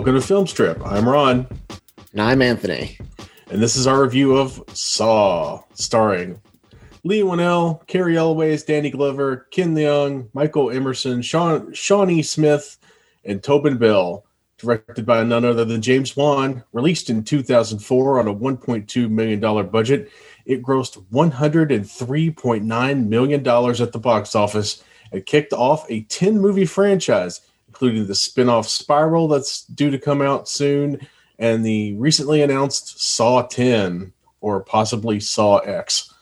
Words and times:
Welcome 0.00 0.14
to 0.14 0.26
Film 0.26 0.46
Strip. 0.46 0.80
I'm 0.86 1.06
Ron, 1.06 1.46
And 2.12 2.22
I'm 2.22 2.40
Anthony. 2.40 2.96
and 3.50 3.62
this 3.62 3.76
is 3.76 3.86
our 3.86 4.02
review 4.02 4.34
of 4.34 4.64
Saw, 4.72 5.62
starring 5.74 6.40
Leigh 7.04 7.20
Whannell, 7.20 7.86
Cary 7.86 8.16
Elwes, 8.16 8.62
Danny 8.62 8.88
Glover, 8.88 9.46
Ken 9.50 9.74
Leung, 9.74 10.30
Michael 10.32 10.70
Emerson, 10.70 11.20
Sean, 11.20 11.74
Shawnee 11.74 12.22
Smith, 12.22 12.78
and 13.26 13.42
Tobin 13.42 13.76
Bell. 13.76 14.24
Directed 14.56 15.04
by 15.04 15.22
none 15.22 15.44
other 15.44 15.66
than 15.66 15.82
James 15.82 16.16
Wan, 16.16 16.64
released 16.72 17.10
in 17.10 17.22
2004 17.22 18.20
on 18.20 18.26
a 18.26 18.34
$1.2 18.34 19.10
million 19.10 19.68
budget, 19.68 20.10
it 20.46 20.62
grossed 20.62 21.04
$103.9 21.12 23.06
million 23.06 23.40
at 23.46 23.92
the 23.92 23.98
box 23.98 24.34
office 24.34 24.82
and 25.12 25.26
kicked 25.26 25.52
off 25.52 25.84
a 25.90 26.04
10 26.04 26.40
movie 26.40 26.64
franchise, 26.64 27.42
including 27.80 28.06
the 28.06 28.14
spin 28.14 28.50
off 28.50 28.68
Spiral 28.68 29.26
that's 29.26 29.64
due 29.64 29.90
to 29.90 29.98
come 29.98 30.20
out 30.20 30.46
soon 30.46 31.00
and 31.38 31.64
the 31.64 31.94
recently 31.94 32.42
announced 32.42 33.00
Saw 33.00 33.40
10 33.40 34.12
or 34.42 34.60
possibly 34.60 35.18
Saw 35.18 35.60
X. 35.60 36.12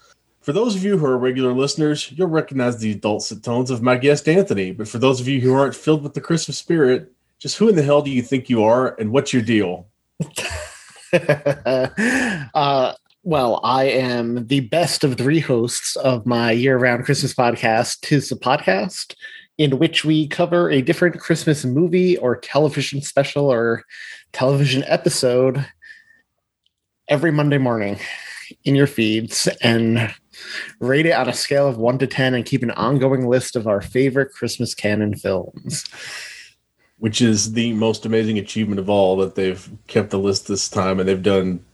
For 0.40 0.52
those 0.52 0.76
of 0.76 0.84
you 0.84 0.96
who 0.96 1.06
are 1.06 1.18
regular 1.18 1.52
listeners, 1.52 2.12
you'll 2.12 2.28
recognize 2.28 2.78
the 2.78 2.94
dulcet 2.94 3.42
tones 3.42 3.72
of 3.72 3.82
my 3.82 3.96
guest 3.96 4.28
Anthony. 4.28 4.70
But 4.70 4.86
for 4.86 4.98
those 4.98 5.20
of 5.20 5.26
you 5.26 5.40
who 5.40 5.52
aren't 5.52 5.74
filled 5.74 6.04
with 6.04 6.14
the 6.14 6.20
Christmas 6.20 6.58
spirit, 6.58 7.10
just 7.40 7.58
who 7.58 7.68
in 7.68 7.74
the 7.74 7.82
hell 7.82 8.02
do 8.02 8.10
you 8.12 8.22
think 8.22 8.48
you 8.48 8.62
are 8.62 8.94
and 9.00 9.10
what's 9.10 9.32
your 9.32 9.42
deal? 9.42 9.88
uh, 11.12 12.92
well, 13.24 13.60
I 13.64 13.86
am 13.86 14.46
the 14.46 14.60
best 14.60 15.02
of 15.02 15.16
three 15.16 15.40
hosts 15.40 15.96
of 15.96 16.24
my 16.24 16.52
year 16.52 16.78
round 16.78 17.04
Christmas 17.04 17.34
podcast, 17.34 18.02
Tis 18.02 18.28
the 18.28 18.36
Podcast, 18.36 19.16
in 19.58 19.78
which 19.78 20.04
we 20.04 20.28
cover 20.28 20.70
a 20.70 20.80
different 20.80 21.18
Christmas 21.18 21.64
movie 21.64 22.16
or 22.16 22.36
television 22.36 23.02
special 23.02 23.52
or 23.52 23.84
television 24.32 24.84
episode 24.86 25.66
every 27.08 27.32
Monday 27.32 27.58
morning 27.58 27.98
in 28.64 28.76
your 28.76 28.86
feeds 28.86 29.48
and 29.60 30.14
rate 30.78 31.06
it 31.06 31.12
on 31.12 31.28
a 31.28 31.32
scale 31.32 31.66
of 31.66 31.76
one 31.76 31.98
to 31.98 32.06
10 32.06 32.34
and 32.34 32.46
keep 32.46 32.62
an 32.62 32.70
ongoing 32.72 33.26
list 33.26 33.56
of 33.56 33.66
our 33.66 33.80
favorite 33.80 34.32
Christmas 34.32 34.74
canon 34.74 35.14
films. 35.14 35.84
Which 36.98 37.20
is 37.20 37.52
the 37.52 37.72
most 37.74 38.06
amazing 38.06 38.38
achievement 38.38 38.80
of 38.80 38.88
all 38.88 39.16
that 39.18 39.34
they've 39.34 39.70
kept 39.86 40.10
the 40.10 40.18
list 40.18 40.48
this 40.48 40.68
time 40.68 40.98
and 40.98 41.08
they've 41.08 41.22
done 41.22 41.64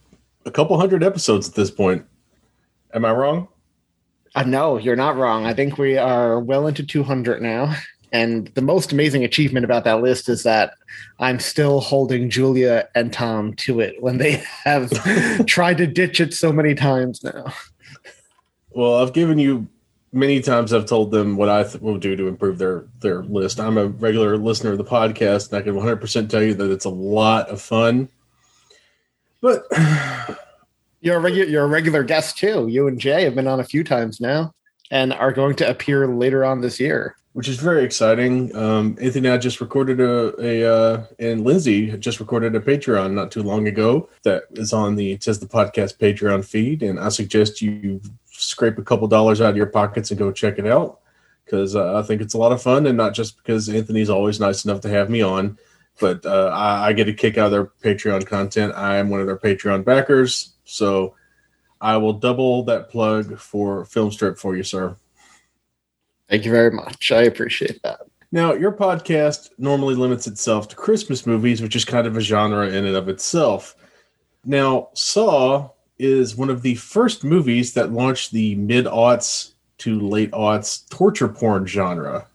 a 0.44 0.50
couple 0.50 0.78
hundred 0.78 1.02
episodes 1.02 1.48
at 1.48 1.54
this 1.54 1.70
point. 1.70 2.04
Am 2.92 3.04
I 3.04 3.12
wrong? 3.12 3.48
Uh, 4.34 4.42
no, 4.42 4.78
you're 4.78 4.96
not 4.96 5.16
wrong. 5.16 5.46
I 5.46 5.54
think 5.54 5.78
we 5.78 5.96
are 5.96 6.40
well 6.40 6.66
into 6.66 6.84
200 6.84 7.40
now. 7.40 7.74
And 8.12 8.46
the 8.54 8.62
most 8.62 8.92
amazing 8.92 9.24
achievement 9.24 9.64
about 9.64 9.82
that 9.84 10.00
list 10.00 10.28
is 10.28 10.44
that 10.44 10.74
I'm 11.18 11.40
still 11.40 11.80
holding 11.80 12.30
Julia 12.30 12.88
and 12.94 13.12
Tom 13.12 13.54
to 13.54 13.80
it 13.80 14.00
when 14.00 14.18
they 14.18 14.32
have 14.64 15.46
tried 15.46 15.78
to 15.78 15.86
ditch 15.86 16.20
it 16.20 16.32
so 16.32 16.52
many 16.52 16.74
times 16.74 17.22
now. 17.24 17.52
Well, 18.70 18.96
I've 18.96 19.12
given 19.12 19.38
you 19.38 19.66
many 20.12 20.40
times. 20.40 20.72
I've 20.72 20.86
told 20.86 21.10
them 21.10 21.36
what 21.36 21.48
I 21.48 21.64
th- 21.64 21.80
will 21.80 21.98
do 21.98 22.16
to 22.16 22.28
improve 22.28 22.58
their 22.58 22.84
their 23.00 23.22
list. 23.24 23.60
I'm 23.60 23.78
a 23.78 23.86
regular 23.88 24.36
listener 24.36 24.72
of 24.72 24.78
the 24.78 24.84
podcast, 24.84 25.50
and 25.50 25.58
I 25.58 25.62
can 25.62 25.74
100 25.74 25.96
percent 26.00 26.30
tell 26.30 26.42
you 26.42 26.54
that 26.54 26.70
it's 26.70 26.84
a 26.84 26.90
lot 26.90 27.48
of 27.48 27.60
fun. 27.60 28.08
But 29.40 29.64
You're 31.04 31.18
a, 31.18 31.30
regu- 31.30 31.50
you're 31.50 31.64
a 31.64 31.68
regular 31.68 32.02
guest 32.02 32.38
too. 32.38 32.66
You 32.66 32.88
and 32.88 32.98
Jay 32.98 33.24
have 33.24 33.34
been 33.34 33.46
on 33.46 33.60
a 33.60 33.64
few 33.64 33.84
times 33.84 34.20
now 34.20 34.54
and 34.90 35.12
are 35.12 35.32
going 35.32 35.54
to 35.56 35.68
appear 35.68 36.08
later 36.08 36.46
on 36.46 36.62
this 36.62 36.80
year. 36.80 37.14
which 37.34 37.48
is 37.48 37.58
very 37.58 37.84
exciting. 37.84 38.54
Um, 38.56 38.96
Anthony 39.00 39.26
and 39.26 39.34
I 39.34 39.38
just 39.38 39.60
recorded 39.60 40.00
a, 40.00 40.32
a 40.40 40.72
uh, 40.72 41.04
and 41.18 41.44
Lindsay 41.44 41.90
just 41.98 42.20
recorded 42.20 42.54
a 42.54 42.60
Patreon 42.60 43.12
not 43.12 43.32
too 43.32 43.42
long 43.42 43.66
ago 43.66 44.08
that 44.22 44.44
is 44.52 44.72
on 44.72 44.94
the 44.94 45.18
Tis 45.18 45.40
the 45.40 45.46
Podcast 45.46 45.98
Patreon 45.98 46.44
feed, 46.44 46.82
and 46.82 46.98
I 46.98 47.08
suggest 47.08 47.60
you 47.60 48.00
scrape 48.26 48.78
a 48.78 48.82
couple 48.82 49.08
dollars 49.08 49.40
out 49.40 49.50
of 49.50 49.56
your 49.56 49.66
pockets 49.66 50.10
and 50.10 50.18
go 50.18 50.30
check 50.32 50.58
it 50.60 50.66
out 50.66 51.00
because 51.44 51.74
uh, 51.74 51.98
I 51.98 52.02
think 52.02 52.22
it's 52.22 52.34
a 52.34 52.38
lot 52.38 52.52
of 52.52 52.62
fun, 52.62 52.86
and 52.86 52.96
not 52.96 53.14
just 53.14 53.36
because 53.36 53.68
Anthony's 53.68 54.10
always 54.10 54.38
nice 54.38 54.64
enough 54.64 54.80
to 54.82 54.88
have 54.88 55.10
me 55.10 55.20
on, 55.20 55.58
but 56.00 56.24
uh, 56.24 56.52
I, 56.54 56.86
I 56.86 56.92
get 56.92 57.08
a 57.08 57.12
kick 57.12 57.36
out 57.36 57.46
of 57.46 57.50
their 57.50 57.66
Patreon 57.66 58.26
content. 58.26 58.74
I 58.76 58.96
am 58.96 59.10
one 59.10 59.20
of 59.20 59.26
their 59.26 59.36
Patreon 59.36 59.84
backers, 59.84 60.53
so 60.74 61.14
I 61.80 61.96
will 61.96 62.14
double 62.14 62.64
that 62.64 62.90
plug 62.90 63.38
for 63.38 63.84
Film 63.84 64.10
Strip 64.10 64.38
for 64.38 64.56
you, 64.56 64.62
sir. 64.62 64.96
Thank 66.28 66.44
you 66.44 66.50
very 66.50 66.70
much. 66.70 67.12
I 67.12 67.22
appreciate 67.22 67.82
that. 67.82 68.00
Now, 68.32 68.52
your 68.54 68.72
podcast 68.72 69.50
normally 69.58 69.94
limits 69.94 70.26
itself 70.26 70.66
to 70.68 70.76
Christmas 70.76 71.26
movies, 71.26 71.62
which 71.62 71.76
is 71.76 71.84
kind 71.84 72.06
of 72.06 72.16
a 72.16 72.20
genre 72.20 72.66
in 72.66 72.84
and 72.84 72.96
of 72.96 73.08
itself. 73.08 73.76
Now, 74.44 74.88
Saw 74.94 75.70
is 75.98 76.34
one 76.34 76.50
of 76.50 76.62
the 76.62 76.74
first 76.74 77.22
movies 77.22 77.74
that 77.74 77.92
launched 77.92 78.32
the 78.32 78.56
mid 78.56 78.86
aughts 78.86 79.52
to 79.78 80.00
late 80.00 80.32
aughts 80.32 80.88
torture 80.88 81.28
porn 81.28 81.66
genre. 81.66 82.26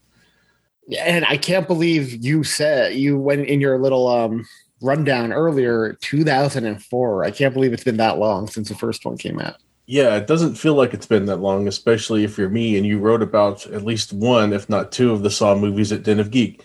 And 0.97 1.25
I 1.25 1.35
can't 1.35 1.67
believe 1.67 2.23
you 2.23 2.43
said 2.43 2.95
you 2.95 3.19
went 3.19 3.47
in 3.47 3.59
your 3.59 3.77
little 3.77 4.07
um 4.07 4.45
rundown 4.81 5.33
earlier 5.33 5.93
2004. 6.01 7.23
I 7.23 7.31
can't 7.31 7.53
believe 7.53 7.73
it's 7.73 7.83
been 7.83 7.97
that 7.97 8.17
long 8.17 8.47
since 8.47 8.69
the 8.69 8.75
first 8.75 9.05
one 9.05 9.17
came 9.17 9.39
out. 9.39 9.55
Yeah, 9.85 10.15
it 10.17 10.27
doesn't 10.27 10.55
feel 10.55 10.75
like 10.75 10.93
it's 10.93 11.07
been 11.07 11.25
that 11.25 11.37
long, 11.37 11.67
especially 11.67 12.23
if 12.23 12.37
you're 12.37 12.49
me 12.49 12.77
and 12.77 12.85
you 12.85 12.99
wrote 12.99 13.23
about 13.23 13.65
at 13.67 13.83
least 13.83 14.13
one, 14.13 14.53
if 14.53 14.69
not 14.69 14.91
two, 14.91 15.11
of 15.11 15.23
the 15.23 15.31
Saw 15.31 15.55
movies 15.55 15.91
at 15.91 16.03
Den 16.03 16.19
of 16.19 16.29
Geek. 16.29 16.63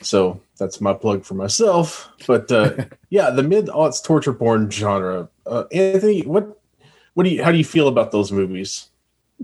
So 0.00 0.40
that's 0.58 0.80
my 0.80 0.94
plug 0.94 1.24
for 1.24 1.34
myself. 1.34 2.08
But 2.26 2.52
uh, 2.52 2.84
yeah, 3.10 3.30
the 3.30 3.42
mid 3.42 3.66
aughts 3.66 4.02
torture 4.02 4.32
porn 4.32 4.70
genre. 4.70 5.28
Uh, 5.44 5.64
Anthony, 5.72 6.22
what 6.22 6.56
what 7.14 7.24
do 7.24 7.30
you 7.30 7.42
how 7.42 7.50
do 7.50 7.58
you 7.58 7.64
feel 7.64 7.88
about 7.88 8.12
those 8.12 8.30
movies? 8.30 8.88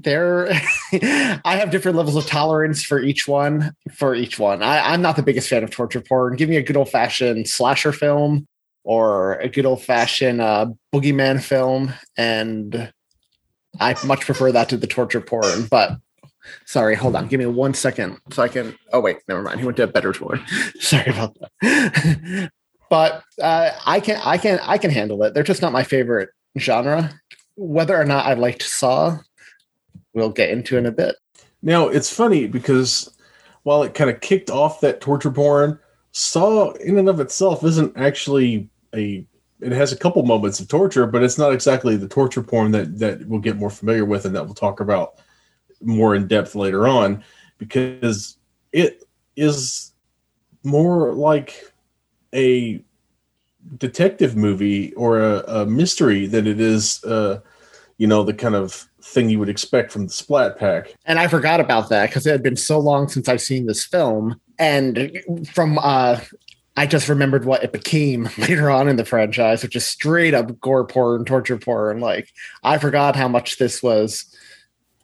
There 0.01 0.49
I 0.93 1.57
have 1.57 1.73
different 1.73 1.97
levels 1.97 2.15
of 2.15 2.25
tolerance 2.27 2.85
for 2.85 3.01
each 3.01 3.27
one. 3.27 3.73
For 3.93 4.15
each 4.15 4.39
one. 4.39 4.63
I, 4.63 4.93
I'm 4.93 5.03
not 5.03 5.17
the 5.17 5.25
biggest 5.25 5.49
fan 5.49 5.65
of 5.65 5.71
torture 5.71 6.01
porn. 6.01 6.37
Give 6.37 6.49
me 6.49 6.57
a 6.57 6.63
good 6.63 6.77
old 6.77 6.89
fashioned 6.89 7.49
slasher 7.49 7.93
film 7.93 8.47
or 8.85 9.35
a 9.41 9.49
good 9.49 9.67
old 9.67 9.83
fashioned 9.83 10.41
uh, 10.41 10.67
boogeyman 10.95 11.43
film, 11.43 11.93
and 12.17 12.93
I 13.81 13.95
much 14.07 14.21
prefer 14.21 14.53
that 14.53 14.69
to 14.71 14.77
the 14.77 14.87
torture 14.87 15.21
porn. 15.21 15.67
But 15.71 15.99
sorry, 16.65 16.95
hold 16.95 17.17
on. 17.17 17.27
Give 17.27 17.41
me 17.41 17.47
one 17.47 17.75
second 17.75 18.19
so 18.31 18.43
I 18.43 18.49
can. 18.49 18.79
Oh 18.93 19.01
wait, 19.01 19.19
never 19.29 19.43
mind. 19.43 19.61
He 19.61 19.67
went 19.67 19.77
to 19.79 19.83
a 19.83 19.89
better 19.89 20.13
tour. 20.13 20.41
sorry 20.81 21.11
about 21.11 21.37
that. 21.41 22.51
but 22.91 23.25
uh, 23.43 23.73
I 23.85 24.01
can, 24.01 24.21
I 24.25 24.39
can, 24.39 24.61
I 24.63 24.79
can 24.79 24.91
handle 24.91 25.23
it. 25.25 25.35
They're 25.35 25.43
just 25.43 25.63
not 25.63 25.73
my 25.73 25.83
favorite 25.83 26.31
genre. 26.59 27.13
Whether 27.57 28.01
or 28.01 28.05
not 28.05 28.27
I 28.27 28.35
liked 28.35 28.63
Saw, 28.63 29.19
we'll 30.15 30.31
get 30.31 30.51
into 30.51 30.77
in 30.77 30.87
a 30.87 30.93
bit. 30.93 31.17
Now 31.63 31.89
it's 31.89 32.13
funny 32.13 32.47
because 32.47 33.15
while 33.63 33.83
it 33.83 33.95
kind 33.95 34.11
of 34.11 34.21
kicked 34.21 34.51
off 34.51 34.81
that 34.81 35.01
torture 35.01 35.31
porn, 35.31 35.79
Saw 36.13 36.73
in 36.73 36.99
and 36.99 37.09
of 37.09 37.21
itself 37.21 37.63
isn't 37.65 37.97
actually 37.97 38.69
a. 38.95 39.27
It 39.61 39.73
has 39.73 39.93
a 39.93 39.97
couple 39.97 40.23
moments 40.25 40.61
of 40.61 40.69
torture, 40.69 41.07
but 41.07 41.23
it's 41.23 41.37
not 41.37 41.53
exactly 41.53 41.97
the 41.97 42.09
torture 42.09 42.43
porn 42.43 42.71
that 42.73 42.99
that 42.99 43.27
we'll 43.27 43.41
get 43.41 43.57
more 43.57 43.71
familiar 43.71 44.05
with 44.05 44.25
and 44.25 44.35
that 44.35 44.45
we'll 44.45 44.55
talk 44.55 44.81
about 44.81 45.21
more 45.83 46.15
in 46.15 46.27
depth 46.27 46.55
later 46.55 46.89
on, 46.89 47.23
because 47.59 48.39
it 48.73 49.05
is 49.37 49.93
more 50.65 51.13
like 51.13 51.73
a 52.35 52.83
detective 53.77 54.35
movie 54.35 54.95
or 54.95 55.21
a, 55.21 55.45
a 55.47 55.67
mystery 55.67 56.27
than 56.27 56.47
it 56.47 56.61
is, 56.61 57.05
uh, 57.05 57.41
you 57.99 58.07
know, 58.07 58.23
the 58.23 58.35
kind 58.35 58.55
of 58.55 58.88
thing 59.09 59.31
you 59.31 59.39
would 59.39 59.49
expect 59.49 59.91
from 59.93 60.07
the 60.07 60.13
Splat 60.13 60.59
Pack. 60.59 60.95
And 61.07 61.19
I 61.19 61.29
forgot 61.29 61.61
about 61.61 61.89
that 61.89 62.09
because 62.09 62.27
it 62.27 62.31
had 62.31 62.43
been 62.43 62.57
so 62.57 62.79
long 62.79 63.09
since 63.09 63.29
I've 63.29 63.41
seen 63.41 63.67
this 63.67 63.85
film. 63.85 64.41
And 64.59 65.21
from 65.53 65.79
uh 65.81 66.21
I 66.77 66.87
just 66.87 67.09
remembered 67.09 67.45
what 67.45 67.65
it 67.65 67.73
became 67.73 68.29
later 68.39 68.71
on 68.71 68.89
in 68.89 68.97
the 68.97 69.05
franchise, 69.05 69.63
which 69.63 69.75
is 69.75 69.85
straight 69.85 70.35
up 70.35 70.61
gore 70.61 70.87
porn, 70.87 71.25
torture 71.25 71.59
porn. 71.59 72.01
Like 72.01 72.31
I 72.63 72.79
forgot 72.79 73.17
how 73.17 73.29
much 73.29 73.59
this 73.59 73.83
was 73.83 74.25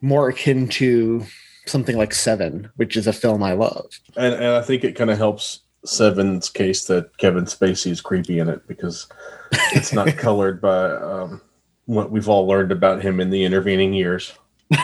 more 0.01 0.29
akin 0.29 0.69
to 0.69 1.25
something 1.67 1.97
like 1.97 2.13
Seven, 2.13 2.71
which 2.77 2.97
is 2.97 3.07
a 3.07 3.13
film 3.13 3.43
I 3.43 3.55
love. 3.55 3.87
and, 4.17 4.35
and 4.35 4.45
I 4.45 4.61
think 4.61 4.85
it 4.85 4.97
kind 4.97 5.11
of 5.11 5.17
helps 5.19 5.61
Seven's 5.85 6.49
case 6.49 6.85
that 6.87 7.17
Kevin 7.19 7.45
Spacey 7.45 7.91
is 7.91 8.01
creepy 8.01 8.39
in 8.39 8.49
it 8.49 8.67
because 8.69 9.07
it's 9.73 9.93
not 9.93 10.09
colored 10.17 10.61
by 10.61 10.91
um, 10.91 11.41
what 11.87 12.11
we've 12.11 12.29
all 12.29 12.47
learned 12.47 12.73
about 12.73 13.03
him 13.03 13.21
in 13.21 13.31
the 13.31 13.45
intervening 13.45 13.93
years. 13.93 14.33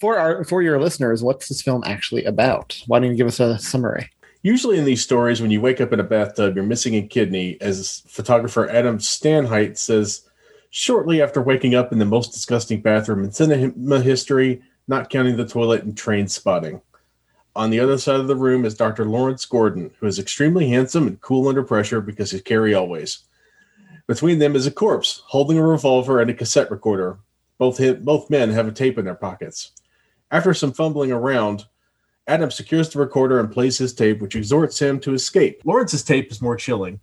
for 0.00 0.18
our 0.18 0.44
for 0.44 0.62
your 0.62 0.80
listeners, 0.80 1.22
what's 1.22 1.48
this 1.48 1.62
film 1.62 1.82
actually 1.86 2.24
about? 2.24 2.80
Why 2.86 2.98
don't 2.98 3.10
you 3.10 3.16
give 3.16 3.28
us 3.28 3.40
a 3.40 3.58
summary? 3.58 4.10
Usually 4.42 4.76
in 4.76 4.84
these 4.84 5.02
stories, 5.02 5.40
when 5.40 5.52
you 5.52 5.60
wake 5.60 5.80
up 5.80 5.92
in 5.92 6.00
a 6.00 6.04
bathtub, 6.04 6.56
you're 6.56 6.64
missing 6.64 6.96
a 6.96 7.02
kidney, 7.02 7.56
as 7.60 8.02
photographer 8.08 8.68
Adam 8.68 8.98
Stanheight 8.98 9.78
says 9.78 10.28
shortly 10.70 11.22
after 11.22 11.40
waking 11.40 11.76
up 11.76 11.92
in 11.92 11.98
the 12.00 12.04
most 12.04 12.32
disgusting 12.32 12.80
bathroom 12.80 13.22
in 13.22 13.30
cinema 13.30 14.00
history, 14.00 14.60
not 14.88 15.10
counting 15.10 15.36
the 15.36 15.46
toilet 15.46 15.84
and 15.84 15.94
Trainspotting. 15.94 16.80
On 17.54 17.70
the 17.70 17.78
other 17.78 17.98
side 17.98 18.18
of 18.18 18.26
the 18.26 18.34
room 18.34 18.64
is 18.64 18.74
Dr. 18.74 19.04
Lawrence 19.04 19.44
Gordon, 19.44 19.92
who 20.00 20.06
is 20.06 20.18
extremely 20.18 20.68
handsome 20.68 21.06
and 21.06 21.20
cool 21.20 21.46
under 21.46 21.62
pressure 21.62 22.00
because 22.00 22.30
he's 22.30 22.40
Cary 22.40 22.74
Elwes. 22.74 23.18
Between 24.06 24.38
them 24.38 24.56
is 24.56 24.66
a 24.66 24.70
corpse 24.70 25.22
holding 25.26 25.58
a 25.58 25.66
revolver 25.66 26.20
and 26.20 26.30
a 26.30 26.34
cassette 26.34 26.70
recorder. 26.70 27.18
Both, 27.58 27.80
both 28.04 28.30
men 28.30 28.50
have 28.50 28.66
a 28.66 28.72
tape 28.72 28.98
in 28.98 29.04
their 29.04 29.14
pockets. 29.14 29.72
After 30.30 30.52
some 30.54 30.72
fumbling 30.72 31.12
around, 31.12 31.66
Adam 32.26 32.50
secures 32.50 32.88
the 32.88 32.98
recorder 32.98 33.40
and 33.40 33.50
plays 33.50 33.78
his 33.78 33.94
tape, 33.94 34.20
which 34.20 34.36
exhorts 34.36 34.80
him 34.80 34.98
to 35.00 35.14
escape. 35.14 35.62
Lawrence's 35.64 36.02
tape 36.02 36.30
is 36.30 36.42
more 36.42 36.56
chilling. 36.56 37.00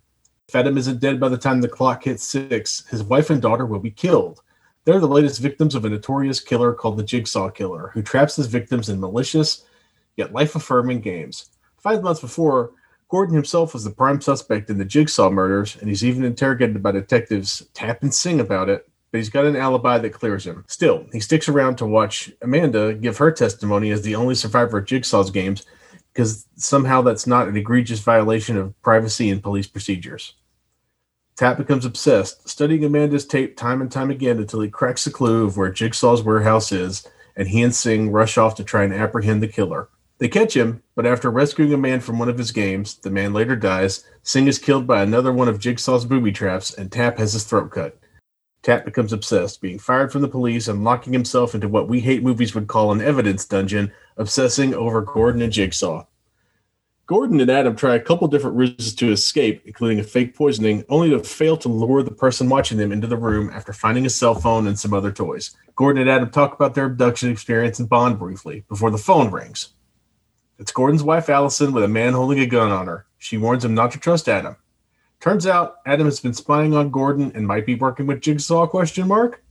If 0.48 0.56
Adam 0.56 0.76
isn't 0.76 1.00
dead 1.00 1.20
by 1.20 1.28
the 1.28 1.38
time 1.38 1.60
the 1.60 1.68
clock 1.68 2.04
hits 2.04 2.24
six, 2.24 2.86
his 2.88 3.02
wife 3.02 3.30
and 3.30 3.40
daughter 3.40 3.66
will 3.66 3.78
be 3.78 3.90
killed. 3.90 4.42
They're 4.84 4.98
the 4.98 5.06
latest 5.06 5.40
victims 5.40 5.74
of 5.74 5.84
a 5.84 5.90
notorious 5.90 6.40
killer 6.40 6.72
called 6.72 6.96
the 6.96 7.04
Jigsaw 7.04 7.50
Killer, 7.50 7.90
who 7.92 8.02
traps 8.02 8.36
his 8.36 8.46
victims 8.46 8.88
in 8.88 8.98
malicious 8.98 9.64
yet 10.16 10.32
life 10.32 10.54
affirming 10.56 11.00
games. 11.00 11.50
Five 11.78 12.02
months 12.02 12.20
before, 12.20 12.72
Gordon 13.10 13.34
himself 13.34 13.74
was 13.74 13.82
the 13.82 13.90
prime 13.90 14.20
suspect 14.20 14.70
in 14.70 14.78
the 14.78 14.84
Jigsaw 14.84 15.30
murders, 15.30 15.76
and 15.80 15.88
he's 15.88 16.04
even 16.04 16.24
interrogated 16.24 16.80
by 16.80 16.92
detectives 16.92 17.66
Tapp 17.74 18.02
and 18.02 18.14
Sing 18.14 18.38
about 18.38 18.68
it, 18.68 18.88
but 19.10 19.18
he's 19.18 19.28
got 19.28 19.44
an 19.44 19.56
alibi 19.56 19.98
that 19.98 20.12
clears 20.12 20.46
him. 20.46 20.64
Still, 20.68 21.06
he 21.12 21.18
sticks 21.18 21.48
around 21.48 21.76
to 21.76 21.86
watch 21.86 22.30
Amanda 22.40 22.94
give 22.94 23.18
her 23.18 23.32
testimony 23.32 23.90
as 23.90 24.02
the 24.02 24.14
only 24.14 24.36
survivor 24.36 24.78
of 24.78 24.86
Jigsaw's 24.86 25.32
games 25.32 25.66
because 26.12 26.46
somehow 26.54 27.02
that's 27.02 27.26
not 27.26 27.48
an 27.48 27.56
egregious 27.56 27.98
violation 27.98 28.56
of 28.56 28.80
privacy 28.80 29.28
and 29.28 29.42
police 29.42 29.66
procedures. 29.66 30.34
Tapp 31.36 31.56
becomes 31.56 31.84
obsessed, 31.84 32.48
studying 32.48 32.84
Amanda's 32.84 33.26
tape 33.26 33.56
time 33.56 33.80
and 33.80 33.90
time 33.90 34.10
again 34.10 34.38
until 34.38 34.60
he 34.60 34.68
cracks 34.68 35.04
the 35.04 35.10
clue 35.10 35.44
of 35.44 35.56
where 35.56 35.70
Jigsaw's 35.70 36.22
warehouse 36.22 36.70
is, 36.70 37.06
and 37.34 37.48
he 37.48 37.62
and 37.62 37.74
Sing 37.74 38.12
rush 38.12 38.38
off 38.38 38.54
to 38.56 38.64
try 38.64 38.84
and 38.84 38.94
apprehend 38.94 39.42
the 39.42 39.48
killer. 39.48 39.88
They 40.20 40.28
catch 40.28 40.54
him, 40.54 40.82
but 40.94 41.06
after 41.06 41.30
rescuing 41.30 41.72
a 41.72 41.78
man 41.78 42.00
from 42.00 42.18
one 42.18 42.28
of 42.28 42.36
his 42.36 42.52
games, 42.52 42.96
the 42.96 43.10
man 43.10 43.32
later 43.32 43.56
dies. 43.56 44.04
Sing 44.22 44.48
is 44.48 44.58
killed 44.58 44.86
by 44.86 45.02
another 45.02 45.32
one 45.32 45.48
of 45.48 45.58
Jigsaw's 45.58 46.04
booby 46.04 46.30
traps, 46.30 46.74
and 46.74 46.92
Tapp 46.92 47.16
has 47.16 47.32
his 47.32 47.44
throat 47.44 47.70
cut. 47.70 47.98
Tapp 48.62 48.84
becomes 48.84 49.14
obsessed, 49.14 49.62
being 49.62 49.78
fired 49.78 50.12
from 50.12 50.20
the 50.20 50.28
police 50.28 50.68
and 50.68 50.84
locking 50.84 51.14
himself 51.14 51.54
into 51.54 51.68
what 51.68 51.88
we 51.88 52.00
hate 52.00 52.22
movies 52.22 52.54
would 52.54 52.66
call 52.66 52.92
an 52.92 53.00
evidence 53.00 53.46
dungeon, 53.46 53.92
obsessing 54.18 54.74
over 54.74 55.00
Gordon 55.00 55.40
and 55.40 55.50
Jigsaw. 55.50 56.04
Gordon 57.06 57.40
and 57.40 57.50
Adam 57.50 57.74
try 57.74 57.94
a 57.94 58.00
couple 58.00 58.28
different 58.28 58.58
ruses 58.58 58.94
to 58.96 59.10
escape, 59.10 59.62
including 59.64 60.00
a 60.00 60.04
fake 60.04 60.36
poisoning, 60.36 60.84
only 60.90 61.08
to 61.08 61.24
fail 61.24 61.56
to 61.56 61.68
lure 61.68 62.02
the 62.02 62.10
person 62.10 62.50
watching 62.50 62.76
them 62.76 62.92
into 62.92 63.06
the 63.06 63.16
room 63.16 63.50
after 63.54 63.72
finding 63.72 64.04
a 64.04 64.10
cell 64.10 64.34
phone 64.34 64.66
and 64.66 64.78
some 64.78 64.92
other 64.92 65.10
toys. 65.10 65.56
Gordon 65.76 66.02
and 66.02 66.10
Adam 66.10 66.30
talk 66.30 66.52
about 66.52 66.74
their 66.74 66.84
abduction 66.84 67.30
experience 67.30 67.78
and 67.78 67.88
bond 67.88 68.18
briefly 68.18 68.64
before 68.68 68.90
the 68.90 68.98
phone 68.98 69.30
rings. 69.30 69.70
It's 70.60 70.72
Gordon's 70.72 71.02
wife 71.02 71.30
Allison 71.30 71.72
with 71.72 71.84
a 71.84 71.88
man 71.88 72.12
holding 72.12 72.38
a 72.40 72.46
gun 72.46 72.70
on 72.70 72.86
her. 72.86 73.06
She 73.16 73.38
warns 73.38 73.64
him 73.64 73.74
not 73.74 73.92
to 73.92 73.98
trust 73.98 74.28
Adam. 74.28 74.56
Turns 75.18 75.46
out 75.46 75.76
Adam 75.86 76.04
has 76.04 76.20
been 76.20 76.34
spying 76.34 76.74
on 76.74 76.90
Gordon 76.90 77.32
and 77.34 77.46
might 77.46 77.64
be 77.64 77.76
working 77.76 78.06
with 78.06 78.20
Jigsaw 78.20 78.66
question 78.66 79.08
mark? 79.08 79.42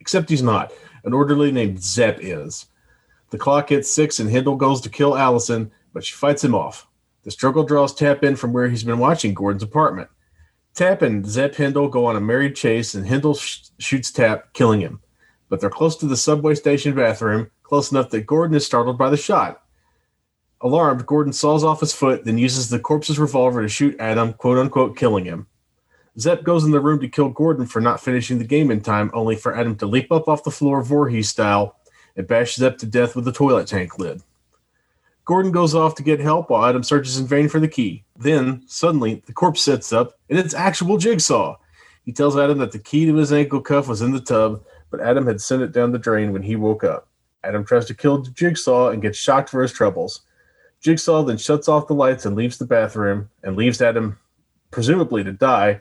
Except 0.00 0.30
he's 0.30 0.42
not. 0.42 0.72
An 1.04 1.12
orderly 1.12 1.52
named 1.52 1.82
Zep 1.82 2.20
is. 2.22 2.64
The 3.28 3.36
clock 3.36 3.68
hits 3.68 3.94
six 3.94 4.18
and 4.18 4.30
Hindle 4.30 4.56
goes 4.56 4.80
to 4.80 4.88
kill 4.88 5.14
Allison, 5.14 5.70
but 5.92 6.06
she 6.06 6.14
fights 6.14 6.42
him 6.42 6.54
off. 6.54 6.86
The 7.24 7.30
struggle 7.30 7.62
draws 7.62 7.94
Tapp 7.94 8.24
in 8.24 8.34
from 8.34 8.54
where 8.54 8.68
he's 8.68 8.84
been 8.84 8.98
watching 8.98 9.34
Gordon's 9.34 9.62
apartment. 9.62 10.08
Tapp 10.72 11.02
and 11.02 11.26
Zep 11.26 11.54
Hindle 11.54 11.88
go 11.88 12.06
on 12.06 12.16
a 12.16 12.20
married 12.20 12.56
chase, 12.56 12.94
and 12.94 13.06
Hindle 13.06 13.34
sh- 13.34 13.64
shoots 13.78 14.10
Tapp, 14.10 14.54
killing 14.54 14.80
him. 14.80 15.00
But 15.50 15.60
they're 15.60 15.68
close 15.68 15.96
to 15.96 16.06
the 16.06 16.16
subway 16.16 16.54
station 16.54 16.94
bathroom, 16.94 17.50
close 17.62 17.92
enough 17.92 18.08
that 18.08 18.26
Gordon 18.26 18.56
is 18.56 18.64
startled 18.64 18.96
by 18.96 19.10
the 19.10 19.18
shot. 19.18 19.60
Alarmed, 20.64 21.04
Gordon 21.04 21.34
saws 21.34 21.62
off 21.62 21.80
his 21.80 21.92
foot, 21.92 22.24
then 22.24 22.38
uses 22.38 22.70
the 22.70 22.80
corpse's 22.80 23.18
revolver 23.18 23.60
to 23.60 23.68
shoot 23.68 23.94
Adam, 24.00 24.32
quote 24.32 24.56
unquote, 24.56 24.96
killing 24.96 25.26
him. 25.26 25.46
Zep 26.18 26.42
goes 26.42 26.64
in 26.64 26.70
the 26.70 26.80
room 26.80 27.00
to 27.00 27.08
kill 27.08 27.28
Gordon 27.28 27.66
for 27.66 27.82
not 27.82 28.00
finishing 28.00 28.38
the 28.38 28.44
game 28.44 28.70
in 28.70 28.80
time, 28.80 29.10
only 29.12 29.36
for 29.36 29.54
Adam 29.54 29.76
to 29.76 29.86
leap 29.86 30.10
up 30.10 30.26
off 30.26 30.42
the 30.42 30.50
floor 30.50 30.82
Voorhees 30.82 31.28
style 31.28 31.76
and 32.16 32.26
bash 32.26 32.54
Zep 32.54 32.78
to 32.78 32.86
death 32.86 33.14
with 33.14 33.26
the 33.26 33.32
toilet 33.32 33.66
tank 33.66 33.98
lid. 33.98 34.22
Gordon 35.26 35.52
goes 35.52 35.74
off 35.74 35.96
to 35.96 36.02
get 36.02 36.18
help 36.18 36.48
while 36.48 36.64
Adam 36.64 36.82
searches 36.82 37.18
in 37.18 37.26
vain 37.26 37.48
for 37.50 37.60
the 37.60 37.68
key. 37.68 38.04
Then, 38.16 38.62
suddenly, 38.66 39.22
the 39.26 39.32
corpse 39.34 39.60
sets 39.60 39.92
up, 39.92 40.18
and 40.30 40.38
it's 40.38 40.54
actual 40.54 40.96
Jigsaw. 40.96 41.56
He 42.06 42.12
tells 42.12 42.38
Adam 42.38 42.58
that 42.58 42.72
the 42.72 42.78
key 42.78 43.04
to 43.04 43.14
his 43.16 43.32
ankle 43.34 43.60
cuff 43.60 43.88
was 43.88 44.00
in 44.00 44.12
the 44.12 44.20
tub, 44.20 44.64
but 44.90 45.00
Adam 45.00 45.26
had 45.26 45.42
sent 45.42 45.62
it 45.62 45.72
down 45.72 45.92
the 45.92 45.98
drain 45.98 46.32
when 46.32 46.42
he 46.42 46.56
woke 46.56 46.84
up. 46.84 47.08
Adam 47.42 47.66
tries 47.66 47.84
to 47.86 47.94
kill 47.94 48.22
Jigsaw 48.22 48.90
and 48.90 49.02
gets 49.02 49.18
shocked 49.18 49.50
for 49.50 49.60
his 49.60 49.72
troubles. 49.72 50.22
Jigsaw 50.84 51.22
then 51.22 51.38
shuts 51.38 51.66
off 51.66 51.88
the 51.88 51.94
lights 51.94 52.26
and 52.26 52.36
leaves 52.36 52.58
the 52.58 52.66
bathroom 52.66 53.30
and 53.42 53.56
leaves 53.56 53.80
Adam, 53.80 54.18
presumably 54.70 55.24
to 55.24 55.32
die, 55.32 55.80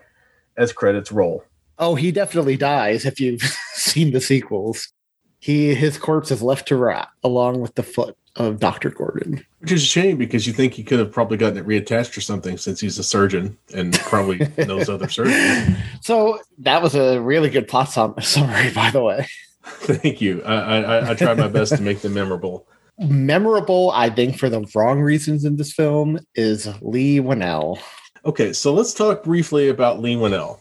as 0.56 0.72
credits 0.72 1.12
roll. 1.12 1.44
Oh, 1.78 1.96
he 1.96 2.12
definitely 2.12 2.56
dies 2.56 3.06
if 3.06 3.20
you've 3.20 3.42
seen 3.74 4.12
the 4.12 4.22
sequels. 4.22 4.94
He 5.40 5.76
his 5.76 5.98
corpse 5.98 6.32
is 6.32 6.42
left 6.42 6.70
to 6.70 6.78
rot 6.78 7.10
along 7.22 7.60
with 7.60 7.76
the 7.76 7.84
foot 7.84 8.16
of 8.38 8.60
Dr. 8.60 8.90
Gordon. 8.90 9.46
Which 9.60 9.74
is 9.74 9.84
a 9.84 9.86
shame 9.86 10.18
because 10.18 10.48
you 10.48 10.54
think 10.54 10.74
he 10.74 10.84
could 10.84 11.00
have 11.00 11.12
probably 11.12 11.36
gotten 11.36 11.58
it 11.58 11.68
reattached 11.68 12.18
or 12.18 12.22
something 12.22 12.58
since 12.58 12.80
he's 12.80 12.98
a 12.98 13.04
surgeon 13.04 13.58
and 13.74 13.94
probably 14.00 14.48
knows 14.66 14.88
other 14.88 15.10
surgeons. 15.10 15.78
So 16.02 16.40
that 16.60 16.82
was 16.82 16.96
a 16.96 17.20
really 17.20 17.50
good 17.50 17.68
plot 17.68 17.90
summary, 18.24 18.72
by 18.72 18.90
the 18.90 19.04
way. 19.04 19.28
Thank 19.64 20.22
you. 20.22 20.42
I, 20.44 20.56
I, 20.56 21.12
I 21.12 21.14
tried 21.14 21.38
my 21.38 21.48
best 21.50 21.76
to 21.76 21.82
make 21.82 22.02
them 22.02 22.14
memorable. 22.14 22.66
Memorable, 23.00 23.92
I 23.92 24.10
think, 24.10 24.38
for 24.38 24.50
the 24.50 24.66
wrong 24.76 25.02
reasons 25.02 25.46
in 25.46 25.56
this 25.56 25.74
film 25.74 26.20
is 26.36 26.70
Leigh 26.82 27.20
Whannell. 27.20 27.80
Okay, 28.26 28.54
so 28.54 28.74
let's 28.74 28.94
talk 28.94 29.24
briefly 29.24 29.70
about 29.70 30.00
Leigh 30.00 30.16
Whannell. 30.16 30.60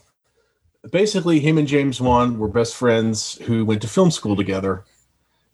Basically, 0.91 1.39
him 1.39 1.57
and 1.57 1.67
James 1.67 2.01
Wan 2.01 2.37
were 2.37 2.47
best 2.47 2.75
friends 2.75 3.37
who 3.43 3.63
went 3.65 3.81
to 3.83 3.87
film 3.87 4.11
school 4.11 4.35
together. 4.35 4.83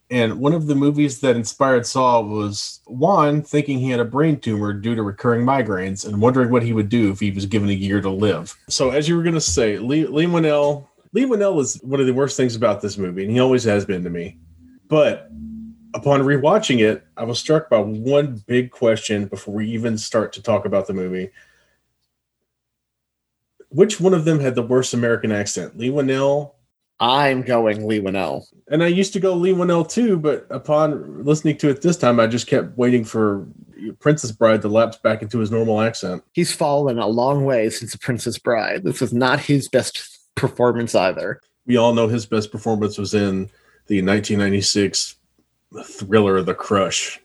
And 0.10 0.40
one 0.40 0.54
of 0.54 0.66
the 0.66 0.74
movies 0.74 1.20
that 1.20 1.36
inspired 1.36 1.86
Saw 1.86 2.22
was 2.22 2.82
Wan 2.88 3.44
thinking 3.44 3.78
he 3.78 3.92
had 3.92 4.00
a 4.00 4.06
brain 4.06 4.40
tumor 4.40 4.74
due 4.74 4.96
to 4.96 5.04
recurring 5.04 5.46
migraines 5.46 6.08
and 6.08 6.20
wondering 6.20 6.50
what 6.50 6.64
he 6.64 6.74
would 6.74 6.90
do 6.90 7.12
if 7.12 7.20
he 7.20 7.30
was 7.30 7.46
given 7.46 7.70
a 7.70 7.74
year 7.74 8.02
to 8.02 8.10
live. 8.10 8.58
So, 8.70 8.90
as 8.90 9.08
you 9.08 9.16
were 9.16 9.22
going 9.22 9.36
to 9.36 9.42
say, 9.42 9.78
Lee, 9.78 10.08
Leigh 10.08 10.26
Whannell, 10.26 10.88
Leigh 11.14 11.26
Whannell 11.26 11.60
is 11.60 11.80
one 11.84 12.00
of 12.00 12.08
the 12.08 12.14
worst 12.14 12.38
things 12.38 12.56
about 12.56 12.82
this 12.82 12.98
movie, 12.98 13.24
and 13.24 13.32
he 13.32 13.40
always 13.40 13.64
has 13.66 13.86
been 13.86 14.04
to 14.04 14.10
me. 14.10 14.40
But 14.88 15.30
upon 15.94 16.22
rewatching 16.22 16.80
it, 16.80 17.06
I 17.18 17.24
was 17.24 17.40
struck 17.40 17.70
by 17.70 17.80
one 17.80 18.44
big 18.48 18.72
question 18.72 19.26
before 19.26 19.54
we 19.54 19.70
even 19.72 19.98
start 19.98 20.34
to 20.34 20.42
talk 20.42 20.66
about 20.66 20.88
the 20.88 20.94
movie. 20.94 21.32
Which 23.70 24.00
one 24.00 24.14
of 24.14 24.26
them 24.26 24.40
had 24.40 24.56
the 24.56 24.64
worst 24.64 24.94
American 24.94 25.32
accent, 25.32 25.78
Leigh 25.78 25.92
Whannell? 25.92 26.54
I'm 27.00 27.44
going 27.44 27.88
Leigh 27.88 28.02
Whannell. 28.02 28.46
And 28.68 28.84
I 28.84 28.88
used 28.88 29.14
to 29.14 29.20
go 29.20 29.34
Leigh 29.34 29.54
Whannell 29.54 29.90
too, 29.90 30.18
but 30.18 30.46
upon 30.50 31.24
listening 31.24 31.58
to 31.58 31.70
it 31.70 31.82
this 31.82 31.98
time, 31.98 32.20
I 32.20 32.28
just 32.28 32.48
kept 32.48 32.78
waiting 32.78 33.06
for 33.06 33.48
Princess 34.00 34.32
Bride 34.32 34.62
to 34.64 34.68
lapse 34.68 34.98
back 34.98 35.22
into 35.22 35.40
his 35.40 35.52
normal 35.52 35.82
accent. 35.82 36.24
He's 36.34 36.52
fallen 36.52 37.00
a 37.00 37.08
long 37.08 37.46
way 37.46 37.70
since 37.70 37.94
The 37.94 38.00
Princess 38.00 38.38
Bride. 38.38 38.84
This 38.84 39.00
was 39.00 39.14
not 39.14 39.40
his 39.40 39.70
best 39.70 40.20
performance 40.36 40.94
either. 40.94 41.40
We 41.66 41.78
all 41.78 41.94
know 41.94 42.08
his 42.08 42.26
best 42.26 42.52
performance 42.52 42.98
was 42.98 43.14
in 43.14 43.50
the 43.88 44.02
1996 44.02 45.16
thriller 45.84 46.42
The 46.42 46.54
Crush, 46.54 47.20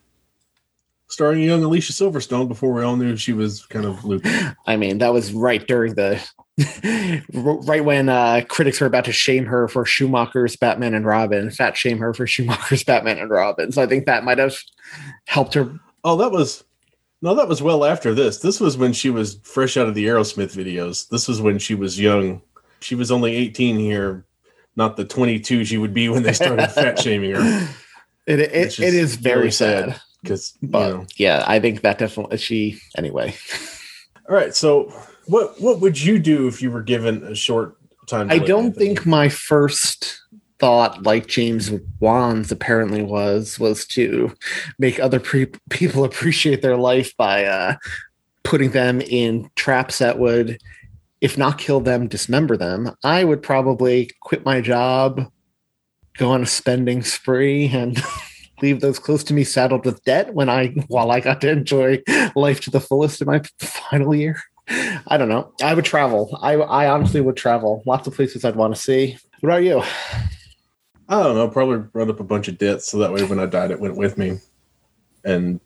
starring 1.09 1.43
young 1.43 1.63
Alicia 1.65 1.93
Silverstone 1.93 2.49
before 2.49 2.73
we 2.73 2.83
all 2.83 2.97
knew 2.97 3.17
she 3.17 3.33
was 3.33 3.67
kind 3.67 3.85
of 3.85 4.05
loopy. 4.05 4.31
I 4.67 4.77
mean, 4.77 4.99
that 4.99 5.13
was 5.13 5.33
right 5.33 5.67
during 5.67 5.95
the 5.95 6.23
right 7.33 7.85
when 7.85 8.09
uh, 8.09 8.43
critics 8.49 8.81
were 8.81 8.87
about 8.87 9.05
to 9.07 9.13
shame 9.13 9.45
her 9.47 9.67
for 9.69 9.85
Schumacher's 9.85 10.57
Batman 10.57 10.95
and 10.95 11.05
Robin, 11.05 11.51
fat 11.51 11.77
shame 11.77 11.99
her 11.99 12.15
for 12.15 12.27
Schumacher's 12.27 12.85
Batman 12.85 13.19
and 13.19 13.31
Robin. 13.31 13.73
So 13.73 13.83
I 13.83 13.87
think 13.87 14.07
that 14.07 14.25
might 14.25 14.39
have 14.39 14.57
helped 15.27 15.55
her. 15.55 15.79
Oh, 16.05 16.17
that 16.17 16.31
was 16.31 16.65
no, 17.23 17.35
that 17.35 17.49
was 17.49 17.63
well 17.63 17.85
after 17.85 18.15
this. 18.15 18.39
This 18.39 18.61
was 18.61 18.77
when 18.77 18.93
she 18.93 19.11
was 19.11 19.39
fresh 19.43 19.77
out 19.77 19.89
of 19.89 19.95
the 19.95 20.05
Aerosmith 20.07 20.55
videos. 20.55 21.09
This 21.09 21.27
was 21.27 21.41
when 21.41 21.59
she 21.59 21.75
was 21.75 21.99
young. 21.99 22.43
She 22.81 22.95
was 22.95 23.11
only 23.11 23.35
18 23.35 23.79
here, 23.79 24.27
not 24.77 24.97
the 24.97 25.07
22 25.07 25.65
she 25.65 25.79
would 25.79 25.95
be 25.95 26.11
when 26.11 26.23
they 26.23 26.35
started 26.35 26.69
fat 26.71 26.99
shaming 26.99 27.35
her. 27.35 27.69
It 28.27 28.41
it, 28.41 28.79
it 28.81 28.95
is 28.95 29.17
very 29.17 29.37
really 29.39 29.51
sad. 29.51 30.01
because 30.23 30.57
you 30.61 30.69
But 30.69 30.89
know. 30.91 31.07
yeah, 31.17 31.45
I 31.47 31.61
think 31.61 31.83
that 31.83 31.99
definitely 31.99 32.39
she 32.39 32.79
anyway. 32.97 33.35
All 34.29 34.35
right, 34.35 34.55
so 34.55 34.93
what 35.27 35.61
what 35.61 35.81
would 35.81 36.01
you 36.01 36.19
do 36.19 36.49
if 36.49 36.63
you 36.63 36.71
were 36.71 36.83
given 36.83 37.23
a 37.25 37.35
short 37.35 37.77
time? 38.07 38.29
to 38.29 38.35
I 38.35 38.39
don't 38.39 38.67
Anthony? 38.67 38.87
think 38.87 39.07
my 39.07 39.29
first 39.29 40.21
thought, 40.59 41.03
like 41.03 41.27
James 41.27 41.71
Wan's 42.01 42.51
apparently 42.53 43.03
was, 43.03 43.59
was 43.59 43.85
to 43.89 44.33
make 44.79 44.99
other 45.01 45.21
pre- 45.21 45.53
people 45.69 46.05
appreciate 46.11 46.63
their 46.63 46.77
life 46.77 47.15
by 47.19 47.45
uh, 47.45 47.75
putting 48.45 48.71
them 48.71 49.01
in 49.03 49.51
traps 49.57 49.99
that 49.99 50.19
would, 50.19 50.59
if 51.21 51.37
not 51.37 51.59
kill 51.59 51.81
them, 51.81 52.07
dismember 52.09 52.57
them. 52.57 52.93
I 53.03 53.25
would 53.25 53.43
probably 53.43 54.11
quit 54.21 54.45
my 54.45 54.61
job, 54.63 55.31
go 56.19 56.31
on 56.31 56.43
a 56.43 56.47
spending 56.47 57.03
spree, 57.03 57.69
and 57.69 58.03
leave 58.63 58.81
those 58.81 58.99
close 58.99 59.25
to 59.25 59.35
me 59.35 59.45
saddled 59.45 59.85
with 59.85 60.05
debt 60.05 60.35
when 60.35 60.49
I 60.49 60.69
while 60.89 61.11
I 61.11 61.21
got 61.21 61.41
to 61.43 61.51
enjoy 61.51 62.03
life 62.35 62.61
to 62.63 62.71
the 62.71 62.81
fullest 62.81 63.21
in 63.21 63.27
my 63.27 63.43
final 63.59 64.15
year. 64.15 64.41
I 64.69 65.17
don't 65.19 65.29
know. 65.29 65.53
I 65.63 65.75
would 65.75 65.85
travel. 65.85 66.39
I 66.41 66.55
I 66.55 66.89
honestly 66.89 67.21
would 67.21 67.37
travel. 67.37 67.83
Lots 67.87 68.07
of 68.07 68.15
places 68.15 68.45
I'd 68.45 68.57
want 68.57 68.75
to 68.75 68.81
see. 68.81 69.19
What 69.41 69.51
about 69.51 69.65
you? 69.65 69.83
I 71.09 71.23
don't 71.23 71.35
know. 71.35 71.49
Probably 71.49 71.87
run 71.93 72.11
up 72.11 72.21
a 72.21 72.25
bunch 72.25 72.49
of 72.49 72.59
debts 72.59 72.91
so 72.91 72.99
that 72.99 73.13
way 73.13 73.25
when 73.25 73.39
I 73.39 73.47
died, 73.47 73.71
it 73.71 73.81
went 73.81 73.97
with 73.97 74.17
me, 74.17 74.39
and 75.25 75.61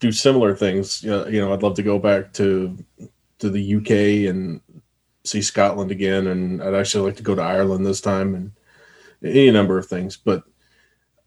do 0.00 0.10
similar 0.10 0.56
things. 0.56 1.02
You 1.02 1.10
know, 1.10 1.26
you 1.26 1.40
know, 1.40 1.52
I'd 1.52 1.62
love 1.62 1.76
to 1.76 1.82
go 1.82 1.98
back 1.98 2.32
to 2.34 2.76
to 3.40 3.50
the 3.50 3.76
UK 3.76 4.30
and 4.30 4.60
see 5.24 5.42
Scotland 5.42 5.90
again, 5.90 6.26
and 6.28 6.62
I'd 6.62 6.74
actually 6.74 7.08
like 7.08 7.16
to 7.16 7.22
go 7.22 7.34
to 7.34 7.42
Ireland 7.42 7.84
this 7.84 8.00
time, 8.00 8.34
and 8.34 8.52
any 9.24 9.50
number 9.50 9.78
of 9.78 9.86
things. 9.86 10.16
But 10.16 10.44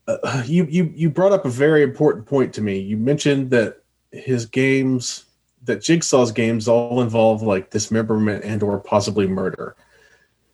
uh, 0.07 0.43
you 0.45 0.65
you 0.65 0.91
you 0.95 1.09
brought 1.09 1.31
up 1.31 1.45
a 1.45 1.49
very 1.49 1.83
important 1.83 2.25
point 2.25 2.53
to 2.53 2.61
me. 2.61 2.79
You 2.79 2.97
mentioned 2.97 3.49
that 3.51 3.83
his 4.11 4.45
games, 4.45 5.25
that 5.63 5.81
Jigsaw's 5.81 6.31
games, 6.31 6.67
all 6.67 7.01
involve 7.01 7.41
like 7.41 7.71
dismemberment 7.71 8.43
and 8.43 8.61
or 8.63 8.79
possibly 8.79 9.27
murder. 9.27 9.75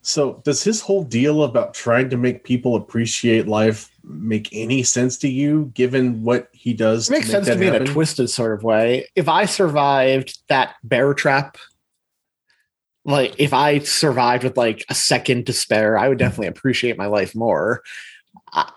So, 0.04 0.42
does 0.44 0.64
his 0.64 0.82
whole 0.82 1.04
deal 1.04 1.44
about 1.44 1.76
trying 1.76 2.10
to 2.10 2.18
make 2.18 2.44
people 2.44 2.76
appreciate 2.76 3.48
life 3.48 3.92
make 4.04 4.50
any 4.52 4.82
sense 4.82 5.16
to 5.20 5.30
you, 5.30 5.72
given 5.76 6.24
what 6.24 6.50
he 6.54 6.74
does? 6.74 7.08
It 7.08 7.12
makes 7.12 7.28
make 7.28 7.32
sense 7.32 7.48
to 7.48 7.56
me 7.56 7.68
in 7.68 7.76
a 7.76 7.86
twisted 7.86 8.30
sort 8.30 8.54
of 8.54 8.64
way. 8.64 9.08
If 9.16 9.30
I 9.30 9.46
survived 9.46 10.40
that 10.50 10.76
bear 10.84 11.14
trap, 11.14 11.58
like 13.06 13.34
if 13.38 13.54
I 13.54 13.80
survived 13.80 14.44
with 14.44 14.58
like 14.58 14.86
a 14.90 14.96
second 14.96 15.48
to 15.48 15.54
spare, 15.54 15.98
I 15.98 16.08
would 16.08 16.18
hmm. 16.18 16.26
definitely 16.26 16.48
appreciate 16.48 16.98
my 16.98 17.08
life 17.08 17.36
more. 17.36 17.82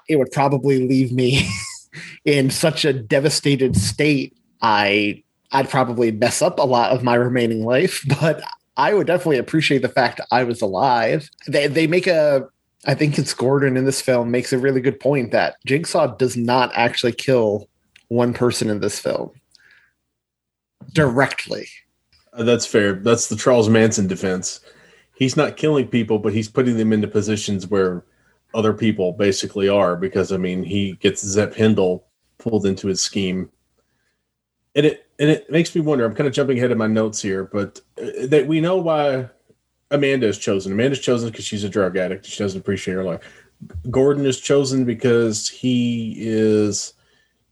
It 0.08 0.16
would 0.16 0.30
probably 0.32 0.86
leave 0.86 1.12
me 1.12 1.48
in 2.24 2.50
such 2.50 2.84
a 2.84 2.92
devastated 2.92 3.76
state. 3.76 4.36
I 4.62 5.22
I'd 5.52 5.70
probably 5.70 6.10
mess 6.10 6.42
up 6.42 6.58
a 6.58 6.62
lot 6.62 6.90
of 6.90 7.04
my 7.04 7.14
remaining 7.14 7.64
life, 7.64 8.04
but 8.20 8.42
I 8.76 8.94
would 8.94 9.06
definitely 9.06 9.38
appreciate 9.38 9.82
the 9.82 9.88
fact 9.88 10.20
I 10.30 10.44
was 10.44 10.60
alive. 10.62 11.30
They 11.46 11.66
they 11.66 11.86
make 11.86 12.06
a 12.06 12.48
I 12.86 12.94
think 12.94 13.18
it's 13.18 13.32
Gordon 13.32 13.76
in 13.76 13.84
this 13.84 14.00
film 14.00 14.30
makes 14.30 14.52
a 14.52 14.58
really 14.58 14.80
good 14.80 15.00
point 15.00 15.32
that 15.32 15.56
Jigsaw 15.64 16.16
does 16.16 16.36
not 16.36 16.70
actually 16.74 17.12
kill 17.12 17.68
one 18.08 18.34
person 18.34 18.68
in 18.68 18.80
this 18.80 18.98
film 18.98 19.30
directly. 20.92 21.68
That's 22.38 22.66
fair. 22.66 22.94
That's 22.94 23.28
the 23.28 23.36
Charles 23.36 23.68
Manson 23.68 24.06
defense. 24.06 24.60
He's 25.14 25.36
not 25.36 25.56
killing 25.56 25.86
people, 25.86 26.18
but 26.18 26.32
he's 26.32 26.48
putting 26.48 26.76
them 26.76 26.92
into 26.92 27.06
positions 27.06 27.68
where 27.68 28.04
other 28.54 28.72
people 28.72 29.12
basically 29.12 29.68
are. 29.68 29.96
Because 29.96 30.32
I 30.32 30.36
mean, 30.36 30.62
he 30.62 30.94
gets 30.94 31.24
Zep 31.24 31.54
Hindle 31.54 32.04
pulled 32.38 32.66
into 32.66 32.88
his 32.88 33.00
scheme, 33.00 33.50
and 34.74 34.86
it 34.86 35.06
and 35.18 35.30
it 35.30 35.50
makes 35.50 35.74
me 35.74 35.80
wonder. 35.80 36.04
I'm 36.04 36.14
kind 36.14 36.26
of 36.26 36.34
jumping 36.34 36.58
ahead 36.58 36.72
of 36.72 36.78
my 36.78 36.88
notes 36.88 37.22
here, 37.22 37.44
but 37.44 37.80
uh, 38.02 38.26
that 38.26 38.46
we 38.48 38.60
know 38.60 38.76
why 38.76 39.28
Amanda 39.90 40.26
is 40.26 40.38
chosen. 40.38 40.72
Amanda's 40.72 41.00
chosen 41.00 41.30
because 41.30 41.44
she's 41.44 41.64
a 41.64 41.68
drug 41.68 41.96
addict. 41.96 42.26
She 42.26 42.42
doesn't 42.42 42.60
appreciate 42.60 42.94
her 42.94 43.04
life. 43.04 43.20
Gordon 43.90 44.26
is 44.26 44.40
chosen 44.40 44.84
because 44.84 45.48
he 45.48 46.16
is, 46.18 46.94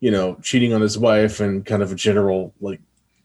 you 0.01 0.11
know, 0.11 0.37
cheating 0.43 0.75
on 0.75 0.81
his 0.81 0.99
wife 0.99 1.41
and 1.41 1.65
kind 1.65 1.83
of 1.83 1.93
a 1.93 1.95
general 1.95 2.53
like 2.61 2.81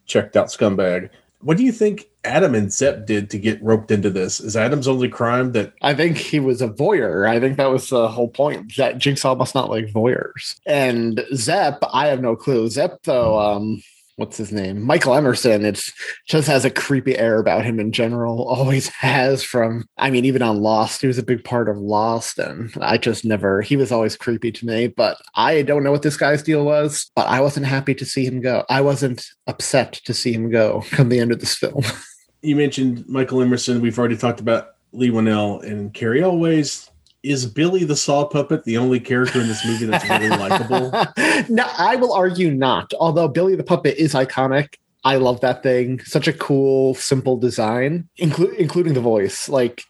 checked 0.05 0.37
out 0.37 0.47
scumbag. 0.47 1.09
What 1.41 1.57
do 1.57 1.63
you 1.63 1.71
think 1.71 2.07
Adam 2.23 2.55
and 2.55 2.71
Zep 2.71 3.05
did 3.05 3.29
to 3.29 3.37
get 3.37 3.61
roped 3.61 3.91
into 3.91 4.09
this? 4.09 4.39
Is 4.39 4.57
Adam's 4.57 4.87
only 4.87 5.07
crime 5.07 5.51
that 5.51 5.73
I 5.81 5.93
think 5.93 6.17
he 6.17 6.39
was 6.39 6.61
a 6.61 6.67
voyeur. 6.67 7.27
I 7.27 7.39
think 7.39 7.57
that 7.57 7.71
was 7.71 7.89
the 7.89 8.07
whole 8.07 8.29
point. 8.29 8.75
That 8.77 8.97
Jigsaw 8.97 9.35
must 9.35 9.53
not 9.53 9.69
like 9.69 9.85
voyeurs. 9.87 10.59
And 10.65 11.23
Zep, 11.35 11.79
I 11.93 12.07
have 12.07 12.21
no 12.21 12.35
clue. 12.35 12.69
Zep, 12.69 13.03
though, 13.03 13.39
um, 13.39 13.81
what's 14.17 14.35
his 14.35 14.51
name? 14.51 14.81
Michael 14.81 15.15
Emerson. 15.15 15.63
It's 15.63 15.93
just 16.27 16.47
has 16.47 16.65
a 16.65 16.69
creepy 16.69 17.17
air 17.17 17.39
about 17.39 17.63
him 17.63 17.79
in 17.79 17.91
general. 17.91 18.43
Always 18.49 18.89
has. 18.89 19.43
From 19.43 19.87
I 19.97 20.09
mean, 20.09 20.25
even 20.25 20.41
on 20.41 20.61
Lost, 20.61 21.01
he 21.01 21.07
was 21.07 21.17
a 21.17 21.23
big 21.23 21.43
part 21.43 21.69
of 21.69 21.77
Lost, 21.77 22.37
and 22.37 22.71
I 22.81 22.97
just 22.97 23.23
never. 23.23 23.61
He 23.61 23.77
was 23.77 23.91
always 23.91 24.17
creepy 24.17 24.51
to 24.51 24.65
me. 24.65 24.87
But 24.87 25.17
I 25.35 25.61
don't 25.61 25.83
know 25.83 25.91
what 25.91 26.01
this 26.01 26.17
guy's 26.17 26.43
deal 26.43 26.65
was. 26.65 27.09
But 27.15 27.27
I 27.27 27.39
wasn't 27.39 27.67
happy 27.67 27.95
to 27.95 28.05
see 28.05 28.25
him 28.25 28.41
go. 28.41 28.65
I 28.69 28.81
wasn't 28.81 29.25
upset 29.45 29.93
to 29.93 30.13
see 30.13 30.33
him 30.33 30.49
go 30.49 30.83
come 30.91 31.09
the 31.09 31.19
end 31.19 31.31
of 31.31 31.39
this 31.39 31.55
film. 31.55 31.83
you 32.41 32.55
mentioned 32.55 33.07
Michael 33.07 33.41
Emerson? 33.41 33.81
We've 33.81 33.97
already 33.97 34.17
talked 34.17 34.39
about 34.39 34.69
Leigh 34.91 35.11
Whannell 35.11 35.63
and 35.63 35.93
Cary 35.93 36.23
Elwes. 36.23 36.89
Is 37.23 37.45
Billy 37.45 37.83
the 37.83 37.95
Saw 37.95 38.25
puppet 38.25 38.63
the 38.63 38.77
only 38.77 38.99
character 38.99 39.41
in 39.41 39.47
this 39.47 39.65
movie 39.65 39.85
that's 39.85 40.07
really 40.07 40.29
likable? 40.29 40.91
no, 41.49 41.65
I 41.77 41.95
will 41.95 42.13
argue 42.13 42.51
not. 42.51 42.93
Although 42.99 43.27
Billy 43.27 43.55
the 43.55 43.63
Puppet 43.63 43.97
is 43.97 44.13
iconic. 44.13 44.75
I 45.03 45.15
love 45.15 45.41
that 45.41 45.63
thing. 45.63 45.99
Such 46.01 46.27
a 46.27 46.33
cool, 46.33 46.93
simple 46.95 47.37
design, 47.37 48.09
inclu- 48.19 48.55
including 48.55 48.93
the 48.93 49.01
voice. 49.01 49.47
Like, 49.47 49.83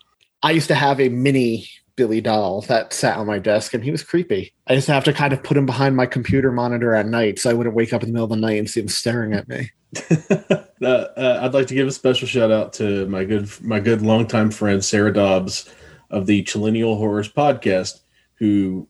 I 0.44 0.52
used 0.52 0.68
to 0.68 0.76
have 0.76 1.00
a 1.02 1.10
mini 1.10 1.68
Billy 1.96 2.22
doll 2.22 2.62
that 2.62 2.94
sat 2.94 3.18
on 3.18 3.26
my 3.26 3.40
desk, 3.40 3.74
and 3.74 3.84
he 3.84 3.92
was 3.92 4.04
creepy. 4.04 4.54
I 4.68 4.74
used 4.74 4.86
to 4.86 4.94
have 4.94 5.04
to 5.06 5.14
kind 5.14 5.34
of 5.34 5.44
put 5.44 5.58
him 5.58 5.66
behind 5.66 5.96
my 5.96 6.06
computer 6.06 6.52
monitor 6.52 6.94
at 6.94 7.08
night 7.08 7.40
so 7.40 7.50
I 7.50 7.54
wouldn't 7.54 7.76
wake 7.76 7.92
up 7.92 8.04
in 8.04 8.10
the 8.10 8.14
middle 8.14 8.26
of 8.26 8.30
the 8.30 8.36
night 8.38 8.60
and 8.60 8.70
see 8.70 8.80
him 8.80 8.88
staring 8.88 9.34
at 9.34 9.48
me. 9.48 9.72
uh, 10.82 10.86
uh, 10.86 11.40
I'd 11.42 11.54
like 11.54 11.68
to 11.68 11.74
give 11.74 11.88
a 11.88 11.92
special 11.92 12.28
shout 12.28 12.52
out 12.52 12.74
to 12.74 13.08
my 13.08 13.24
good 13.24 13.50
my 13.62 13.80
good 13.80 14.02
longtime 14.02 14.52
friend 14.52 14.84
Sarah 14.84 15.14
Dobbs 15.14 15.74
of 16.10 16.26
the 16.26 16.44
Chillennial 16.44 16.98
Horrors 16.98 17.32
podcast, 17.32 18.02
who 18.36 18.88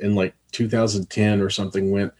in 0.00 0.14
like 0.14 0.34
2010 0.52 1.40
or 1.40 1.50
something 1.50 1.90
went 1.90 2.12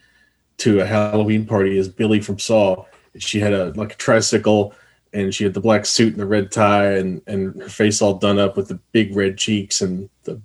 to 0.58 0.80
a 0.80 0.86
Halloween 0.86 1.46
party 1.46 1.78
as 1.78 1.88
Billy 1.88 2.20
from 2.20 2.38
Saw. 2.38 2.84
She 3.18 3.40
had 3.40 3.52
a 3.52 3.72
like 3.72 3.94
a 3.94 3.96
tricycle 3.96 4.74
and 5.12 5.34
she 5.34 5.44
had 5.44 5.54
the 5.54 5.60
black 5.60 5.84
suit 5.84 6.12
and 6.12 6.20
the 6.20 6.26
red 6.26 6.50
tie 6.50 6.92
and 6.92 7.20
and 7.26 7.60
her 7.60 7.68
face 7.68 8.00
all 8.00 8.14
done 8.14 8.38
up 8.38 8.56
with 8.56 8.68
the 8.68 8.78
big 8.92 9.14
red 9.14 9.36
cheeks 9.36 9.80
and 9.80 10.08
the 10.24 10.40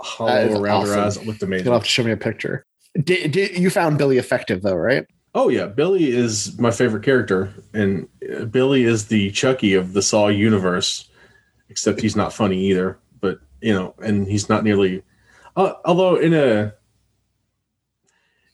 hollow 0.00 0.60
around 0.60 0.86
her 0.86 0.98
eyes. 0.98 1.16
It 1.16 1.26
looked 1.26 1.42
amazing. 1.42 1.66
You'll 1.66 1.74
have 1.74 1.82
to 1.82 1.88
show 1.88 2.04
me 2.04 2.12
a 2.12 2.16
picture. 2.16 2.64
Did, 3.04 3.32
did, 3.32 3.56
you 3.56 3.70
found 3.70 3.98
Billy 3.98 4.18
effective, 4.18 4.62
though, 4.62 4.74
right? 4.74 5.06
Oh 5.34 5.48
yeah, 5.48 5.66
Billy 5.66 6.10
is 6.10 6.58
my 6.58 6.70
favorite 6.70 7.04
character, 7.04 7.52
and 7.72 8.08
uh, 8.34 8.46
Billy 8.46 8.82
is 8.82 9.06
the 9.06 9.30
Chucky 9.30 9.74
of 9.74 9.92
the 9.92 10.02
Saw 10.02 10.26
universe, 10.28 11.08
except 11.70 12.00
he's 12.00 12.16
not 12.16 12.34
funny 12.34 12.58
either. 12.66 12.98
But 13.20 13.40
you 13.62 13.72
know, 13.72 13.94
and 14.02 14.26
he's 14.26 14.48
not 14.48 14.64
nearly. 14.64 15.02
Uh, 15.56 15.72
although 15.84 16.16
in 16.16 16.34
a 16.34 16.74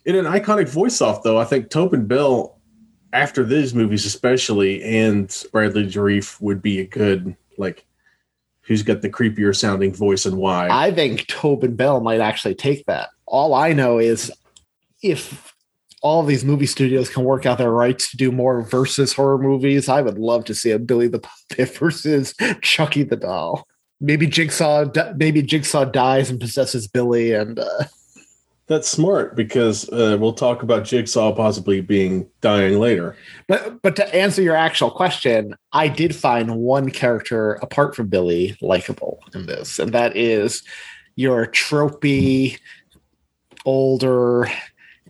in 0.04 0.14
an 0.14 0.26
iconic 0.26 0.68
voice 0.68 1.00
off, 1.00 1.22
though, 1.24 1.38
I 1.38 1.44
think 1.44 1.70
Tobin 1.70 2.06
Bell, 2.06 2.60
after 3.12 3.42
these 3.42 3.74
movies 3.74 4.06
especially, 4.06 4.82
and 4.84 5.44
Bradley 5.50 5.86
Dourif 5.86 6.40
would 6.40 6.62
be 6.62 6.80
a 6.80 6.86
good 6.86 7.36
like. 7.58 7.84
Who's 8.62 8.82
got 8.82 9.00
the 9.00 9.08
creepier 9.08 9.54
sounding 9.54 9.94
voice 9.94 10.26
and 10.26 10.38
why? 10.38 10.66
I 10.68 10.90
think 10.90 11.28
Tobin 11.28 11.76
Bell 11.76 12.00
might 12.00 12.20
actually 12.20 12.56
take 12.56 12.84
that. 12.86 13.10
All 13.24 13.54
I 13.54 13.72
know 13.72 13.98
is 14.00 14.32
if 15.04 15.54
all 16.06 16.20
of 16.20 16.28
these 16.28 16.44
movie 16.44 16.66
studios 16.66 17.10
can 17.10 17.24
work 17.24 17.46
out 17.46 17.58
their 17.58 17.72
rights 17.72 18.12
to 18.12 18.16
do 18.16 18.30
more 18.30 18.62
versus 18.62 19.12
horror 19.12 19.38
movies, 19.38 19.88
I 19.88 20.02
would 20.02 20.18
love 20.18 20.44
to 20.44 20.54
see 20.54 20.70
a 20.70 20.78
Billy 20.78 21.08
the 21.08 21.18
Puppet 21.18 21.76
versus 21.78 22.32
Chucky 22.62 23.02
the 23.02 23.16
Doll. 23.16 23.66
Maybe 24.00 24.28
Jigsaw, 24.28 24.86
maybe 25.16 25.42
Jigsaw 25.42 25.84
dies 25.86 26.30
and 26.30 26.38
possesses 26.38 26.86
Billy, 26.86 27.32
and 27.32 27.58
uh, 27.58 27.84
That's 28.68 28.88
smart 28.88 29.34
because 29.34 29.88
uh, 29.88 30.16
we'll 30.20 30.32
talk 30.32 30.62
about 30.62 30.84
Jigsaw 30.84 31.32
possibly 31.32 31.80
being 31.80 32.28
dying 32.40 32.78
later. 32.78 33.16
but 33.48 33.82
but 33.82 33.96
to 33.96 34.14
answer 34.14 34.42
your 34.42 34.54
actual 34.54 34.92
question, 34.92 35.56
I 35.72 35.88
did 35.88 36.14
find 36.14 36.56
one 36.56 36.90
character 36.90 37.54
apart 37.54 37.96
from 37.96 38.06
Billy 38.06 38.56
likable 38.60 39.24
in 39.34 39.46
this, 39.46 39.80
and 39.80 39.92
that 39.92 40.16
is 40.16 40.62
your 41.16 41.46
tropey 41.46 42.60
older 43.64 44.48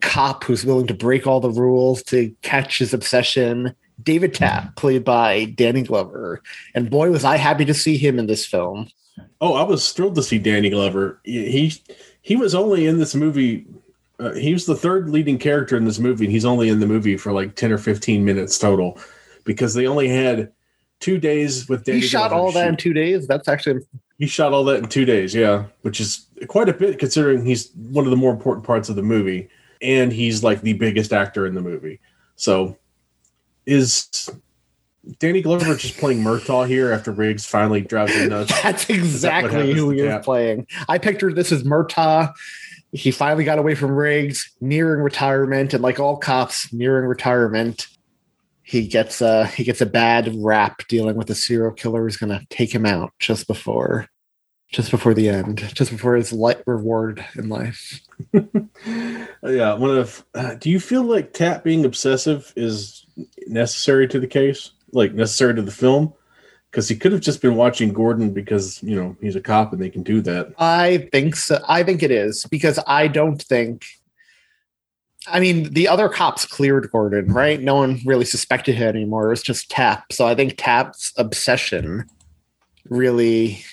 cop 0.07 0.45
who's 0.45 0.65
willing 0.65 0.87
to 0.87 0.95
break 0.95 1.27
all 1.27 1.41
the 1.41 1.51
rules 1.51 2.03
to 2.05 2.35
catch 2.43 2.79
his 2.79 2.95
obsession. 2.95 3.75
David 4.03 4.35
Tapp, 4.35 4.77
played 4.77 5.05
by 5.05 5.47
Danny 5.57 5.83
Glover, 5.83 6.43
and 6.75 6.91
boy 6.91 7.11
was 7.11 7.25
I 7.25 7.37
happy 7.39 7.65
to 7.65 7.75
see 7.75 7.97
him 7.97 8.19
in 8.19 8.27
this 8.27 8.47
film. 8.47 8.89
Oh, 9.41 9.55
I 9.55 9.63
was 9.63 9.93
thrilled 9.93 10.15
to 10.17 10.23
see 10.23 10.39
Danny 10.39 10.71
Glover. 10.71 11.19
He 11.25 11.73
he 12.23 12.37
was 12.37 12.55
only 12.55 12.87
in 12.87 12.99
this 12.99 13.15
movie 13.15 13.67
Uh, 14.19 14.33
he 14.33 14.53
was 14.53 14.65
the 14.65 14.75
third 14.77 15.11
leading 15.11 15.39
character 15.39 15.77
in 15.77 15.85
this 15.85 15.99
movie, 15.99 16.25
and 16.25 16.33
he's 16.33 16.45
only 16.47 16.69
in 16.69 16.81
the 16.81 16.87
movie 16.87 17.17
for 17.19 17.33
like 17.33 17.55
ten 17.55 17.73
or 17.73 17.79
fifteen 17.79 18.25
minutes 18.25 18.59
total, 18.59 18.99
because 19.45 19.75
they 19.75 19.87
only 19.87 20.09
had 20.09 20.53
two 21.01 21.19
days 21.19 21.69
with 21.69 21.85
Danny. 21.85 22.01
he 22.01 22.07
shot 22.07 22.31
Glover 22.31 22.43
all 22.47 22.53
that 22.53 22.69
in 22.69 22.77
two 22.77 22.95
days. 22.95 23.27
That's 23.27 23.49
actually 23.49 23.81
He 24.19 24.27
shot 24.27 24.53
all 24.53 24.65
that 24.65 24.79
in 24.83 24.89
two 24.89 25.05
days, 25.05 25.35
yeah, 25.35 25.65
which 25.83 26.01
is 26.01 26.27
quite 26.49 26.69
a 26.69 26.73
bit 26.73 26.99
considering 26.99 27.45
he's 27.45 27.71
one 27.93 28.07
of 28.07 28.11
the 28.11 28.17
more 28.17 28.33
important 28.33 28.65
parts 28.67 28.89
of 28.89 28.97
the 28.97 29.03
movie, 29.03 29.49
and 29.81 30.13
he's 30.13 30.43
like 30.43 30.63
the 30.63 30.75
biggest 30.75 31.13
actor 31.13 31.47
in 31.47 31.55
the 31.55 31.61
movie. 31.61 32.01
So, 32.37 32.77
is 33.65 34.31
Danny 35.19 35.43
Glover 35.43 35.75
just 35.75 35.99
playing 35.99 36.23
Murtaugh 36.23 36.67
here 36.67 36.93
after 36.93 37.13
Riggs 37.13 37.47
finally 37.47 37.81
drives 37.81 38.15
him 38.15 38.29
nuts? 38.29 38.53
That's 38.63 38.89
exactly 38.89 39.53
happens 39.53 39.75
who 39.75 39.91
he 39.91 40.01
is 40.01 40.25
playing. 40.25 40.67
I 40.89 40.99
pictured 40.99 41.35
this 41.35 41.53
as 41.53 41.63
Murtaugh. 41.63 42.33
He 42.93 43.11
finally 43.11 43.45
got 43.45 43.59
away 43.59 43.75
from 43.75 43.91
Riggs, 43.91 44.53
nearing 44.61 45.03
retirement, 45.03 45.75
and 45.75 45.83
like 45.83 46.01
all 46.01 46.17
cops 46.17 46.73
nearing 46.73 47.07
retirement, 47.07 47.89
he 48.63 48.87
gets 48.87 49.21
a 49.21 49.47
he 49.47 49.65
gets 49.65 49.81
a 49.81 49.87
bad 49.87 50.35
rap 50.37 50.83
dealing 50.89 51.17
with 51.17 51.31
a 51.31 51.35
serial 51.35 51.73
killer 51.73 52.03
who's 52.03 52.17
going 52.17 52.37
to 52.37 52.45
take 52.51 52.75
him 52.75 52.85
out 52.85 53.13
just 53.19 53.47
before 53.47 54.09
just 54.69 54.91
before 54.91 55.15
the 55.15 55.29
end, 55.29 55.59
just 55.75 55.91
before 55.91 56.17
his 56.17 56.33
light 56.33 56.63
reward 56.67 57.25
in 57.37 57.49
life. 57.49 58.01
yeah, 58.35 59.75
one 59.75 59.97
of. 59.97 60.25
Uh, 60.35 60.55
do 60.55 60.71
you 60.71 60.81
feel 60.81 61.03
like 61.03 61.33
Tapp 61.33 61.65
being 61.65 61.85
obsessive 61.85 62.53
is 62.57 63.07
necessary 63.47 64.09
to 64.09 64.19
the 64.19 64.27
case, 64.27 64.73
like 64.93 65.15
necessary 65.15 65.55
to 65.55 65.63
the 65.63 65.71
film? 65.71 66.13
Because 66.71 66.89
he 66.89 66.97
could 66.97 67.13
have 67.13 67.21
just 67.21 67.41
been 67.41 67.55
watching 67.55 67.93
Gordon 67.93 68.33
because 68.33 68.83
you 68.83 68.97
know 68.97 69.17
he's 69.21 69.37
a 69.37 69.41
cop 69.41 69.73
and 69.73 69.81
they 69.81 69.89
can 69.89 70.03
do 70.03 70.21
that. 70.23 70.53
I 70.59 71.09
think 71.13 71.37
so. 71.37 71.63
I 71.69 71.83
think 71.83 72.03
it 72.03 72.11
is 72.11 72.45
because 72.51 72.79
I 72.87 73.09
don't 73.09 73.41
think. 73.41 73.87
I 75.29 75.41
mean, 75.41 75.73
the 75.73 75.89
other 75.89 76.09
cops 76.09 76.45
cleared 76.45 76.89
Gordon, 76.93 77.33
right? 77.33 77.61
No 77.61 77.77
one 77.77 77.99
really 78.05 78.25
suspected 78.25 78.77
him 78.77 78.89
anymore. 78.89 79.27
It 79.27 79.31
was 79.31 79.43
just 79.43 79.69
Tapp. 79.71 80.13
So 80.13 80.25
I 80.25 80.37
think 80.37 80.55
Tapp's 80.57 81.13
obsession 81.17 82.09
really. 82.89 83.65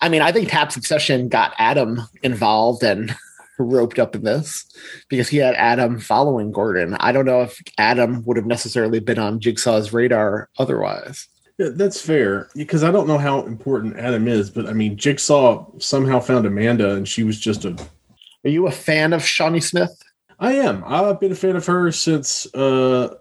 I 0.00 0.08
mean, 0.08 0.22
I 0.22 0.32
think 0.32 0.48
Tapp's 0.48 0.76
obsession 0.76 1.28
got 1.28 1.54
Adam 1.58 2.02
involved 2.22 2.82
and 2.82 3.14
roped 3.58 3.98
up 3.98 4.14
in 4.14 4.22
this 4.22 4.64
because 5.08 5.28
he 5.28 5.36
had 5.36 5.54
Adam 5.54 5.98
following 5.98 6.50
Gordon. 6.50 6.94
I 7.00 7.12
don't 7.12 7.26
know 7.26 7.42
if 7.42 7.60
Adam 7.78 8.24
would 8.24 8.36
have 8.36 8.46
necessarily 8.46 9.00
been 9.00 9.18
on 9.18 9.40
Jigsaw's 9.40 9.92
radar 9.92 10.48
otherwise. 10.58 11.28
Yeah, 11.58 11.68
that's 11.74 12.00
fair 12.00 12.48
because 12.56 12.82
I 12.82 12.90
don't 12.90 13.06
know 13.06 13.18
how 13.18 13.42
important 13.42 13.98
Adam 13.98 14.26
is, 14.26 14.48
but 14.48 14.66
I 14.66 14.72
mean, 14.72 14.96
Jigsaw 14.96 15.66
somehow 15.78 16.18
found 16.18 16.46
Amanda 16.46 16.94
and 16.94 17.06
she 17.06 17.22
was 17.22 17.38
just 17.38 17.66
a. 17.66 17.76
Are 18.44 18.50
you 18.50 18.66
a 18.66 18.70
fan 18.70 19.12
of 19.12 19.22
Shawnee 19.22 19.60
Smith? 19.60 20.02
I 20.38 20.54
am. 20.54 20.82
I've 20.86 21.20
been 21.20 21.32
a 21.32 21.36
fan 21.36 21.56
of 21.56 21.66
her 21.66 21.92
since 21.92 22.46
uh, 22.54 23.14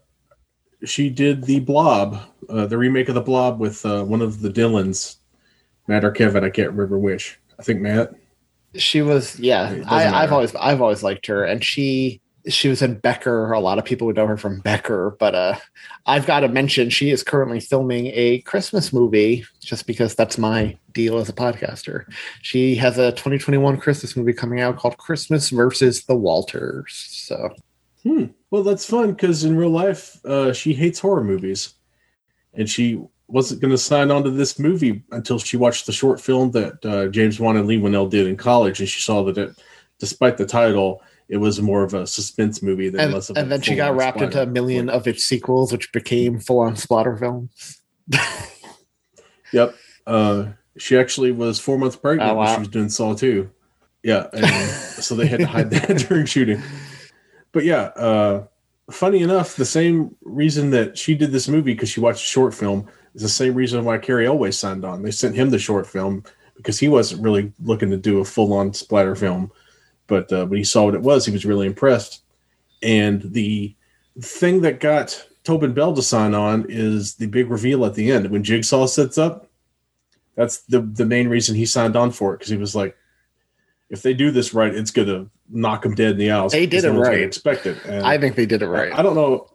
she 0.86 1.10
did 1.10 1.44
the 1.44 1.60
Blob, 1.60 2.18
uh, 2.48 2.66
the 2.66 2.78
remake 2.78 3.10
of 3.10 3.16
the 3.16 3.22
Blob 3.22 3.60
with 3.60 3.86
uh, 3.86 4.06
one 4.06 4.22
of 4.22 4.40
the 4.40 4.50
Dylans, 4.50 5.18
Matt 5.90 6.06
or 6.06 6.12
Kevin. 6.12 6.44
I 6.44 6.50
can't 6.50 6.72
remember 6.72 6.98
which. 6.98 7.38
I 7.60 7.64
think 7.64 7.82
Matt. 7.82 8.14
She 8.76 9.02
was, 9.02 9.40
yeah. 9.40 9.84
I, 9.88 10.08
I've 10.08 10.32
always, 10.32 10.56
I've 10.56 10.82
always 10.82 11.04
liked 11.04 11.26
her, 11.26 11.44
and 11.44 11.64
she, 11.64 12.22
she 12.48 12.70
was 12.70 12.82
in 12.82 13.00
Becker. 13.00 13.52
A 13.52 13.60
lot 13.60 13.80
of 13.80 13.84
people 13.86 14.08
would 14.08 14.16
know 14.16 14.28
her 14.28 14.38
from 14.38 14.62
Becker, 14.62 15.18
but 15.20 15.36
uh, 15.36 15.58
I've 16.06 16.28
got 16.28 16.42
to 16.42 16.48
mention 16.48 16.90
she 16.90 17.10
is 17.10 17.24
currently 17.24 17.60
filming 17.60 18.08
a 18.14 18.40
Christmas 18.42 18.94
movie, 18.94 19.44
just 19.60 19.88
because 19.88 20.14
that's 20.16 20.38
my 20.38 20.78
deal 20.94 21.18
as 21.18 21.30
a 21.30 21.34
podcaster. 21.34 22.06
She 22.44 22.76
has 22.76 22.98
a 22.98 23.12
2021 23.12 23.78
Christmas 23.78 24.16
movie 24.16 24.34
coming 24.34 24.62
out 24.62 24.78
called 24.78 24.98
Christmas 24.98 25.50
versus 25.50 26.06
the 26.06 26.16
Walters. 26.16 26.94
So 27.10 27.50
Hmm. 28.04 28.26
Well, 28.50 28.64
that's 28.64 28.86
fun 28.86 29.12
because 29.12 29.44
in 29.44 29.58
real 29.58 29.70
life, 29.70 30.24
uh, 30.26 30.54
she 30.54 30.74
hates 30.74 31.00
horror 31.00 31.24
movies, 31.24 31.74
and 32.54 32.70
she 32.70 33.02
wasn't 33.30 33.62
going 33.62 33.72
to 33.72 33.78
sign 33.78 34.12
on 34.12 34.24
to 34.24 34.32
this 34.32 34.60
movie 34.60 35.04
until 35.12 35.40
she 35.40 35.58
watched 35.58 35.86
the 35.86 35.92
short 35.92 36.20
film 36.20 36.52
that 36.52 36.86
uh, 36.86 37.08
James 37.08 37.40
Wan 37.40 37.58
and 37.58 37.68
Leigh 37.68 37.80
Whannell 37.80 38.10
did 38.10 38.28
in 38.28 38.38
college, 38.38 38.80
and 38.80 38.90
she 38.90 39.02
saw 39.02 39.24
that 39.24 39.38
it, 39.38 39.56
despite 40.00 40.38
the 40.38 40.46
title, 40.46 41.02
it 41.28 41.38
was 41.38 41.62
more 41.62 41.84
of 41.84 41.94
a 41.94 42.08
suspense 42.08 42.64
movie 42.64 42.90
than 42.90 43.02
and, 43.02 43.14
less 43.14 43.30
of 43.30 43.38
and 43.38 43.52
then 43.52 43.62
she 43.62 43.76
got 43.76 43.88
full-on 43.88 43.98
wrapped 43.98 44.22
into 44.22 44.42
a 44.42 44.48
million 44.48 44.90
of 44.90 45.08
its 45.08 45.24
sequels, 45.24 45.72
which 45.72 45.92
became 45.92 46.40
full 46.40 46.60
on 46.60 46.76
splatter 46.76 47.16
films. 47.16 47.82
Yep. 49.52 49.76
Uh, 50.06 50.46
she 50.78 50.98
actually 50.98 51.32
was 51.32 51.60
four 51.60 51.78
months 51.78 51.96
pregnant 51.96 52.32
Oh, 52.32 52.36
when 52.36 52.54
she 52.54 52.60
was 52.60 52.68
doing 52.68 52.90
Saw 52.90 53.16
2. 53.16 53.50
Yeah. 54.04 54.28
And 54.34 54.46
so 54.72 55.16
they 55.16 55.28
had 55.28 55.40
to 55.42 55.48
hide 55.48 55.70
that 55.72 55.98
during 56.08 56.26
shooting. 56.26 56.62
But 57.52 57.66
yeah, 57.66 57.84
uh, 57.96 58.46
funny 58.92 59.22
enough, 59.22 59.56
the 59.56 59.66
same 59.66 60.16
reason 60.22 60.70
that 60.72 60.98
she 60.98 61.16
did 61.16 61.32
this 61.32 61.48
movie 61.48 61.74
because 61.74 61.90
she 61.90 62.00
watched 62.00 62.22
a 62.22 62.28
short 62.28 62.54
film 62.54 62.88
is 63.16 63.22
the 63.22 63.30
same 63.30 63.54
reason 63.54 63.84
why 63.84 63.98
Cary 63.98 64.28
Elwes 64.28 64.58
signed 64.58 64.86
on. 64.86 65.02
They 65.02 65.12
sent 65.12 65.36
him 65.36 65.50
the 65.50 65.60
short 65.60 65.88
film 65.88 66.24
because 66.56 66.80
he 66.80 66.88
wasn't 66.88 67.24
really 67.24 67.52
looking 67.64 67.90
to 67.90 67.98
do 67.98 68.20
a 68.20 68.26
full 68.26 68.54
on 68.54 68.74
splatter 68.74 69.16
film. 69.16 69.52
But 70.08 70.32
uh, 70.34 70.46
when 70.46 70.58
he 70.58 70.64
saw 70.64 70.86
what 70.86 70.96
it 70.96 71.02
was, 71.02 71.26
he 71.26 71.32
was 71.32 71.46
really 71.46 71.68
impressed. 71.68 72.24
And 72.82 73.22
the 73.22 73.76
thing 74.22 74.62
that 74.62 74.80
got 74.80 75.26
Tobin 75.44 75.74
Bell 75.74 75.96
to 75.96 76.02
sign 76.02 76.34
on 76.34 76.66
is 76.70 77.16
the 77.16 77.28
big 77.28 77.50
reveal 77.50 77.86
at 77.86 77.96
the 77.96 78.12
end 78.12 78.30
when 78.30 78.44
Jigsaw 78.44 78.86
sets 78.88 79.18
up. 79.18 79.48
That's 80.36 80.60
the 80.64 80.82
the 80.82 81.06
main 81.06 81.28
reason 81.28 81.56
he 81.56 81.66
signed 81.66 81.96
on 81.96 82.12
for 82.12 82.34
it 82.34 82.38
because 82.38 82.50
he 82.50 82.58
was 82.58 82.76
like, 82.76 82.96
if 83.90 84.02
they 84.02 84.14
do 84.14 84.32
this 84.32 84.54
right, 84.54 84.74
it's 84.74 84.92
gonna 84.92 85.28
knock 85.50 85.86
him 85.86 85.96
dead 85.96 86.12
in 86.12 86.18
the 86.18 86.32
aisles. 86.32 86.52
They 86.52 86.66
did 86.66 86.84
it 86.84 86.88
no 86.88 86.94
one's 86.94 87.08
gonna 87.08 87.18
right. 87.18 87.28
Expect 87.28 87.66
it. 87.66 87.84
And 87.86 88.06
I 88.06 88.18
think 88.18 88.36
they 88.36 88.46
did 88.46 88.62
it 88.62 88.68
right. 88.68 88.94
I, 88.94 89.00
I 89.00 89.02
don't 89.02 89.16
know. 89.16 89.52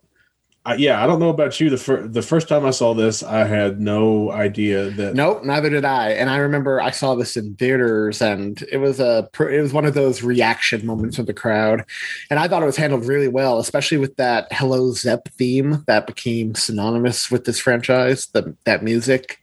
I, 0.67 0.77
yeah, 0.77 1.03
I 1.05 1.07
don't 1.07 1.21
know 1.21 1.29
about 1.29 1.61
you. 1.61 1.69
The 1.69 1.77
fir- 1.77 2.09
the 2.09 2.23
first 2.23 2.49
time 2.49 2.65
I 2.65 2.71
saw 2.71 2.95
this, 2.95 3.23
I 3.23 3.45
had 3.45 3.81
no 3.81 4.31
idea 4.31 4.89
that. 4.91 5.15
Nope, 5.15 5.45
neither 5.45 5.69
did 5.69 5.85
I. 5.85 6.11
And 6.13 6.31
I 6.31 6.39
remember 6.39 6.81
I 6.81 6.91
saw 6.91 7.15
this 7.15 7.37
in 7.37 7.55
theaters, 7.57 8.23
and 8.23 8.63
it 8.73 8.79
was 8.79 8.99
a 8.99 9.29
it 9.41 9.61
was 9.61 9.75
one 9.75 9.85
of 9.85 9.93
those 9.93 10.23
reaction 10.23 10.87
moments 10.87 11.19
with 11.19 11.27
the 11.27 11.35
crowd, 11.35 11.85
and 12.31 12.41
I 12.41 12.49
thought 12.49 12.63
it 12.63 12.67
was 12.67 12.79
handled 12.79 13.05
really 13.05 13.29
well, 13.29 13.59
especially 13.59 13.99
with 13.99 14.17
that 14.17 14.49
"Hello 14.53 14.93
Zep" 14.93 15.29
theme 15.35 15.85
that 15.87 16.07
became 16.07 16.55
synonymous 16.55 17.31
with 17.31 17.45
this 17.45 17.61
franchise. 17.61 18.29
The 18.29 18.57
that 18.65 18.83
music, 18.83 19.41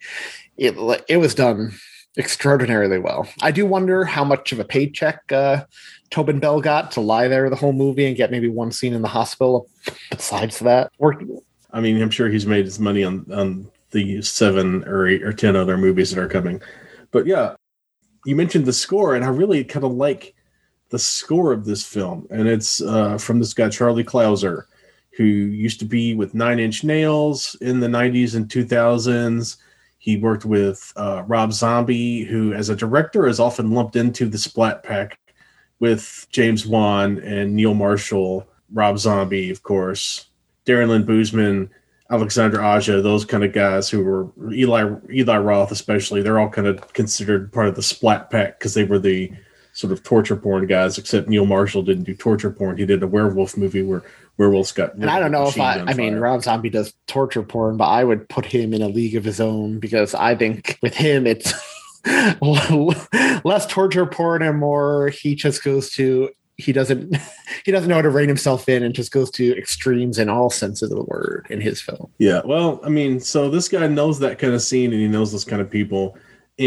it 0.57 0.75
it 1.07 1.17
was 1.17 1.35
done 1.35 1.73
extraordinarily 2.17 2.99
well. 2.99 3.27
I 3.41 3.51
do 3.51 3.65
wonder 3.65 4.03
how 4.03 4.23
much 4.23 4.51
of 4.51 4.59
a 4.59 4.65
paycheck 4.65 5.31
uh, 5.31 5.65
Tobin 6.09 6.39
Bell 6.39 6.59
got 6.61 6.91
to 6.91 7.01
lie 7.01 7.27
there 7.27 7.49
the 7.49 7.55
whole 7.55 7.73
movie 7.73 8.05
and 8.05 8.17
get 8.17 8.31
maybe 8.31 8.49
one 8.49 8.71
scene 8.71 8.93
in 8.93 9.01
the 9.01 9.07
hospital. 9.07 9.67
Besides 10.09 10.59
that, 10.59 10.91
I 11.71 11.79
mean, 11.79 12.01
I'm 12.01 12.09
sure 12.09 12.29
he's 12.29 12.45
made 12.45 12.65
his 12.65 12.79
money 12.79 13.03
on 13.03 13.25
on 13.31 13.71
the 13.91 14.21
seven 14.21 14.83
or 14.87 15.07
eight 15.07 15.23
or 15.23 15.33
ten 15.33 15.55
other 15.55 15.77
movies 15.77 16.11
that 16.11 16.21
are 16.21 16.27
coming. 16.27 16.61
But 17.11 17.25
yeah, 17.25 17.55
you 18.25 18.35
mentioned 18.35 18.65
the 18.65 18.73
score, 18.73 19.15
and 19.15 19.23
I 19.23 19.29
really 19.29 19.63
kind 19.63 19.85
of 19.85 19.93
like 19.93 20.35
the 20.89 20.99
score 20.99 21.53
of 21.53 21.65
this 21.65 21.85
film, 21.85 22.27
and 22.29 22.47
it's 22.47 22.81
uh, 22.81 23.17
from 23.17 23.39
this 23.39 23.53
guy 23.53 23.69
Charlie 23.69 24.03
Clouser, 24.03 24.63
who 25.15 25.23
used 25.23 25.79
to 25.79 25.85
be 25.85 26.13
with 26.13 26.33
Nine 26.33 26.59
Inch 26.59 26.83
Nails 26.83 27.55
in 27.61 27.79
the 27.79 27.87
'90s 27.87 28.35
and 28.35 28.49
2000s. 28.49 29.57
He 30.01 30.17
worked 30.17 30.45
with 30.45 30.91
uh, 30.95 31.21
Rob 31.27 31.53
Zombie, 31.53 32.23
who, 32.23 32.53
as 32.53 32.69
a 32.69 32.75
director, 32.75 33.27
is 33.27 33.39
often 33.39 33.69
lumped 33.69 33.95
into 33.95 34.27
the 34.27 34.39
Splat 34.39 34.81
Pack 34.81 35.19
with 35.79 36.25
James 36.31 36.65
Wan 36.65 37.19
and 37.19 37.55
Neil 37.55 37.75
Marshall, 37.75 38.47
Rob 38.73 38.97
Zombie, 38.97 39.51
of 39.51 39.61
course, 39.61 40.25
Darren 40.65 40.87
Lynn 40.87 41.05
Bousman, 41.05 41.69
Alexander 42.09 42.63
Aja, 42.63 42.99
those 43.03 43.25
kind 43.25 43.43
of 43.43 43.53
guys 43.53 43.91
who 43.91 44.03
were 44.03 44.31
Eli 44.51 44.91
Eli 45.11 45.37
Roth, 45.37 45.71
especially. 45.71 46.23
They're 46.23 46.39
all 46.39 46.49
kind 46.49 46.65
of 46.65 46.91
considered 46.93 47.53
part 47.53 47.67
of 47.67 47.75
the 47.75 47.83
Splat 47.83 48.31
Pack 48.31 48.57
because 48.57 48.73
they 48.73 48.85
were 48.85 48.97
the 48.97 49.31
sort 49.81 49.91
of 49.91 50.03
torture 50.03 50.35
porn 50.35 50.67
guys. 50.67 50.97
Except 50.97 51.27
Neil 51.27 51.45
Marshall 51.45 51.83
didn't 51.83 52.03
do 52.03 52.15
torture 52.15 52.51
porn; 52.51 52.77
he 52.77 52.85
did 52.85 53.03
a 53.03 53.07
werewolf 53.07 53.57
movie 53.57 53.81
where 53.81 54.03
werewolves 54.37 54.71
got. 54.71 54.95
And 54.95 55.09
I 55.09 55.19
don't 55.19 55.31
know 55.31 55.47
if 55.47 55.59
I, 55.59 55.79
I 55.79 55.93
mean. 55.93 56.15
Rob 56.15 56.43
Zombie 56.43 56.69
does 56.69 56.93
torture 57.07 57.43
porn, 57.43 57.77
but 57.77 57.85
I 57.85 58.03
would 58.03 58.27
put 58.29 58.45
him 58.45 58.73
in 58.73 58.81
a 58.81 58.87
league 58.87 59.15
of 59.15 59.23
his 59.23 59.39
own 59.39 59.79
because 59.79 60.15
I 60.15 60.35
think 60.35 60.77
with 60.81 60.95
him, 60.95 61.27
it's 61.27 61.53
less 63.45 63.67
torture 63.67 64.05
porn 64.05 64.41
and 64.41 64.57
more 64.57 65.09
he 65.09 65.35
just 65.35 65.63
goes 65.63 65.91
to, 65.91 66.29
he 66.57 66.71
doesn't, 66.71 67.15
he 67.65 67.71
doesn't 67.71 67.89
know 67.89 67.95
how 67.95 68.01
to 68.01 68.09
rein 68.09 68.27
himself 68.27 68.67
in 68.67 68.83
and 68.83 68.95
just 68.95 69.11
goes 69.11 69.29
to 69.31 69.55
extremes 69.57 70.17
in 70.17 70.29
all 70.29 70.49
senses 70.49 70.91
of 70.91 70.97
the 70.97 71.03
word 71.03 71.45
in 71.49 71.61
his 71.61 71.81
film. 71.81 72.11
Yeah, 72.17 72.41
well, 72.43 72.79
I 72.83 72.89
mean, 72.89 73.19
so 73.19 73.49
this 73.49 73.69
guy 73.69 73.87
knows 73.87 74.19
that 74.19 74.39
kind 74.39 74.53
of 74.53 74.61
scene 74.61 74.91
and 74.91 75.01
he 75.01 75.07
knows 75.07 75.31
those 75.31 75.45
kind 75.45 75.61
of 75.61 75.69
people. 75.69 76.17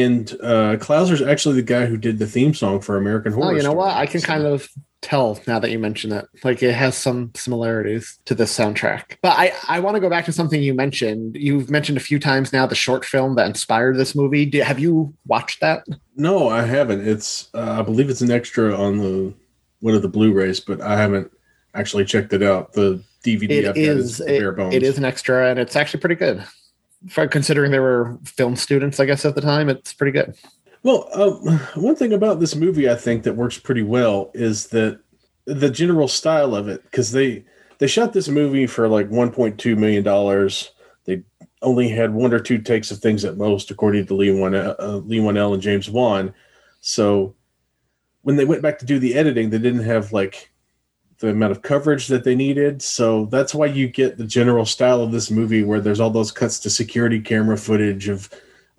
And 0.02 0.36
uh 0.42 0.76
Clouser's 0.78 1.22
actually 1.22 1.56
the 1.56 1.62
guy 1.62 1.86
who 1.86 1.96
did 1.96 2.18
the 2.18 2.26
theme 2.26 2.54
song 2.54 2.80
for 2.80 2.96
American 2.96 3.32
Horror. 3.32 3.46
Oh, 3.46 3.50
you 3.50 3.56
know 3.58 3.70
Story. 3.70 3.76
what? 3.76 3.96
I 3.96 4.06
can 4.06 4.20
kind 4.20 4.44
of 4.44 4.68
tell 5.02 5.38
now 5.46 5.58
that 5.58 5.70
you 5.70 5.78
mention 5.78 6.12
it. 6.12 6.26
Like 6.42 6.62
it 6.62 6.72
has 6.74 6.96
some 6.96 7.30
similarities 7.36 8.18
to 8.24 8.34
this 8.34 8.56
soundtrack. 8.56 9.16
But 9.22 9.38
I, 9.38 9.52
I 9.68 9.80
want 9.80 9.96
to 9.96 10.00
go 10.00 10.08
back 10.08 10.24
to 10.24 10.32
something 10.32 10.62
you 10.62 10.72
mentioned. 10.72 11.36
You've 11.36 11.68
mentioned 11.70 11.98
a 11.98 12.00
few 12.00 12.18
times 12.18 12.52
now 12.54 12.66
the 12.66 12.74
short 12.74 13.04
film 13.04 13.34
that 13.36 13.46
inspired 13.46 13.98
this 13.98 14.14
movie. 14.14 14.46
Do, 14.46 14.60
have 14.62 14.78
you 14.78 15.12
watched 15.26 15.60
that? 15.60 15.84
No, 16.16 16.48
I 16.48 16.62
haven't. 16.62 17.06
It's 17.06 17.48
uh, 17.54 17.76
I 17.78 17.82
believe 17.82 18.08
it's 18.08 18.22
an 18.22 18.30
extra 18.30 18.74
on 18.74 18.98
the 18.98 19.34
one 19.80 19.94
of 19.94 20.00
the 20.02 20.08
Blu-rays, 20.08 20.60
but 20.60 20.80
I 20.80 20.96
haven't 20.96 21.30
actually 21.74 22.06
checked 22.06 22.32
it 22.32 22.42
out. 22.42 22.72
The 22.72 23.02
DVD 23.22 23.50
It 23.50 23.66
I've 23.68 23.76
is 23.76 24.04
is 24.12 24.18
the 24.18 24.36
it, 24.36 24.38
bare 24.38 24.52
bones. 24.52 24.74
it 24.74 24.82
is 24.82 24.96
an 24.96 25.04
extra, 25.04 25.50
and 25.50 25.58
it's 25.58 25.76
actually 25.76 26.00
pretty 26.00 26.14
good. 26.14 26.42
Considering 27.10 27.70
they 27.70 27.80
were 27.80 28.18
film 28.24 28.56
students, 28.56 29.00
I 29.00 29.04
guess 29.04 29.24
at 29.24 29.34
the 29.34 29.40
time, 29.40 29.68
it's 29.68 29.92
pretty 29.92 30.12
good. 30.12 30.36
Well, 30.82 31.08
um, 31.14 31.58
one 31.82 31.96
thing 31.96 32.12
about 32.12 32.40
this 32.40 32.54
movie 32.54 32.88
I 32.90 32.94
think 32.94 33.22
that 33.22 33.36
works 33.36 33.58
pretty 33.58 33.82
well 33.82 34.30
is 34.34 34.68
that 34.68 35.00
the 35.46 35.70
general 35.70 36.08
style 36.08 36.54
of 36.54 36.68
it, 36.68 36.82
because 36.84 37.12
they 37.12 37.44
they 37.78 37.86
shot 37.86 38.12
this 38.12 38.28
movie 38.28 38.66
for 38.66 38.88
like 38.88 39.08
1.2 39.08 39.76
million 39.76 40.02
dollars. 40.02 40.72
They 41.04 41.22
only 41.62 41.88
had 41.88 42.14
one 42.14 42.32
or 42.32 42.38
two 42.38 42.58
takes 42.58 42.90
of 42.90 42.98
things 42.98 43.24
at 43.24 43.36
most, 43.36 43.70
according 43.70 44.06
to 44.06 44.14
Lee 44.14 44.38
One 44.38 44.54
uh, 44.54 45.02
Lee 45.04 45.20
One 45.20 45.36
and 45.36 45.62
James 45.62 45.90
Wan. 45.90 46.34
So 46.80 47.34
when 48.22 48.36
they 48.36 48.44
went 48.44 48.62
back 48.62 48.78
to 48.78 48.86
do 48.86 48.98
the 48.98 49.14
editing, 49.14 49.50
they 49.50 49.58
didn't 49.58 49.84
have 49.84 50.12
like 50.12 50.50
the 51.18 51.30
amount 51.30 51.52
of 51.52 51.62
coverage 51.62 52.08
that 52.08 52.24
they 52.24 52.34
needed. 52.34 52.82
So 52.82 53.26
that's 53.26 53.54
why 53.54 53.66
you 53.66 53.88
get 53.88 54.16
the 54.16 54.26
general 54.26 54.66
style 54.66 55.00
of 55.00 55.12
this 55.12 55.30
movie, 55.30 55.62
where 55.62 55.80
there's 55.80 56.00
all 56.00 56.10
those 56.10 56.32
cuts 56.32 56.58
to 56.60 56.70
security 56.70 57.20
camera 57.20 57.56
footage 57.56 58.08
of 58.08 58.30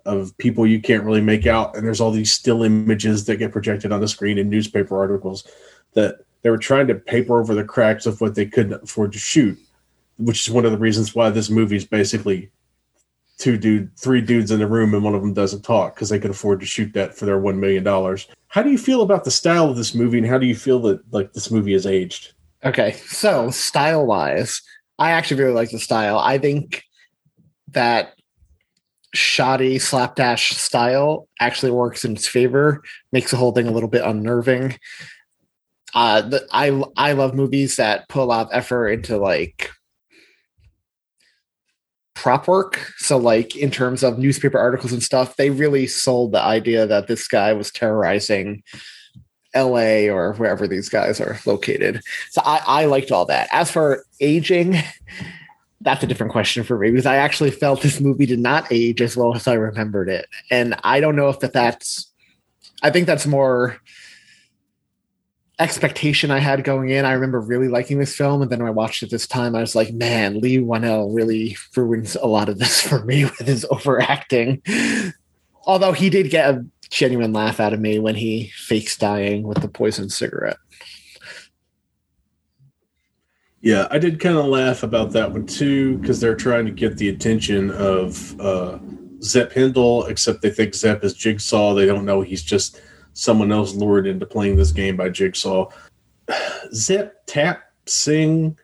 of 0.06 0.36
people 0.38 0.66
you 0.66 0.80
can't 0.80 1.02
really 1.02 1.20
make 1.20 1.46
out, 1.46 1.76
and 1.76 1.84
there's 1.84 2.00
all 2.00 2.12
these 2.12 2.32
still 2.32 2.62
images 2.62 3.24
that 3.24 3.36
get 3.36 3.52
projected 3.52 3.92
on 3.92 4.00
the 4.00 4.08
screen 4.08 4.38
in 4.38 4.48
newspaper 4.48 4.96
articles 4.96 5.46
that 5.94 6.20
they 6.42 6.50
were 6.50 6.58
trying 6.58 6.86
to 6.86 6.94
paper 6.94 7.40
over 7.40 7.54
the 7.54 7.64
cracks 7.64 8.06
of 8.06 8.20
what 8.20 8.34
they 8.36 8.46
couldn't 8.46 8.84
afford 8.84 9.12
to 9.12 9.18
shoot, 9.18 9.58
which 10.18 10.46
is 10.46 10.54
one 10.54 10.64
of 10.64 10.70
the 10.70 10.78
reasons 10.78 11.14
why 11.14 11.28
this 11.28 11.50
movie 11.50 11.76
is 11.76 11.84
basically 11.84 12.50
two 13.38 13.56
dude, 13.56 13.96
three 13.98 14.20
dudes 14.20 14.50
in 14.50 14.60
the 14.60 14.66
room, 14.66 14.94
and 14.94 15.04
one 15.04 15.14
of 15.14 15.20
them 15.20 15.34
doesn't 15.34 15.62
talk 15.62 15.94
because 15.94 16.08
they 16.08 16.18
could 16.18 16.30
afford 16.30 16.60
to 16.60 16.66
shoot 16.66 16.92
that 16.94 17.14
for 17.14 17.26
their 17.26 17.38
one 17.38 17.60
million 17.60 17.84
dollars. 17.84 18.26
How 18.48 18.62
do 18.62 18.70
you 18.70 18.78
feel 18.78 19.02
about 19.02 19.24
the 19.24 19.30
style 19.30 19.68
of 19.68 19.76
this 19.76 19.94
movie, 19.94 20.18
and 20.18 20.26
how 20.26 20.38
do 20.38 20.46
you 20.46 20.54
feel 20.54 20.78
that 20.80 21.00
like 21.12 21.32
this 21.32 21.50
movie 21.50 21.74
is 21.74 21.86
aged? 21.86 22.32
Okay, 22.64 22.92
so 22.92 23.50
style 23.50 24.06
wise, 24.06 24.62
I 24.98 25.10
actually 25.10 25.42
really 25.42 25.54
like 25.54 25.70
the 25.70 25.78
style. 25.78 26.18
I 26.18 26.38
think 26.38 26.82
that 27.68 28.14
shoddy 29.14 29.78
slapdash 29.78 30.50
style 30.50 31.28
actually 31.40 31.72
works 31.72 32.04
in 32.04 32.12
its 32.12 32.26
favor, 32.28 32.82
makes 33.12 33.30
the 33.30 33.36
whole 33.36 33.52
thing 33.52 33.66
a 33.66 33.72
little 33.72 33.88
bit 33.88 34.04
unnerving. 34.04 34.78
Uh, 35.94 36.22
the, 36.22 36.46
I 36.50 36.82
I 36.96 37.12
love 37.12 37.34
movies 37.34 37.76
that 37.76 38.08
put 38.08 38.22
a 38.22 38.24
lot 38.24 38.46
of 38.46 38.52
effort 38.52 38.88
into 38.88 39.16
like 39.18 39.70
prop 42.16 42.48
work. 42.48 42.92
So, 42.96 43.16
like 43.16 43.54
in 43.54 43.70
terms 43.70 44.02
of 44.02 44.18
newspaper 44.18 44.58
articles 44.58 44.92
and 44.92 45.02
stuff, 45.02 45.36
they 45.36 45.50
really 45.50 45.86
sold 45.86 46.32
the 46.32 46.40
idea 46.40 46.86
that 46.86 47.06
this 47.06 47.28
guy 47.28 47.52
was 47.52 47.70
terrorizing 47.70 48.64
LA 49.54 50.08
or 50.12 50.34
wherever 50.34 50.66
these 50.66 50.88
guys 50.88 51.20
are 51.20 51.38
located. 51.46 52.00
So 52.30 52.42
I, 52.44 52.60
I 52.66 52.84
liked 52.86 53.12
all 53.12 53.26
that. 53.26 53.48
As 53.52 53.70
for 53.70 54.04
aging, 54.20 54.76
that's 55.80 56.02
a 56.02 56.06
different 56.06 56.32
question 56.32 56.64
for 56.64 56.78
me 56.78 56.90
because 56.90 57.06
I 57.06 57.16
actually 57.16 57.52
felt 57.52 57.82
this 57.82 58.00
movie 58.00 58.26
did 58.26 58.40
not 58.40 58.66
age 58.72 59.00
as 59.00 59.16
well 59.16 59.34
as 59.34 59.46
I 59.46 59.54
remembered 59.54 60.08
it, 60.08 60.26
and 60.50 60.74
I 60.82 61.00
don't 61.00 61.16
know 61.16 61.28
if 61.28 61.40
that 61.40 61.52
that's. 61.52 62.10
I 62.82 62.90
think 62.90 63.06
that's 63.06 63.26
more 63.26 63.78
expectation 65.58 66.30
I 66.30 66.38
had 66.38 66.64
going 66.64 66.90
in. 66.90 67.04
I 67.04 67.12
remember 67.12 67.40
really 67.40 67.68
liking 67.68 67.98
this 67.98 68.14
film, 68.14 68.42
and 68.42 68.50
then 68.50 68.58
when 68.58 68.68
I 68.68 68.72
watched 68.72 69.02
it 69.02 69.10
this 69.10 69.26
time, 69.26 69.54
I 69.54 69.60
was 69.60 69.74
like, 69.74 69.92
"Man, 69.92 70.40
Leigh 70.40 70.58
Whannell 70.58 71.14
really 71.14 71.56
ruins 71.74 72.16
a 72.16 72.26
lot 72.26 72.48
of 72.48 72.58
this 72.58 72.80
for 72.88 73.04
me 73.04 73.24
with 73.24 73.38
his 73.38 73.66
overacting." 73.70 74.62
Although 75.64 75.92
he 75.92 76.10
did 76.10 76.30
get 76.30 76.50
a 76.50 76.64
genuine 76.90 77.32
laugh 77.32 77.58
out 77.58 77.72
of 77.72 77.80
me 77.80 77.98
when 77.98 78.14
he 78.14 78.52
fakes 78.54 78.96
dying 78.96 79.42
with 79.42 79.60
the 79.60 79.68
poison 79.68 80.08
cigarette. 80.08 80.58
Yeah, 83.60 83.88
I 83.90 83.98
did 83.98 84.20
kind 84.20 84.36
of 84.36 84.44
laugh 84.46 84.84
about 84.84 85.10
that 85.12 85.32
one 85.32 85.46
too 85.46 85.98
because 85.98 86.20
they're 86.20 86.36
trying 86.36 86.66
to 86.66 86.70
get 86.70 86.98
the 86.98 87.08
attention 87.08 87.72
of 87.72 88.40
uh, 88.40 88.78
Zep 89.22 89.52
Hindle, 89.52 90.06
except 90.06 90.42
they 90.42 90.50
think 90.50 90.74
Zep 90.74 91.02
is 91.02 91.14
Jigsaw. 91.14 91.74
They 91.74 91.86
don't 91.86 92.04
know 92.04 92.20
he's 92.20 92.44
just 92.44 92.80
someone 93.16 93.50
else 93.50 93.74
lured 93.74 94.06
into 94.06 94.26
playing 94.26 94.56
this 94.56 94.72
game 94.72 94.96
by 94.96 95.08
Jigsaw. 95.08 95.70
Zip, 96.74 97.24
Tapp, 97.26 97.72
Sing, 97.86 98.56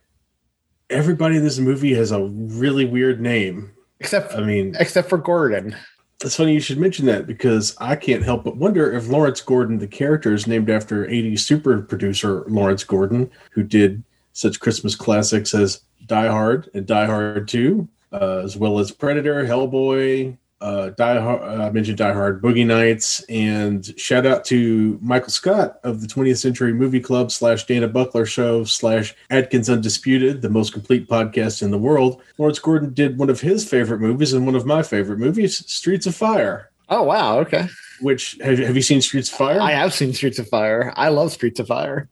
everybody 0.91 1.37
in 1.37 1.43
this 1.43 1.59
movie 1.59 1.95
has 1.95 2.13
a 2.13 2.23
really 2.23 2.85
weird 2.85 3.21
name. 3.21 3.73
Except 3.99 4.35
I 4.35 4.41
mean, 4.41 4.77
except 4.79 5.09
for 5.09 5.17
Gordon. 5.17 5.75
it's 6.23 6.37
funny 6.37 6.53
you 6.53 6.61
should 6.61 6.79
mention 6.79 7.07
that 7.07 7.27
because 7.27 7.77
I 7.81 7.97
can't 7.97 8.23
help 8.23 8.45
but 8.45 8.57
wonder 8.57 8.93
if 8.93 9.09
Lawrence 9.09 9.41
Gordon, 9.41 9.79
the 9.79 9.87
character, 9.87 10.35
is 10.35 10.47
named 10.47 10.69
after 10.69 11.07
80s 11.07 11.41
super 11.41 11.81
producer 11.81 12.45
Lawrence 12.49 12.85
Gordon, 12.85 13.31
who 13.53 13.63
did 13.63 14.03
such 14.33 14.61
Christmas 14.61 14.95
classics 14.95 15.55
as 15.55 15.83
Die 16.07 16.27
Hard 16.27 16.69
and 16.75 16.85
Die 16.85 17.07
Hard 17.07 17.49
2, 17.49 17.89
uh, 18.13 18.41
as 18.45 18.57
well 18.57 18.79
as 18.79 18.91
Predator, 18.91 19.45
Hellboy, 19.45 20.37
uh, 20.63 20.91
Die 20.91 21.21
Hard, 21.21 21.43
uh, 21.43 21.65
I 21.65 21.71
mentioned 21.71 21.99
Die 21.99 22.13
Hard, 22.13 22.41
Boogie 22.41 22.65
Nights, 22.67 23.23
and 23.29 23.99
shout 23.99 24.25
out 24.25 24.45
to 24.47 24.99
Michael 25.03 25.31
Scott 25.31 25.79
of 25.85 26.01
the 26.01 26.07
20th 26.07 26.39
Century 26.39 26.73
Movie 26.73 27.01
Club 27.01 27.31
slash 27.33 27.67
Dana 27.67 27.89
Buckler 27.89 28.25
Show 28.25 28.65
slash 28.65 29.15
Atkins 29.31 29.69
Undisputed, 29.69 30.41
the 30.41 30.49
most 30.49 30.73
complete 30.73 31.09
podcast 31.09 31.63
in 31.63 31.71
the 31.71 31.79
world. 31.79 32.23
Lawrence 32.39 32.59
Gordon 32.59 32.95
did 32.95 33.19
one 33.19 33.29
of 33.29 33.41
his 33.41 33.69
favorite 33.69 34.01
movies 34.01 34.33
and 34.33 34.47
one 34.47 34.55
of 34.55 34.65
my 34.65 34.83
favorite 34.83 35.19
movies, 35.19 35.65
Streets 35.71 36.07
of 36.07 36.15
Fire. 36.15 36.71
Oh 36.89 37.03
wow, 37.03 37.39
okay. 37.41 37.69
Which 38.01 38.37
have, 38.43 38.59
have 38.59 38.77
you 38.77 38.83
seen 38.83 39.01
Streets 39.01 39.31
of 39.31 39.37
Fire? 39.39 39.61
I 39.61 39.73
have 39.73 39.93
seen 39.93 40.13
Streets 40.13 40.39
of 40.39 40.49
Fire. 40.49 40.93
I 40.97 41.09
love 41.09 41.33
Streets 41.33 41.59
of 41.61 41.67
Fire. 41.69 42.09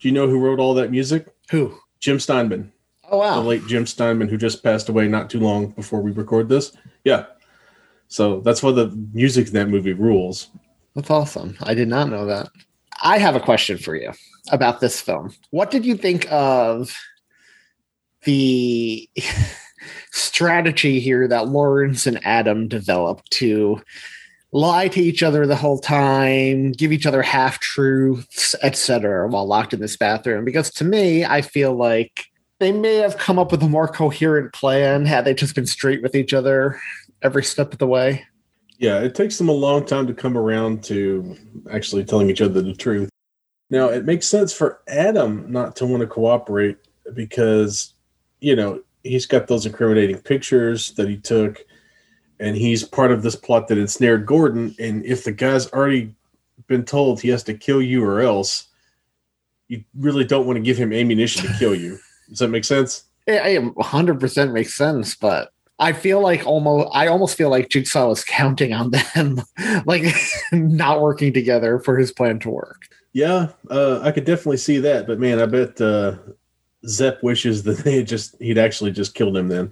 Do 0.00 0.08
you 0.08 0.12
know 0.12 0.26
who 0.28 0.38
wrote 0.38 0.58
all 0.60 0.74
that 0.74 0.90
music? 0.90 1.26
Who? 1.50 1.76
Jim 2.00 2.18
Steinman, 2.20 2.72
Oh 3.10 3.18
wow. 3.18 3.34
the 3.40 3.48
late 3.48 3.66
Jim 3.66 3.86
Steinman, 3.86 4.28
who 4.28 4.36
just 4.36 4.62
passed 4.62 4.88
away 4.88 5.08
not 5.08 5.30
too 5.30 5.40
long 5.40 5.68
before 5.68 6.00
we 6.02 6.10
record 6.10 6.48
this. 6.48 6.72
Yeah. 7.04 7.26
So 8.14 8.38
that's 8.42 8.62
why 8.62 8.70
the 8.70 8.90
music 9.12 9.48
in 9.48 9.54
that 9.54 9.68
movie 9.68 9.92
rules. 9.92 10.46
That's 10.94 11.10
awesome. 11.10 11.56
I 11.64 11.74
did 11.74 11.88
not 11.88 12.08
know 12.08 12.26
that. 12.26 12.48
I 13.02 13.18
have 13.18 13.34
a 13.34 13.40
question 13.40 13.76
for 13.76 13.96
you 13.96 14.12
about 14.52 14.78
this 14.78 15.00
film. 15.00 15.34
What 15.50 15.72
did 15.72 15.84
you 15.84 15.96
think 15.96 16.30
of 16.30 16.96
the 18.22 19.10
strategy 20.12 21.00
here 21.00 21.26
that 21.26 21.48
Lawrence 21.48 22.06
and 22.06 22.24
Adam 22.24 22.68
developed 22.68 23.28
to 23.32 23.82
lie 24.52 24.86
to 24.86 25.00
each 25.00 25.24
other 25.24 25.44
the 25.44 25.56
whole 25.56 25.80
time, 25.80 26.70
give 26.70 26.92
each 26.92 27.06
other 27.06 27.20
half 27.20 27.58
truths, 27.58 28.54
etc., 28.62 29.26
while 29.26 29.44
locked 29.44 29.74
in 29.74 29.80
this 29.80 29.96
bathroom? 29.96 30.44
Because 30.44 30.70
to 30.74 30.84
me, 30.84 31.24
I 31.24 31.42
feel 31.42 31.74
like 31.74 32.26
they 32.60 32.70
may 32.70 32.94
have 32.94 33.18
come 33.18 33.40
up 33.40 33.50
with 33.50 33.64
a 33.64 33.68
more 33.68 33.88
coherent 33.88 34.52
plan 34.52 35.04
had 35.04 35.24
they 35.24 35.34
just 35.34 35.56
been 35.56 35.66
straight 35.66 36.00
with 36.00 36.14
each 36.14 36.32
other 36.32 36.80
every 37.24 37.42
step 37.42 37.72
of 37.72 37.78
the 37.78 37.86
way. 37.86 38.24
Yeah, 38.78 39.00
it 39.00 39.14
takes 39.14 39.38
them 39.38 39.48
a 39.48 39.52
long 39.52 39.84
time 39.84 40.06
to 40.06 40.14
come 40.14 40.36
around 40.36 40.84
to 40.84 41.36
actually 41.72 42.04
telling 42.04 42.30
each 42.30 42.42
other 42.42 42.60
the 42.60 42.74
truth. 42.74 43.08
Now, 43.70 43.88
it 43.88 44.04
makes 44.04 44.28
sense 44.28 44.52
for 44.52 44.82
Adam 44.88 45.50
not 45.50 45.74
to 45.76 45.86
want 45.86 46.02
to 46.02 46.06
cooperate 46.06 46.76
because, 47.14 47.94
you 48.40 48.54
know, 48.54 48.82
he's 49.02 49.26
got 49.26 49.46
those 49.46 49.64
incriminating 49.64 50.18
pictures 50.18 50.92
that 50.92 51.08
he 51.08 51.16
took, 51.16 51.64
and 52.40 52.56
he's 52.56 52.84
part 52.84 53.10
of 53.10 53.22
this 53.22 53.36
plot 53.36 53.68
that 53.68 53.78
ensnared 53.78 54.26
Gordon. 54.26 54.74
And 54.78 55.04
if 55.04 55.24
the 55.24 55.32
guy's 55.32 55.72
already 55.72 56.14
been 56.66 56.84
told 56.84 57.20
he 57.20 57.28
has 57.28 57.42
to 57.44 57.54
kill 57.54 57.80
you 57.80 58.04
or 58.04 58.20
else, 58.20 58.68
you 59.68 59.82
really 59.96 60.24
don't 60.24 60.46
want 60.46 60.56
to 60.56 60.62
give 60.62 60.76
him 60.76 60.92
ammunition 60.92 61.46
to 61.46 61.58
kill 61.58 61.74
you. 61.74 61.98
Does 62.28 62.40
that 62.40 62.48
make 62.48 62.64
sense? 62.64 63.04
Yeah, 63.26 63.42
I 63.44 63.56
100% 63.56 64.52
makes 64.52 64.74
sense, 64.74 65.14
but 65.14 65.53
I 65.84 65.92
feel 65.92 66.22
like 66.22 66.46
almost 66.46 66.88
I 66.94 67.08
almost 67.08 67.36
feel 67.36 67.50
like 67.50 67.68
Jigsaw 67.68 68.08
was 68.08 68.24
counting 68.24 68.72
on 68.72 68.90
them 68.90 69.42
like 69.84 70.02
not 70.50 71.02
working 71.02 71.30
together 71.34 71.78
for 71.78 71.98
his 71.98 72.10
plan 72.10 72.38
to 72.38 72.48
work. 72.48 72.88
Yeah, 73.12 73.48
uh, 73.68 74.00
I 74.02 74.10
could 74.10 74.24
definitely 74.24 74.56
see 74.56 74.78
that, 74.78 75.06
but 75.06 75.20
man, 75.20 75.38
I 75.40 75.44
bet 75.44 75.78
uh, 75.82 76.16
Zep 76.86 77.22
wishes 77.22 77.64
that 77.64 77.78
they 77.84 77.98
had 77.98 78.08
just 78.08 78.34
he'd 78.40 78.56
actually 78.56 78.92
just 78.92 79.14
killed 79.14 79.36
him 79.36 79.48
then. 79.48 79.70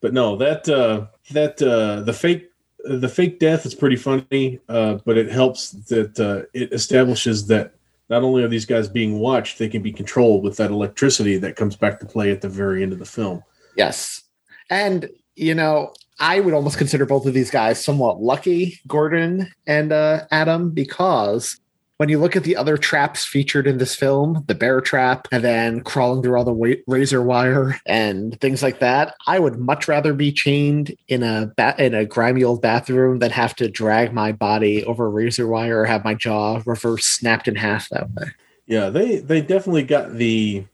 But 0.00 0.14
no, 0.14 0.36
that 0.36 0.68
uh, 0.68 1.06
that 1.32 1.60
uh, 1.60 2.02
the 2.02 2.12
fake 2.12 2.52
the 2.84 3.08
fake 3.08 3.40
death 3.40 3.66
is 3.66 3.74
pretty 3.74 3.96
funny, 3.96 4.60
uh, 4.68 4.98
but 5.04 5.18
it 5.18 5.28
helps 5.28 5.72
that 5.72 6.20
uh, 6.20 6.46
it 6.54 6.72
establishes 6.72 7.48
that 7.48 7.74
not 8.08 8.22
only 8.22 8.44
are 8.44 8.48
these 8.48 8.64
guys 8.64 8.88
being 8.88 9.18
watched, 9.18 9.58
they 9.58 9.68
can 9.68 9.82
be 9.82 9.92
controlled 9.92 10.44
with 10.44 10.56
that 10.58 10.70
electricity 10.70 11.36
that 11.38 11.56
comes 11.56 11.74
back 11.74 11.98
to 11.98 12.06
play 12.06 12.30
at 12.30 12.42
the 12.42 12.48
very 12.48 12.84
end 12.84 12.92
of 12.92 13.00
the 13.00 13.04
film. 13.04 13.42
Yes. 13.76 14.22
And 14.70 15.08
you 15.38 15.54
know, 15.54 15.92
I 16.20 16.40
would 16.40 16.54
almost 16.54 16.78
consider 16.78 17.06
both 17.06 17.26
of 17.26 17.34
these 17.34 17.50
guys 17.50 17.82
somewhat 17.82 18.20
lucky, 18.20 18.80
Gordon 18.86 19.52
and 19.66 19.92
uh, 19.92 20.26
Adam, 20.30 20.70
because 20.70 21.60
when 21.98 22.08
you 22.08 22.18
look 22.18 22.36
at 22.36 22.44
the 22.44 22.56
other 22.56 22.76
traps 22.76 23.24
featured 23.24 23.66
in 23.66 23.78
this 23.78 23.94
film, 23.94 24.44
the 24.46 24.54
bear 24.54 24.80
trap, 24.80 25.26
and 25.32 25.42
then 25.42 25.80
crawling 25.80 26.22
through 26.22 26.36
all 26.36 26.44
the 26.44 26.52
wa- 26.52 26.74
razor 26.86 27.22
wire 27.22 27.80
and 27.86 28.40
things 28.40 28.62
like 28.62 28.78
that, 28.78 29.14
I 29.26 29.38
would 29.40 29.58
much 29.58 29.88
rather 29.88 30.12
be 30.12 30.32
chained 30.32 30.96
in 31.08 31.24
a 31.24 31.52
ba- 31.56 31.74
in 31.78 31.94
a 31.94 32.04
grimy 32.04 32.44
old 32.44 32.62
bathroom 32.62 33.18
than 33.18 33.32
have 33.32 33.54
to 33.56 33.68
drag 33.68 34.12
my 34.12 34.30
body 34.30 34.84
over 34.84 35.10
razor 35.10 35.48
wire 35.48 35.80
or 35.80 35.86
have 35.86 36.04
my 36.04 36.14
jaw 36.14 36.62
reverse 36.64 37.04
snapped 37.04 37.48
in 37.48 37.56
half 37.56 37.88
that 37.90 38.10
way. 38.12 38.28
Yeah, 38.66 38.90
they 38.90 39.18
they 39.18 39.40
definitely 39.40 39.82
got 39.82 40.14
the 40.14 40.64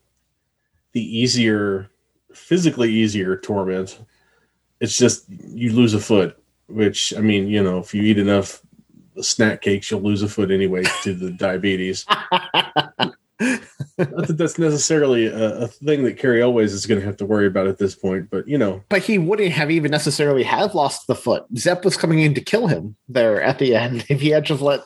the 0.93 1.19
easier, 1.19 1.91
physically 2.35 2.93
easier 2.93 3.37
torment. 3.37 3.99
It's 4.85 4.99
just 4.99 5.25
you 5.29 5.73
lose 5.73 5.95
a 5.95 5.99
foot, 5.99 6.39
which 6.67 7.15
I 7.17 7.21
mean, 7.21 7.49
you 7.49 7.63
know, 7.63 7.79
if 7.79 7.95
you 7.95 8.03
eat 8.03 8.19
enough 8.19 8.61
snack 9.23 9.63
cakes, 9.63 9.91
you'll 9.91 10.03
lose 10.03 10.21
a 10.23 10.29
foot 10.29 10.51
anyway 10.51 10.85
to 11.03 11.15
the 11.15 11.31
diabetes. 11.39 12.05
Not 13.97 14.27
that 14.27 14.37
that's 14.37 14.59
necessarily 14.59 15.27
a, 15.27 15.63
a 15.63 15.69
thing 15.69 16.05
that 16.05 16.19
Cary 16.19 16.43
Elwes 16.43 16.75
is 16.75 16.85
going 16.85 17.01
to 17.01 17.07
have 17.07 17.17
to 17.17 17.27
worry 17.27 17.47
about 17.47 17.67
at 17.67 17.79
this 17.79 17.95
point, 17.95 18.29
but 18.31 18.47
you 18.47 18.59
know, 18.59 18.85
but 18.91 19.03
he 19.03 19.17
wouldn't 19.17 19.53
have 19.53 19.71
even 19.71 19.91
necessarily 19.91 20.43
have 20.43 20.75
lost 20.75 21.07
the 21.07 21.15
foot. 21.15 21.47
Zep 21.57 21.83
was 21.83 21.97
coming 21.97 22.21
in 22.21 22.35
to 22.35 22.43
kill 22.43 22.67
him 22.67 22.95
there 23.09 23.41
at 23.41 23.59
the 23.59 23.75
end 23.75 24.05
if 24.11 24.21
he 24.21 24.29
had 24.29 24.45
just 24.45 24.61
let 24.61 24.83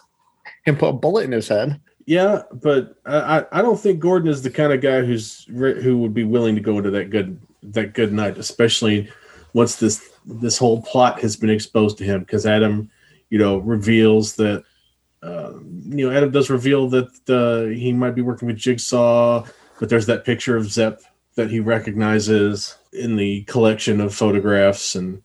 him 0.65 0.77
put 0.77 0.91
a 0.91 0.93
bullet 0.93 1.25
in 1.25 1.33
his 1.33 1.49
head. 1.49 1.81
Yeah, 2.07 2.43
but 2.53 2.95
I, 3.05 3.45
I 3.51 3.63
don't 3.63 3.81
think 3.81 3.99
Gordon 3.99 4.31
is 4.31 4.43
the 4.43 4.51
kind 4.51 4.73
of 4.73 4.81
guy 4.81 5.03
who's 5.03 5.45
who 5.49 5.99
would 5.99 6.15
be 6.15 6.25
willing 6.25 6.55
to 6.55 6.61
go 6.61 6.79
into 6.79 6.91
that 6.93 7.11
good 7.11 7.41
that 7.65 7.93
good 7.93 8.13
night, 8.13 8.39
especially 8.39 9.11
once 9.59 9.77
this 9.77 10.09
this 10.25 10.57
whole 10.57 10.81
plot 10.83 11.21
has 11.21 11.37
been 11.37 11.51
exposed 11.51 11.99
to 11.99 12.05
him. 12.05 12.21
Because 12.21 12.47
Adam, 12.47 12.89
you 13.29 13.39
know, 13.39 13.59
reveals 13.59 14.37
that 14.37 14.63
uh, 15.23 15.53
you 15.89 16.09
know 16.09 16.17
Adam 16.17 16.31
does 16.31 16.49
reveal 16.49 16.89
that 16.91 17.11
uh, 17.29 17.69
he 17.69 17.93
might 17.93 18.15
be 18.15 18.23
working 18.23 18.47
with 18.47 18.57
Jigsaw, 18.57 19.45
but 19.81 19.89
there's 19.89 20.07
that 20.07 20.25
picture 20.25 20.57
of 20.57 20.71
Zep 20.71 21.03
that 21.35 21.51
he 21.51 21.59
recognizes 21.61 22.77
in 22.93 23.17
the 23.17 23.43
collection 23.43 24.01
of 24.01 24.15
photographs 24.15 24.95
and 24.95 25.23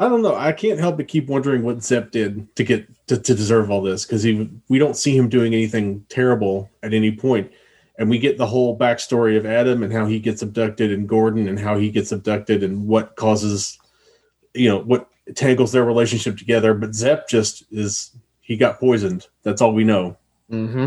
I 0.00 0.08
don't 0.08 0.22
know. 0.22 0.36
I 0.36 0.52
can't 0.52 0.78
help 0.78 0.96
but 0.96 1.08
keep 1.08 1.26
wondering 1.26 1.62
what 1.62 1.82
Zep 1.82 2.12
did 2.12 2.54
to 2.56 2.62
get 2.62 2.86
to, 3.08 3.16
to 3.16 3.34
deserve 3.34 3.70
all 3.70 3.82
this 3.82 4.04
because 4.04 4.22
he 4.22 4.48
we 4.68 4.78
don't 4.78 4.96
see 4.96 5.16
him 5.16 5.28
doing 5.28 5.54
anything 5.54 6.04
terrible 6.08 6.68
at 6.82 6.94
any 6.94 7.10
point, 7.10 7.50
and 7.98 8.08
we 8.08 8.18
get 8.18 8.38
the 8.38 8.46
whole 8.46 8.78
backstory 8.78 9.36
of 9.36 9.44
Adam 9.44 9.82
and 9.82 9.92
how 9.92 10.06
he 10.06 10.18
gets 10.20 10.40
abducted, 10.40 10.92
and 10.92 11.08
Gordon 11.08 11.48
and 11.48 11.58
how 11.58 11.76
he 11.76 11.90
gets 11.90 12.12
abducted, 12.12 12.62
and 12.62 12.86
what 12.86 13.16
causes, 13.16 13.78
you 14.54 14.68
know, 14.68 14.78
what 14.78 15.08
tangles 15.34 15.72
their 15.72 15.84
relationship 15.84 16.38
together. 16.38 16.72
But 16.74 16.94
Zep 16.94 17.28
just 17.28 17.64
is 17.70 18.12
he 18.40 18.56
got 18.56 18.78
poisoned. 18.78 19.26
That's 19.42 19.60
all 19.60 19.74
we 19.74 19.84
know. 19.84 20.16
Mm-hmm. 20.50 20.86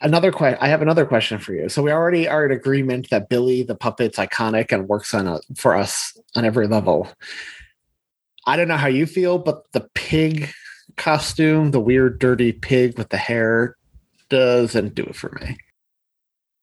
Another 0.00 0.32
question. 0.32 0.58
I 0.60 0.68
have 0.68 0.82
another 0.82 1.06
question 1.06 1.38
for 1.38 1.54
you. 1.54 1.68
So 1.68 1.82
we 1.82 1.92
already 1.92 2.26
are 2.28 2.44
in 2.44 2.52
agreement 2.52 3.10
that 3.10 3.28
Billy 3.28 3.62
the 3.62 3.74
puppet's 3.76 4.18
iconic 4.18 4.72
and 4.72 4.88
works 4.88 5.14
on 5.14 5.26
a, 5.26 5.40
for 5.56 5.74
us 5.74 6.18
on 6.34 6.44
every 6.44 6.66
level. 6.66 7.08
I 8.46 8.56
don't 8.56 8.68
know 8.68 8.76
how 8.76 8.88
you 8.88 9.06
feel, 9.06 9.38
but 9.38 9.70
the 9.72 9.88
pig 9.94 10.50
costume, 10.96 11.70
the 11.70 11.80
weird, 11.80 12.18
dirty 12.18 12.52
pig 12.52 12.98
with 12.98 13.08
the 13.10 13.16
hair, 13.16 13.76
doesn't 14.28 14.94
do 14.94 15.04
it 15.04 15.16
for 15.16 15.30
me. 15.40 15.56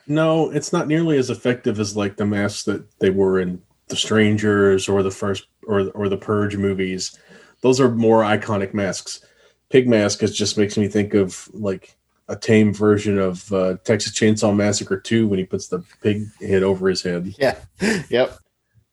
No, 0.08 0.50
it's 0.52 0.74
not 0.74 0.88
nearly 0.88 1.18
as 1.18 1.30
effective 1.30 1.80
as 1.80 1.96
like 1.96 2.18
the 2.18 2.26
masks 2.26 2.64
that 2.64 2.84
they 3.00 3.10
were 3.10 3.40
in 3.40 3.62
The 3.88 3.96
Strangers 3.96 4.90
or 4.90 5.04
the 5.04 5.12
first 5.12 5.48
or 5.68 5.90
or 5.92 6.10
the 6.10 6.18
Purge 6.18 6.58
movies. 6.58 7.18
Those 7.62 7.80
are 7.80 7.90
more 7.90 8.24
iconic 8.24 8.74
masks. 8.74 9.22
Pig 9.70 9.88
mask 9.88 10.24
is 10.24 10.36
just 10.36 10.58
makes 10.58 10.78
me 10.78 10.88
think 10.88 11.14
of 11.14 11.50
like 11.54 11.96
a 12.28 12.36
tame 12.36 12.74
version 12.74 13.20
of 13.20 13.52
uh, 13.54 13.76
Texas 13.84 14.14
Chainsaw 14.14 14.56
Massacre 14.56 15.00
2 15.00 15.28
when 15.28 15.38
he 15.38 15.46
puts 15.46 15.68
the 15.68 15.84
pig 16.02 16.26
head 16.40 16.64
over 16.64 16.88
his 16.88 17.04
head. 17.04 17.34
Yeah. 17.38 17.58
Yep. 18.10 18.38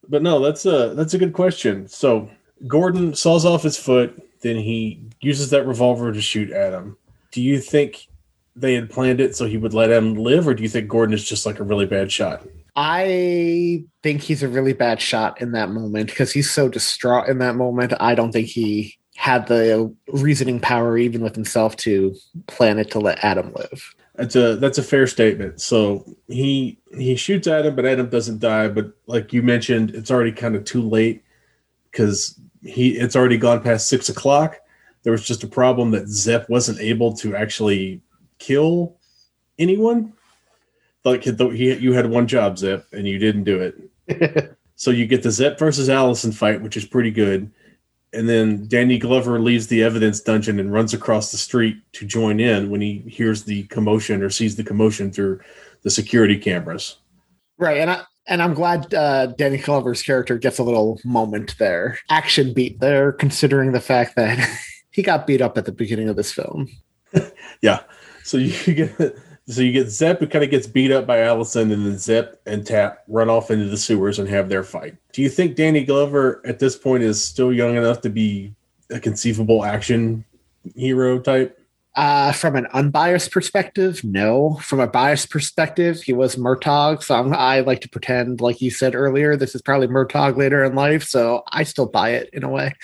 But 0.08 0.22
no, 0.22 0.40
that's 0.40 0.64
a 0.64 0.94
that's 0.94 1.14
a 1.14 1.18
good 1.18 1.34
question. 1.34 1.86
So 1.88 2.30
Gordon 2.66 3.14
saws 3.14 3.44
off 3.44 3.62
his 3.62 3.76
foot, 3.76 4.20
then 4.40 4.56
he 4.56 5.02
uses 5.20 5.50
that 5.50 5.66
revolver 5.66 6.12
to 6.12 6.20
shoot 6.20 6.50
Adam. 6.50 6.96
Do 7.30 7.42
you 7.42 7.60
think 7.60 8.07
they 8.60 8.74
had 8.74 8.90
planned 8.90 9.20
it 9.20 9.36
so 9.36 9.46
he 9.46 9.56
would 9.56 9.74
let 9.74 9.90
Adam 9.90 10.14
live, 10.14 10.46
or 10.48 10.54
do 10.54 10.62
you 10.62 10.68
think 10.68 10.88
Gordon 10.88 11.14
is 11.14 11.24
just 11.24 11.46
like 11.46 11.60
a 11.60 11.64
really 11.64 11.86
bad 11.86 12.10
shot? 12.10 12.46
I 12.76 13.84
think 14.02 14.22
he's 14.22 14.42
a 14.42 14.48
really 14.48 14.72
bad 14.72 15.00
shot 15.00 15.40
in 15.40 15.52
that 15.52 15.70
moment 15.70 16.10
because 16.10 16.30
he's 16.30 16.50
so 16.50 16.68
distraught 16.68 17.28
in 17.28 17.38
that 17.38 17.56
moment. 17.56 17.92
I 17.98 18.14
don't 18.14 18.30
think 18.30 18.46
he 18.46 18.96
had 19.16 19.48
the 19.48 19.92
reasoning 20.12 20.60
power 20.60 20.96
even 20.96 21.22
with 21.22 21.34
himself 21.34 21.74
to 21.76 22.14
plan 22.46 22.78
it 22.78 22.90
to 22.92 23.00
let 23.00 23.22
Adam 23.24 23.52
live. 23.52 23.94
That's 24.14 24.36
a 24.36 24.56
that's 24.56 24.78
a 24.78 24.82
fair 24.82 25.08
statement. 25.08 25.60
So 25.60 26.04
he 26.28 26.78
he 26.96 27.16
shoots 27.16 27.48
Adam, 27.48 27.74
but 27.74 27.84
Adam 27.84 28.08
doesn't 28.08 28.38
die. 28.38 28.68
But 28.68 28.92
like 29.06 29.32
you 29.32 29.42
mentioned, 29.42 29.90
it's 29.90 30.10
already 30.10 30.32
kind 30.32 30.54
of 30.54 30.64
too 30.64 30.82
late 30.82 31.24
because 31.90 32.38
he 32.62 32.96
it's 32.96 33.16
already 33.16 33.38
gone 33.38 33.60
past 33.60 33.88
six 33.88 34.08
o'clock. 34.08 34.60
There 35.02 35.12
was 35.12 35.26
just 35.26 35.42
a 35.42 35.48
problem 35.48 35.90
that 35.92 36.08
Zep 36.08 36.48
wasn't 36.48 36.80
able 36.80 37.12
to 37.14 37.34
actually 37.34 38.02
kill 38.38 38.96
anyone. 39.58 40.12
Like 41.04 41.24
he, 41.24 41.74
you 41.74 41.92
had 41.92 42.10
one 42.10 42.26
job, 42.26 42.58
Zep, 42.58 42.86
and 42.92 43.06
you 43.06 43.18
didn't 43.18 43.44
do 43.44 43.72
it. 44.08 44.56
so 44.76 44.90
you 44.90 45.06
get 45.06 45.22
the 45.22 45.30
Zep 45.30 45.58
versus 45.58 45.88
Allison 45.88 46.32
fight, 46.32 46.62
which 46.62 46.76
is 46.76 46.84
pretty 46.84 47.10
good. 47.10 47.50
And 48.12 48.28
then 48.28 48.66
Danny 48.68 48.98
Glover 48.98 49.38
leaves 49.38 49.66
the 49.66 49.82
evidence 49.82 50.20
dungeon 50.20 50.58
and 50.58 50.72
runs 50.72 50.94
across 50.94 51.30
the 51.30 51.36
street 51.36 51.76
to 51.92 52.06
join 52.06 52.40
in 52.40 52.70
when 52.70 52.80
he 52.80 52.98
hears 53.00 53.44
the 53.44 53.64
commotion 53.64 54.22
or 54.22 54.30
sees 54.30 54.56
the 54.56 54.64
commotion 54.64 55.12
through 55.12 55.40
the 55.82 55.90
security 55.90 56.38
cameras. 56.38 56.96
Right, 57.58 57.78
and 57.78 57.90
I, 57.90 58.02
and 58.26 58.42
I'm 58.42 58.54
glad 58.54 58.92
uh, 58.94 59.26
Danny 59.26 59.58
Glover's 59.58 60.02
character 60.02 60.38
gets 60.38 60.58
a 60.58 60.62
little 60.62 61.00
moment 61.04 61.56
there, 61.58 61.98
action 62.10 62.52
beat 62.52 62.78
there, 62.80 63.12
considering 63.12 63.72
the 63.72 63.80
fact 63.80 64.16
that 64.16 64.38
he 64.90 65.02
got 65.02 65.26
beat 65.26 65.42
up 65.42 65.58
at 65.58 65.64
the 65.64 65.72
beginning 65.72 66.08
of 66.08 66.16
this 66.16 66.32
film. 66.32 66.68
yeah, 67.62 67.80
so 68.28 68.36
you 68.36 68.74
get 68.74 69.16
so 69.48 69.62
you 69.62 69.72
get 69.72 69.88
Zep 69.88 70.20
who 70.20 70.26
kind 70.26 70.44
of 70.44 70.50
gets 70.50 70.66
beat 70.66 70.92
up 70.92 71.06
by 71.06 71.20
Allison, 71.20 71.72
and 71.72 71.86
then 71.86 71.98
Zep 71.98 72.40
and 72.46 72.66
Tapp 72.66 73.02
run 73.08 73.30
off 73.30 73.50
into 73.50 73.64
the 73.64 73.78
sewers 73.78 74.18
and 74.18 74.28
have 74.28 74.48
their 74.48 74.62
fight. 74.62 74.96
Do 75.12 75.22
you 75.22 75.30
think 75.30 75.56
Danny 75.56 75.84
Glover 75.84 76.42
at 76.44 76.58
this 76.58 76.76
point 76.76 77.02
is 77.02 77.24
still 77.24 77.52
young 77.52 77.76
enough 77.76 78.02
to 78.02 78.10
be 78.10 78.54
a 78.90 79.00
conceivable 79.00 79.64
action 79.64 80.24
hero 80.74 81.18
type? 81.18 81.58
Uh, 81.96 82.30
from 82.30 82.54
an 82.54 82.66
unbiased 82.74 83.32
perspective, 83.32 84.04
no. 84.04 84.54
From 84.62 84.78
a 84.78 84.86
biased 84.86 85.30
perspective, 85.30 86.00
he 86.00 86.12
was 86.12 86.36
Murtaugh. 86.36 87.02
So 87.02 87.16
I'm, 87.16 87.34
i 87.34 87.60
like 87.60 87.80
to 87.80 87.88
pretend, 87.88 88.40
like 88.40 88.60
you 88.60 88.70
said 88.70 88.94
earlier, 88.94 89.36
this 89.36 89.54
is 89.54 89.62
probably 89.62 89.88
Murtaugh 89.88 90.36
later 90.36 90.62
in 90.62 90.76
life. 90.76 91.02
So 91.02 91.42
I 91.50 91.64
still 91.64 91.86
buy 91.86 92.10
it 92.10 92.30
in 92.32 92.44
a 92.44 92.48
way. 92.48 92.74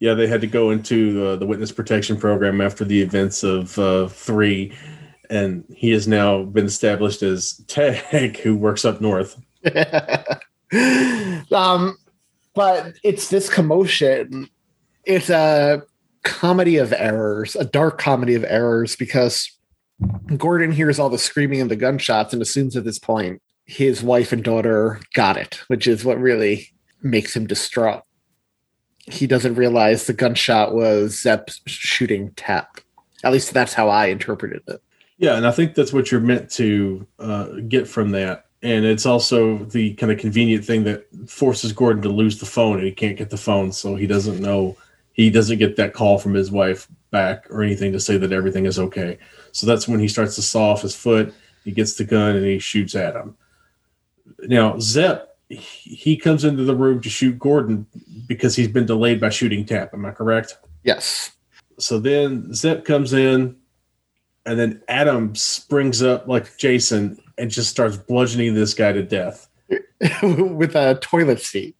Yeah, 0.00 0.14
they 0.14 0.26
had 0.26 0.40
to 0.42 0.46
go 0.46 0.70
into 0.70 1.36
the 1.36 1.46
witness 1.46 1.72
protection 1.72 2.16
program 2.16 2.60
after 2.60 2.84
the 2.84 3.02
events 3.02 3.42
of 3.42 3.78
uh, 3.78 4.06
three, 4.08 4.72
and 5.28 5.64
he 5.74 5.90
has 5.90 6.06
now 6.06 6.44
been 6.44 6.66
established 6.66 7.22
as 7.22 7.54
Tag, 7.66 8.38
who 8.38 8.56
works 8.56 8.84
up 8.84 9.00
north. 9.00 9.36
um, 11.52 11.96
but 12.54 12.94
it's 13.02 13.28
this 13.28 13.48
commotion. 13.48 14.48
It's 15.04 15.30
a 15.30 15.82
comedy 16.22 16.76
of 16.76 16.92
errors, 16.92 17.56
a 17.56 17.64
dark 17.64 17.98
comedy 17.98 18.34
of 18.34 18.44
errors, 18.44 18.94
because 18.94 19.50
Gordon 20.36 20.72
hears 20.72 20.98
all 20.98 21.10
the 21.10 21.18
screaming 21.18 21.60
and 21.60 21.70
the 21.70 21.76
gunshots 21.76 22.32
and 22.32 22.42
assumes 22.42 22.76
at 22.76 22.84
this 22.84 22.98
point 22.98 23.42
his 23.64 24.02
wife 24.02 24.32
and 24.32 24.42
daughter 24.42 25.00
got 25.14 25.36
it, 25.36 25.60
which 25.68 25.86
is 25.86 26.04
what 26.04 26.18
really 26.18 26.70
makes 27.02 27.36
him 27.36 27.46
distraught. 27.46 28.02
He 29.10 29.26
doesn't 29.26 29.54
realize 29.54 30.06
the 30.06 30.12
gunshot 30.12 30.74
was 30.74 31.20
Zep 31.20 31.50
shooting 31.66 32.32
Tapp. 32.32 32.80
At 33.24 33.32
least 33.32 33.52
that's 33.52 33.74
how 33.74 33.88
I 33.88 34.06
interpreted 34.06 34.62
it. 34.68 34.82
Yeah, 35.18 35.36
and 35.36 35.46
I 35.46 35.50
think 35.50 35.74
that's 35.74 35.92
what 35.92 36.10
you're 36.12 36.20
meant 36.20 36.50
to 36.52 37.06
uh, 37.18 37.46
get 37.68 37.88
from 37.88 38.12
that. 38.12 38.46
And 38.62 38.84
it's 38.84 39.06
also 39.06 39.58
the 39.58 39.94
kind 39.94 40.12
of 40.12 40.18
convenient 40.18 40.64
thing 40.64 40.84
that 40.84 41.06
forces 41.28 41.72
Gordon 41.72 42.02
to 42.02 42.08
lose 42.08 42.38
the 42.38 42.46
phone, 42.46 42.76
and 42.76 42.84
he 42.84 42.92
can't 42.92 43.16
get 43.16 43.30
the 43.30 43.36
phone, 43.36 43.72
so 43.72 43.94
he 43.94 44.06
doesn't 44.06 44.40
know 44.40 44.76
he 45.12 45.30
doesn't 45.30 45.58
get 45.58 45.74
that 45.76 45.94
call 45.94 46.18
from 46.18 46.34
his 46.34 46.50
wife 46.50 46.86
back 47.10 47.50
or 47.50 47.62
anything 47.62 47.90
to 47.92 47.98
say 47.98 48.16
that 48.16 48.32
everything 48.32 48.66
is 48.66 48.78
okay. 48.78 49.18
So 49.50 49.66
that's 49.66 49.88
when 49.88 49.98
he 49.98 50.06
starts 50.06 50.36
to 50.36 50.42
saw 50.42 50.70
off 50.70 50.82
his 50.82 50.94
foot. 50.94 51.34
He 51.64 51.72
gets 51.72 51.94
the 51.94 52.04
gun 52.04 52.36
and 52.36 52.46
he 52.46 52.60
shoots 52.60 52.94
at 52.94 53.16
him. 53.16 53.36
Now, 54.42 54.78
Zep, 54.78 55.36
he 55.48 56.16
comes 56.16 56.44
into 56.44 56.64
the 56.64 56.74
room 56.74 57.00
to 57.00 57.08
shoot 57.08 57.38
Gordon 57.38 57.86
because 58.26 58.54
he's 58.54 58.68
been 58.68 58.86
delayed 58.86 59.20
by 59.20 59.30
shooting 59.30 59.64
Tapp. 59.64 59.94
Am 59.94 60.04
I 60.04 60.10
correct? 60.10 60.58
Yes. 60.84 61.32
So 61.78 61.98
then 61.98 62.52
Zep 62.52 62.84
comes 62.84 63.12
in, 63.12 63.56
and 64.44 64.58
then 64.58 64.82
Adam 64.88 65.34
springs 65.34 66.02
up 66.02 66.28
like 66.28 66.56
Jason 66.58 67.18
and 67.38 67.50
just 67.50 67.70
starts 67.70 67.96
bludgeoning 67.96 68.54
this 68.54 68.74
guy 68.74 68.92
to 68.92 69.02
death 69.02 69.48
with 70.22 70.74
a 70.74 70.98
toilet 71.00 71.40
seat. 71.40 71.76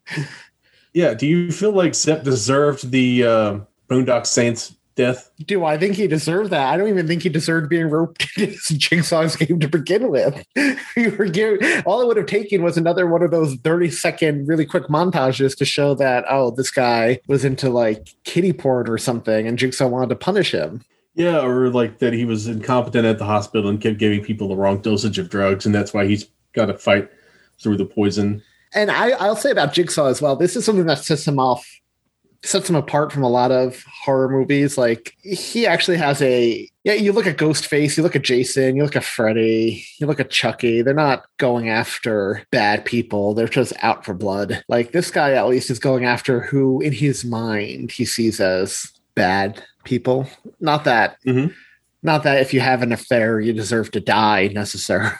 Yeah. 0.95 1.15
Do 1.15 1.27
you 1.27 1.51
feel 1.53 1.73
like 1.73 1.95
Zep 1.95 2.25
deserved 2.25 2.91
the 2.91 3.25
uh, 3.25 3.61
Boondock 3.89 4.27
Saints 4.27 4.77
death? 4.99 5.31
Do 5.47 5.65
I 5.65 5.79
think 5.79 5.95
he 5.95 6.07
deserved 6.07 6.51
that? 6.51 6.67
I 6.67 6.77
don't 6.77 6.89
even 6.89 7.07
think 7.07 7.23
he 7.23 7.29
deserved 7.29 7.71
being 7.71 7.89
roped 7.89 8.27
into 8.37 8.53
this 8.53 8.69
Jigsaw's 8.69 9.37
game 9.37 9.61
to 9.61 9.69
begin 9.69 10.11
with. 10.11 10.45
you 10.97 11.11
were 11.17 11.27
giving, 11.27 11.83
all 11.87 12.03
it 12.03 12.07
would 12.07 12.17
have 12.19 12.27
taken 12.27 12.63
was 12.63 12.77
another 12.77 13.07
one 13.07 13.23
of 13.23 13.31
those 13.31 13.55
30 13.57 13.91
second, 13.91 14.49
really 14.49 14.67
quick 14.67 14.89
montages 14.89 15.57
to 15.57 15.65
show 15.65 15.95
that, 15.95 16.25
oh, 16.29 16.51
this 16.51 16.71
guy 16.71 17.21
was 17.29 17.45
into 17.45 17.71
like 17.71 18.15
kitty 18.25 18.53
porn 18.53 18.91
or 18.91 18.99
something 18.99 19.47
and 19.47 19.59
Jigsaw 19.59 19.87
wanted 19.87 20.09
to 20.11 20.17
punish 20.17 20.53
him. 20.53 20.83
Yeah, 21.15 21.41
or 21.41 21.71
like 21.71 21.99
that 21.99 22.13
he 22.13 22.25
was 22.25 22.47
incompetent 22.47 23.05
at 23.05 23.19
the 23.19 23.25
hospital 23.25 23.69
and 23.69 23.81
kept 23.81 23.99
giving 23.99 24.23
people 24.23 24.49
the 24.49 24.57
wrong 24.57 24.81
dosage 24.81 25.19
of 25.19 25.31
drugs, 25.31 25.67
and 25.67 25.75
that's 25.75 25.93
why 25.93 26.07
he's 26.07 26.29
got 26.53 26.67
to 26.67 26.79
fight 26.79 27.11
through 27.61 27.77
the 27.77 27.85
poison. 27.85 28.41
And 28.73 28.91
I, 28.91 29.11
I'll 29.11 29.35
say 29.35 29.51
about 29.51 29.73
Jigsaw 29.73 30.07
as 30.07 30.23
well. 30.23 30.37
This 30.37 30.55
is 30.55 30.65
something 30.65 30.87
that 30.87 30.99
sets 30.99 31.27
him 31.27 31.41
off, 31.41 31.67
sets 32.45 32.71
him 32.71 32.77
apart 32.77 33.13
from 33.13 33.23
a 33.23 33.29
lot 33.29 33.51
of 33.51 33.83
horror 34.05 34.29
movies. 34.29 34.79
Like 34.79 35.15
he 35.23 35.67
actually 35.67 35.97
has 35.97 36.23
a 36.23 36.69
yeah. 36.85 36.95
You 36.95 37.13
look 37.13 37.27
at 37.27 37.37
Ghostface, 37.37 37.97
you 37.97 38.03
look 38.03 38.17
at 38.17 38.23
Jason, 38.23 38.77
you 38.77 38.83
look 38.83 38.97
at 38.97 39.05
Freddy, 39.05 39.85
you 39.99 40.07
look 40.07 40.21
at 40.21 40.31
Chucky. 40.31 40.83
They're 40.83 40.95
not 40.95 41.27
going 41.39 41.69
after 41.69 42.43
bad 42.51 42.85
people. 42.85 43.35
They're 43.35 43.49
just 43.49 43.73
out 43.83 44.05
for 44.05 44.15
blood. 44.15 44.63
Like 44.69 44.93
this 44.93 45.11
guy, 45.11 45.33
at 45.33 45.49
least, 45.49 45.71
is 45.71 45.79
going 45.79 46.05
after 46.05 46.41
who, 46.41 46.81
in 46.81 46.93
his 46.93 47.25
mind, 47.25 47.93
he 47.93 48.05
sees 48.05 48.41
as 48.41 48.93
bad 49.15 49.63
people. 49.85 50.29
Not 50.61 50.85
that. 50.85 51.17
Mhm. 51.27 51.53
Not 52.03 52.23
that 52.23 52.41
if 52.41 52.55
you 52.55 52.61
have 52.61 52.83
an 52.83 52.93
affair, 52.93 53.41
you 53.41 53.53
deserve 53.53 53.91
to 53.91 54.01
die 54.01 54.49
necessarily. 54.55 55.11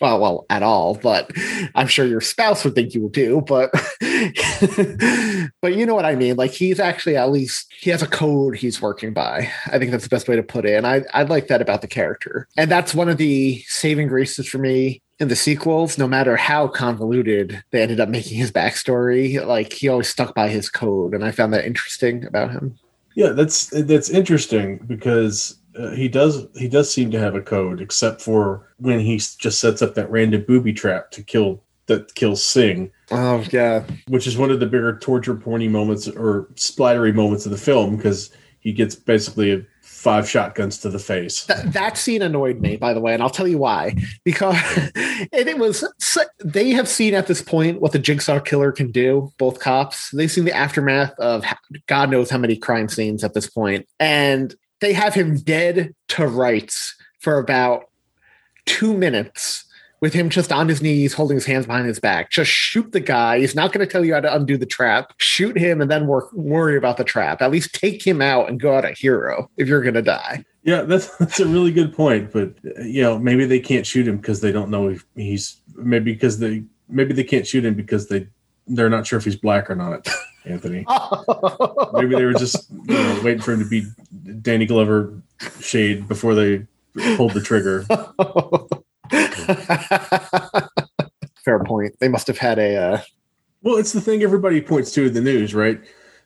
Well, 0.00 0.20
well, 0.20 0.46
at 0.48 0.62
all, 0.62 0.94
but 0.94 1.30
I'm 1.74 1.88
sure 1.88 2.06
your 2.06 2.20
spouse 2.20 2.64
would 2.64 2.74
think 2.74 2.94
you 2.94 3.02
would 3.02 3.12
do. 3.12 3.40
But, 3.40 3.70
but 5.60 5.74
you 5.74 5.86
know 5.86 5.94
what 5.94 6.04
I 6.04 6.14
mean. 6.14 6.36
Like 6.36 6.52
he's 6.52 6.80
actually 6.80 7.16
at 7.16 7.30
least 7.30 7.72
he 7.78 7.90
has 7.90 8.02
a 8.02 8.06
code 8.06 8.56
he's 8.56 8.80
working 8.80 9.12
by. 9.12 9.50
I 9.66 9.78
think 9.78 9.90
that's 9.90 10.04
the 10.04 10.10
best 10.10 10.28
way 10.28 10.36
to 10.36 10.42
put 10.42 10.64
it. 10.64 10.74
And 10.74 10.86
I 10.86 11.04
I 11.12 11.24
like 11.24 11.48
that 11.48 11.62
about 11.62 11.80
the 11.80 11.88
character. 11.88 12.46
And 12.56 12.70
that's 12.70 12.94
one 12.94 13.08
of 13.08 13.16
the 13.16 13.62
saving 13.66 14.08
graces 14.08 14.46
for 14.46 14.58
me 14.58 15.02
in 15.18 15.28
the 15.28 15.36
sequels. 15.36 15.98
No 15.98 16.06
matter 16.06 16.36
how 16.36 16.68
convoluted 16.68 17.62
they 17.70 17.82
ended 17.82 18.00
up 18.00 18.08
making 18.08 18.38
his 18.38 18.52
backstory, 18.52 19.44
like 19.44 19.72
he 19.72 19.88
always 19.88 20.08
stuck 20.08 20.34
by 20.34 20.48
his 20.48 20.70
code, 20.70 21.14
and 21.14 21.24
I 21.24 21.32
found 21.32 21.52
that 21.54 21.64
interesting 21.64 22.24
about 22.24 22.52
him. 22.52 22.78
Yeah, 23.14 23.30
that's 23.30 23.70
that's 23.70 24.10
interesting 24.10 24.78
because 24.86 25.57
uh, 25.78 25.90
he 25.90 26.08
does 26.08 26.46
he 26.56 26.68
does 26.68 26.92
seem 26.92 27.10
to 27.10 27.18
have 27.18 27.34
a 27.34 27.42
code, 27.42 27.80
except 27.80 28.20
for 28.20 28.68
when 28.78 29.00
he 29.00 29.16
just 29.16 29.60
sets 29.60 29.82
up 29.82 29.94
that 29.94 30.10
random 30.10 30.44
booby 30.46 30.72
trap 30.72 31.10
to 31.12 31.22
kill 31.22 31.62
that 31.86 32.14
kills 32.14 32.44
Singh, 32.44 32.90
Oh 33.10 33.44
yeah, 33.50 33.84
which 34.08 34.26
is 34.26 34.36
one 34.36 34.50
of 34.50 34.60
the 34.60 34.66
bigger 34.66 34.98
torture 34.98 35.34
porny 35.34 35.70
moments 35.70 36.08
or 36.08 36.44
splattery 36.54 37.14
moments 37.14 37.46
of 37.46 37.52
the 37.52 37.58
film 37.58 37.96
because 37.96 38.30
he 38.60 38.72
gets 38.72 38.94
basically 38.94 39.64
five 39.82 40.28
shotguns 40.28 40.78
to 40.78 40.90
the 40.90 40.98
face. 40.98 41.46
Th- 41.46 41.64
that 41.72 41.96
scene 41.96 42.22
annoyed 42.22 42.60
me, 42.60 42.76
by 42.76 42.92
the 42.92 43.00
way, 43.00 43.14
and 43.14 43.22
I'll 43.22 43.30
tell 43.30 43.48
you 43.48 43.58
why. 43.58 43.94
Because 44.24 44.56
and 44.94 45.48
it 45.48 45.58
was 45.58 45.84
they 46.44 46.70
have 46.70 46.88
seen 46.88 47.14
at 47.14 47.26
this 47.26 47.42
point 47.42 47.80
what 47.80 47.92
the 47.92 47.98
Jigsaw 47.98 48.40
killer 48.40 48.72
can 48.72 48.90
do. 48.90 49.32
Both 49.38 49.60
cops, 49.60 50.10
they've 50.10 50.30
seen 50.30 50.44
the 50.44 50.56
aftermath 50.56 51.18
of 51.18 51.44
God 51.86 52.10
knows 52.10 52.30
how 52.30 52.38
many 52.38 52.56
crime 52.56 52.88
scenes 52.88 53.24
at 53.24 53.34
this 53.34 53.48
point, 53.48 53.86
and 53.98 54.54
they 54.80 54.92
have 54.92 55.14
him 55.14 55.36
dead 55.36 55.94
to 56.08 56.26
rights 56.26 56.94
for 57.20 57.38
about 57.38 57.84
two 58.66 58.96
minutes. 58.96 59.64
With 60.00 60.14
him 60.14 60.30
just 60.30 60.52
on 60.52 60.68
his 60.68 60.80
knees, 60.80 61.12
holding 61.12 61.36
his 61.36 61.44
hands 61.44 61.66
behind 61.66 61.88
his 61.88 61.98
back, 61.98 62.30
just 62.30 62.52
shoot 62.52 62.92
the 62.92 63.00
guy. 63.00 63.40
He's 63.40 63.56
not 63.56 63.72
going 63.72 63.84
to 63.84 63.92
tell 63.92 64.04
you 64.04 64.14
how 64.14 64.20
to 64.20 64.32
undo 64.32 64.56
the 64.56 64.64
trap. 64.64 65.12
Shoot 65.16 65.58
him 65.58 65.80
and 65.80 65.90
then 65.90 66.06
work, 66.06 66.32
worry 66.32 66.76
about 66.76 66.98
the 66.98 67.04
trap. 67.04 67.42
At 67.42 67.50
least 67.50 67.74
take 67.74 68.06
him 68.06 68.22
out 68.22 68.48
and 68.48 68.60
go 68.60 68.76
out 68.76 68.84
a 68.84 68.92
hero 68.92 69.50
if 69.56 69.66
you're 69.66 69.82
going 69.82 69.94
to 69.94 70.02
die. 70.02 70.44
Yeah, 70.62 70.82
that's 70.82 71.16
that's 71.16 71.40
a 71.40 71.46
really 71.46 71.72
good 71.72 71.94
point. 71.94 72.30
But 72.30 72.54
uh, 72.64 72.82
you 72.82 73.02
know, 73.02 73.18
maybe 73.18 73.44
they 73.44 73.58
can't 73.58 73.84
shoot 73.84 74.06
him 74.06 74.18
because 74.18 74.40
they 74.40 74.52
don't 74.52 74.70
know 74.70 74.88
if 74.88 75.04
he's 75.16 75.60
maybe 75.74 76.12
because 76.12 76.38
they 76.38 76.62
maybe 76.88 77.12
they 77.12 77.24
can't 77.24 77.46
shoot 77.46 77.64
him 77.64 77.74
because 77.74 78.08
they 78.08 78.28
they're 78.68 78.90
not 78.90 79.06
sure 79.06 79.18
if 79.18 79.24
he's 79.24 79.36
black 79.36 79.70
or 79.70 79.74
not. 79.74 80.06
Anthony, 80.48 80.84
maybe 81.92 82.14
they 82.14 82.24
were 82.24 82.34
just 82.34 82.70
you 82.70 82.94
know, 82.94 83.20
waiting 83.22 83.42
for 83.42 83.52
him 83.52 83.60
to 83.60 83.68
be 83.68 83.86
Danny 84.42 84.66
Glover 84.66 85.20
shade 85.60 86.08
before 86.08 86.34
they 86.34 86.66
pulled 87.16 87.32
the 87.32 87.40
trigger. 87.40 87.82
Fair 91.44 91.64
point. 91.64 91.94
They 92.00 92.08
must 92.08 92.26
have 92.26 92.38
had 92.38 92.58
a. 92.58 92.76
Uh, 92.76 93.00
Well, 93.62 93.76
it's 93.76 93.92
the 93.92 94.00
thing 94.00 94.22
everybody 94.22 94.60
points 94.60 94.92
to 94.92 95.06
in 95.06 95.14
the 95.14 95.20
news, 95.20 95.54
right? 95.54 95.80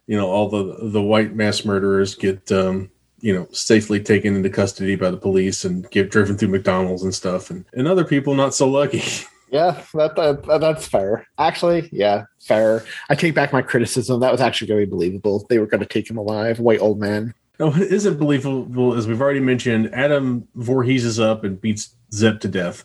You 0.07 0.17
know, 0.17 0.29
all 0.29 0.49
the 0.49 0.77
the 0.91 1.03
white 1.03 1.35
mass 1.35 1.65
murderers 1.65 2.15
get 2.15 2.51
um, 2.53 2.91
you 3.21 3.33
know 3.33 3.47
safely 3.53 4.01
taken 4.01 4.37
into 4.37 4.51
custody 4.51 4.97
by 4.97 5.11
the 5.11 5.17
police 5.17 5.65
and 5.65 5.89
get 5.91 6.11
driven 6.11 6.37
through 6.37 6.49
McDonald's 6.49 7.05
and 7.05 7.15
stuff, 7.15 7.51
and 7.51 7.65
and 7.73 7.89
other 7.89 8.05
people 8.05 8.35
not 8.35 8.55
so 8.55 8.69
lucky. 8.69 9.03
yeah, 9.53 9.83
that, 9.93 10.17
that 10.17 10.61
that's 10.61 10.87
fair. 10.89 11.27
Actually, 11.39 11.91
yeah, 11.93 12.25
fair. 12.41 12.85
I 13.11 13.15
take 13.15 13.35
back 13.35 13.53
my 13.53 13.61
criticism. 13.61 14.21
That 14.21 14.33
was 14.33 14.41
actually 14.41 14.69
very 14.69 14.87
believable. 14.87 15.47
They 15.51 15.59
were 15.59 15.67
going 15.67 15.81
to 15.81 15.87
take 15.87 16.09
him 16.09 16.17
alive, 16.17 16.59
white 16.59 16.81
old 16.81 16.99
man. 16.99 17.35
No, 17.61 17.69
what 17.69 17.83
isn't 17.83 18.19
believable, 18.19 18.95
as 18.95 19.07
we've 19.07 19.21
already 19.21 19.41
mentioned, 19.41 19.95
Adam 19.95 20.49
Voorhees 20.55 21.05
is 21.05 21.21
up 21.21 21.45
and 21.45 21.61
beats 21.61 21.95
Zep 22.15 22.41
to 22.41 22.49
death. 22.49 22.83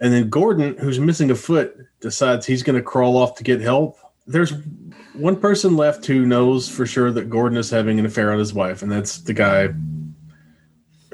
And 0.00 0.12
then 0.12 0.28
Gordon, 0.30 0.76
who's 0.78 1.00
missing 1.00 1.30
a 1.32 1.34
foot, 1.34 1.76
decides 2.00 2.46
he's 2.46 2.62
going 2.62 2.76
to 2.76 2.82
crawl 2.82 3.16
off 3.16 3.34
to 3.36 3.44
get 3.44 3.60
help. 3.60 3.98
There's 4.28 4.52
one 5.12 5.36
person 5.36 5.76
left 5.76 6.06
who 6.06 6.24
knows 6.24 6.68
for 6.68 6.86
sure 6.86 7.10
that 7.10 7.28
Gordon 7.28 7.58
is 7.58 7.68
having 7.68 7.98
an 7.98 8.06
affair 8.06 8.32
on 8.32 8.38
his 8.38 8.54
wife, 8.54 8.82
and 8.82 8.92
that's 8.92 9.18
the 9.18 9.34
guy 9.34 9.74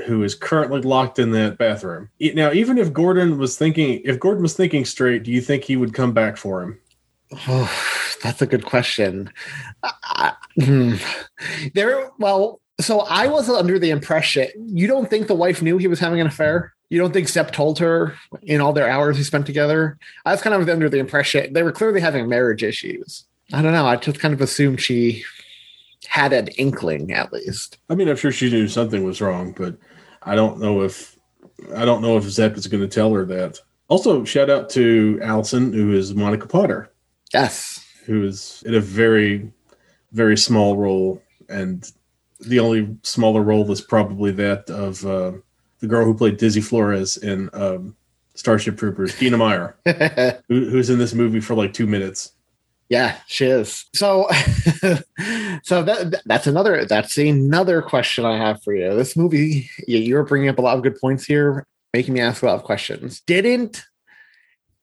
who 0.04 0.22
is 0.22 0.34
currently 0.34 0.80
locked 0.80 1.18
in 1.18 1.32
that 1.32 1.58
bathroom. 1.58 2.08
Now, 2.20 2.52
even 2.52 2.78
if 2.78 2.92
Gordon 2.92 3.38
was 3.38 3.56
thinking, 3.56 4.00
if 4.04 4.18
Gordon 4.18 4.42
was 4.42 4.54
thinking 4.54 4.84
straight, 4.84 5.22
do 5.22 5.30
you 5.30 5.40
think 5.40 5.64
he 5.64 5.76
would 5.76 5.94
come 5.94 6.12
back 6.12 6.36
for 6.36 6.62
him? 6.62 6.78
Oh, 7.48 7.72
that's 8.22 8.42
a 8.42 8.46
good 8.46 8.64
question. 8.64 9.32
Hmm. 10.62 10.94
There, 11.74 12.10
well, 12.18 12.60
so 12.80 13.00
I 13.00 13.26
was 13.26 13.48
under 13.48 13.78
the 13.78 13.90
impression 13.90 14.48
you 14.56 14.86
don't 14.86 15.08
think 15.08 15.26
the 15.26 15.34
wife 15.34 15.62
knew 15.62 15.78
he 15.78 15.88
was 15.88 16.00
having 16.00 16.20
an 16.20 16.26
affair. 16.26 16.74
You 16.90 16.98
don't 16.98 17.12
think 17.12 17.28
Zep 17.28 17.52
told 17.52 17.78
her 17.78 18.14
in 18.42 18.60
all 18.60 18.72
their 18.72 18.88
hours 18.88 19.16
he 19.16 19.22
spent 19.22 19.46
together. 19.46 19.98
I 20.26 20.32
was 20.32 20.42
kind 20.42 20.54
of 20.54 20.68
under 20.68 20.90
the 20.90 20.98
impression 20.98 21.52
they 21.52 21.62
were 21.62 21.72
clearly 21.72 22.00
having 22.00 22.28
marriage 22.28 22.62
issues. 22.62 23.24
I 23.52 23.62
don't 23.62 23.72
know. 23.72 23.86
I 23.86 23.96
just 23.96 24.20
kind 24.20 24.34
of 24.34 24.40
assumed 24.40 24.80
she 24.80 25.24
had 26.06 26.32
an 26.32 26.48
inkling, 26.48 27.12
at 27.12 27.32
least. 27.32 27.78
I 27.88 27.94
mean, 27.94 28.08
I'm 28.08 28.16
sure 28.16 28.32
she 28.32 28.50
knew 28.50 28.68
something 28.68 29.04
was 29.04 29.22
wrong, 29.22 29.54
but 29.56 29.76
I 30.24 30.34
don't 30.34 30.58
know 30.60 30.82
if 30.82 31.16
I 31.74 31.84
don't 31.84 32.02
know 32.02 32.16
if 32.16 32.24
Zep 32.24 32.56
is 32.56 32.66
going 32.66 32.82
to 32.82 32.88
tell 32.88 33.12
her 33.12 33.24
that. 33.26 33.60
Also, 33.88 34.24
shout 34.24 34.50
out 34.50 34.70
to 34.70 35.20
Allison, 35.22 35.72
who 35.72 35.92
is 35.92 36.14
Monica 36.14 36.46
Potter, 36.46 36.90
Yes. 37.32 37.84
who 38.06 38.24
is 38.24 38.62
in 38.66 38.74
a 38.74 38.80
very, 38.80 39.52
very 40.12 40.36
small 40.36 40.76
role, 40.76 41.22
and 41.48 41.90
the 42.40 42.58
only 42.58 42.96
smaller 43.02 43.42
role 43.42 43.70
is 43.70 43.80
probably 43.80 44.30
that 44.32 44.68
of 44.70 45.04
uh, 45.04 45.32
the 45.80 45.86
girl 45.86 46.04
who 46.04 46.14
played 46.14 46.38
Dizzy 46.38 46.60
Flores 46.62 47.16
in 47.18 47.50
um, 47.52 47.94
Starship 48.34 48.78
Troopers, 48.78 49.16
Dina 49.18 49.36
Meyer, 49.36 49.76
who, 50.48 50.68
who's 50.70 50.88
in 50.90 50.98
this 50.98 51.12
movie 51.14 51.40
for 51.40 51.54
like 51.54 51.72
two 51.74 51.86
minutes. 51.86 52.32
Yeah, 52.92 53.16
she 53.26 53.46
is. 53.46 53.86
So, 53.94 54.28
so 55.62 55.82
that 55.82 56.20
that's 56.26 56.46
another 56.46 56.84
that's 56.84 57.16
another 57.16 57.80
question 57.80 58.26
I 58.26 58.36
have 58.36 58.62
for 58.62 58.74
you. 58.74 58.94
This 58.94 59.16
movie, 59.16 59.70
you, 59.88 59.96
you're 59.96 60.24
bringing 60.24 60.50
up 60.50 60.58
a 60.58 60.60
lot 60.60 60.76
of 60.76 60.82
good 60.82 61.00
points 61.00 61.24
here, 61.24 61.66
making 61.94 62.12
me 62.12 62.20
ask 62.20 62.42
a 62.42 62.46
lot 62.46 62.56
of 62.56 62.64
questions. 62.64 63.22
Didn't 63.22 63.82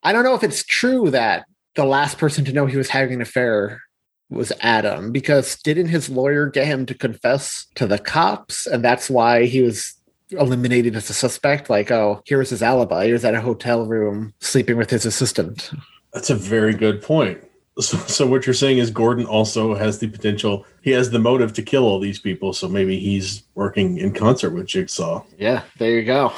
I 0.02 0.12
don't 0.12 0.24
know 0.24 0.34
if 0.34 0.42
it's 0.42 0.64
true 0.64 1.12
that 1.12 1.46
the 1.76 1.86
last 1.86 2.18
person 2.18 2.44
to 2.46 2.52
know 2.52 2.66
he 2.66 2.78
was 2.78 2.90
having 2.90 3.14
an 3.14 3.22
affair 3.22 3.84
was 4.32 4.52
Adam 4.62 5.12
because 5.12 5.58
didn't 5.58 5.90
his 5.90 6.10
lawyer 6.10 6.50
get 6.50 6.66
him 6.66 6.88
to 6.88 6.96
confess 6.96 7.68
to 7.76 7.86
the 7.86 8.00
cops, 8.00 8.66
and 8.66 8.84
that's 8.84 9.08
why 9.08 9.46
he 9.46 9.62
was 9.62 9.94
eliminated 10.32 10.96
as 10.96 11.12
a 11.12 11.14
suspect? 11.14 11.70
Like, 11.70 11.92
oh, 11.92 12.24
here's 12.26 12.50
his 12.50 12.64
alibi. 12.64 13.06
He 13.06 13.14
was 13.14 13.24
at 13.24 13.36
a 13.36 13.42
hotel 13.42 13.86
room 13.86 14.34
sleeping 14.40 14.78
with 14.78 14.90
his 14.90 15.06
assistant. 15.06 15.70
That's 16.12 16.32
a 16.32 16.36
very 16.36 16.74
good 16.74 17.04
point. 17.04 17.44
So, 17.80 17.98
so 17.98 18.28
what 18.28 18.46
you're 18.46 18.54
saying 18.54 18.80
is 18.80 18.92
Gordon 18.92 19.26
also 19.26 19.76
has 19.76 20.00
the 20.00 20.08
potential. 20.08 20.66
He 20.82 20.92
has 20.92 21.12
the 21.12 21.20
motive 21.20 21.54
to 21.54 21.62
kill 21.62 21.84
all 21.84 22.00
these 22.00 22.20
people. 22.20 22.54
So 22.54 22.68
maybe 22.68 23.00
he's 23.00 23.44
working 23.56 23.98
in 23.98 24.14
concert 24.14 24.52
with 24.52 24.68
Jigsaw. 24.68 25.24
Yeah, 25.38 25.64
there 25.78 25.92
you 25.92 26.04
go. 26.04 26.34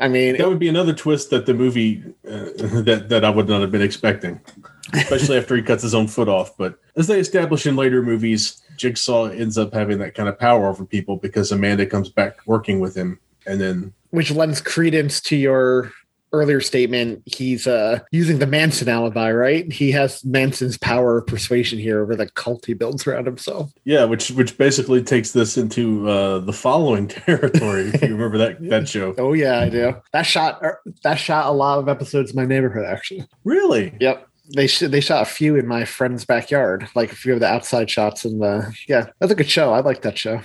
I 0.00 0.08
mean, 0.08 0.38
That 0.38 0.48
would 0.48 0.58
be 0.58 0.68
another 0.68 0.94
twist 0.94 1.30
that 1.30 1.44
the 1.44 1.52
movie 1.54 2.02
uh, 2.26 2.48
that 2.82 3.06
that 3.10 3.24
I 3.24 3.30
would 3.30 3.48
not 3.48 3.60
have 3.60 3.70
been 3.70 3.82
expecting, 3.82 4.40
especially 4.94 5.36
after 5.36 5.54
he 5.54 5.62
cuts 5.62 5.82
his 5.82 5.94
own 5.94 6.08
foot 6.08 6.28
off. 6.28 6.56
But 6.56 6.78
as 6.96 7.06
they 7.06 7.20
establish 7.20 7.66
in 7.66 7.76
later 7.76 8.02
movies, 8.02 8.62
Jigsaw 8.76 9.26
ends 9.26 9.58
up 9.58 9.74
having 9.74 9.98
that 9.98 10.14
kind 10.14 10.28
of 10.28 10.38
power 10.38 10.68
over 10.68 10.86
people 10.86 11.16
because 11.16 11.52
Amanda 11.52 11.84
comes 11.84 12.08
back 12.08 12.38
working 12.46 12.80
with 12.80 12.96
him, 12.96 13.20
and 13.46 13.60
then 13.60 13.92
which 14.10 14.30
lends 14.30 14.60
credence 14.62 15.20
to 15.22 15.36
your 15.36 15.92
earlier 16.32 16.60
statement. 16.60 17.22
He's 17.26 17.66
uh, 17.66 18.00
using 18.10 18.38
the 18.38 18.46
Manson 18.46 18.88
alibi, 18.88 19.32
right? 19.32 19.70
He 19.72 19.90
has 19.92 20.24
Manson's 20.24 20.78
power 20.78 21.18
of 21.18 21.26
persuasion 21.26 21.78
here 21.78 22.00
over 22.02 22.14
the 22.16 22.28
cult 22.28 22.66
he 22.66 22.74
builds 22.74 23.06
around 23.06 23.26
himself. 23.26 23.72
yeah, 23.84 24.04
which 24.04 24.30
which 24.32 24.56
basically 24.58 25.02
takes 25.02 25.32
this 25.32 25.56
into 25.56 26.08
uh, 26.08 26.38
the 26.40 26.52
following 26.52 27.08
territory. 27.08 27.88
if 27.94 28.02
you 28.02 28.14
remember 28.14 28.38
that 28.38 28.60
that 28.68 28.88
show? 28.88 29.14
Oh 29.18 29.32
yeah, 29.32 29.60
I 29.60 29.68
do. 29.68 29.94
That 30.12 30.22
shot 30.22 30.60
er, 30.62 30.80
that 31.02 31.16
shot 31.16 31.46
a 31.46 31.52
lot 31.52 31.78
of 31.78 31.88
episodes 31.88 32.30
in 32.30 32.36
my 32.36 32.46
neighborhood 32.46 32.84
actually. 32.86 33.24
Really? 33.44 33.96
Yep. 34.00 34.26
They 34.54 34.66
sh- 34.66 34.80
they 34.88 35.00
shot 35.00 35.22
a 35.22 35.26
few 35.30 35.54
in 35.56 35.66
my 35.66 35.84
friend's 35.84 36.24
backyard, 36.24 36.88
like 36.96 37.12
a 37.12 37.16
few 37.16 37.34
of 37.34 37.40
the 37.40 37.46
outside 37.46 37.88
shots 37.88 38.24
and 38.24 38.42
the 38.42 38.74
yeah, 38.88 39.06
that's 39.18 39.30
a 39.30 39.36
good 39.36 39.48
show. 39.50 39.72
I 39.72 39.80
like 39.80 40.02
that 40.02 40.18
show. 40.18 40.40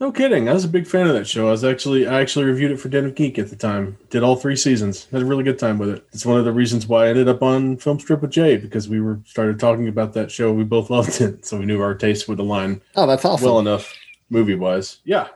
No 0.00 0.12
kidding. 0.12 0.48
I 0.48 0.52
was 0.52 0.64
a 0.64 0.68
big 0.68 0.86
fan 0.86 1.08
of 1.08 1.14
that 1.14 1.26
show. 1.26 1.48
I 1.48 1.50
was 1.50 1.64
actually 1.64 2.06
I 2.06 2.20
actually 2.20 2.44
reviewed 2.44 2.70
it 2.70 2.76
for 2.78 2.88
Den 2.88 3.06
of 3.06 3.16
Geek 3.16 3.36
at 3.38 3.50
the 3.50 3.56
time. 3.56 3.98
Did 4.10 4.22
all 4.22 4.36
three 4.36 4.54
seasons. 4.54 5.06
Had 5.10 5.22
a 5.22 5.24
really 5.24 5.42
good 5.42 5.58
time 5.58 5.76
with 5.76 5.88
it. 5.88 6.06
It's 6.12 6.24
one 6.24 6.38
of 6.38 6.44
the 6.44 6.52
reasons 6.52 6.86
why 6.86 7.06
I 7.06 7.08
ended 7.08 7.28
up 7.28 7.42
on 7.42 7.76
Film 7.78 7.98
Strip 7.98 8.22
with 8.22 8.30
Jay 8.30 8.56
because 8.56 8.88
we 8.88 9.00
were 9.00 9.18
started 9.24 9.58
talking 9.58 9.88
about 9.88 10.12
that 10.12 10.30
show. 10.30 10.52
We 10.52 10.62
both 10.62 10.88
loved 10.90 11.20
it, 11.20 11.44
so 11.44 11.58
we 11.58 11.66
knew 11.66 11.80
our 11.80 11.96
taste 11.96 12.28
would 12.28 12.38
align 12.38 12.80
Oh, 12.94 13.06
that's 13.08 13.24
awesome. 13.24 13.44
well 13.44 13.58
enough 13.58 13.92
movie 14.30 14.54
wise. 14.54 14.98
Yeah. 15.04 15.28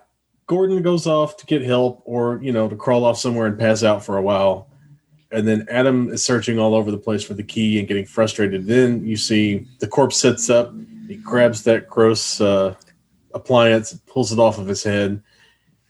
Gordon 0.47 0.81
goes 0.83 1.07
off 1.09 1.37
to 1.39 1.47
get 1.47 1.63
help 1.63 2.03
or, 2.05 2.39
you 2.43 2.53
know, 2.53 2.69
to 2.69 2.77
crawl 2.77 3.05
off 3.05 3.19
somewhere 3.19 3.47
and 3.47 3.59
pass 3.59 3.83
out 3.83 4.05
for 4.05 4.17
a 4.19 4.23
while. 4.23 4.69
And 5.33 5.49
then 5.49 5.67
Adam 5.71 6.11
is 6.11 6.23
searching 6.25 6.59
all 6.59 6.75
over 6.75 6.91
the 6.91 6.99
place 6.99 7.25
for 7.25 7.33
the 7.35 7.43
key 7.43 7.79
and 7.79 7.89
getting 7.89 8.05
frustrated. 8.05 8.67
Then 8.67 9.05
you 9.07 9.17
see 9.17 9.67
the 9.81 9.89
corpse 9.89 10.19
sits 10.19 10.51
up, 10.51 10.73
he 11.09 11.17
grabs 11.17 11.63
that 11.65 11.89
gross 11.89 12.41
uh, 12.41 12.75
appliance, 13.35 13.95
pulls 14.07 14.33
it 14.33 14.39
off 14.39 14.59
of 14.59 14.67
his 14.67 14.83
head, 14.83 15.23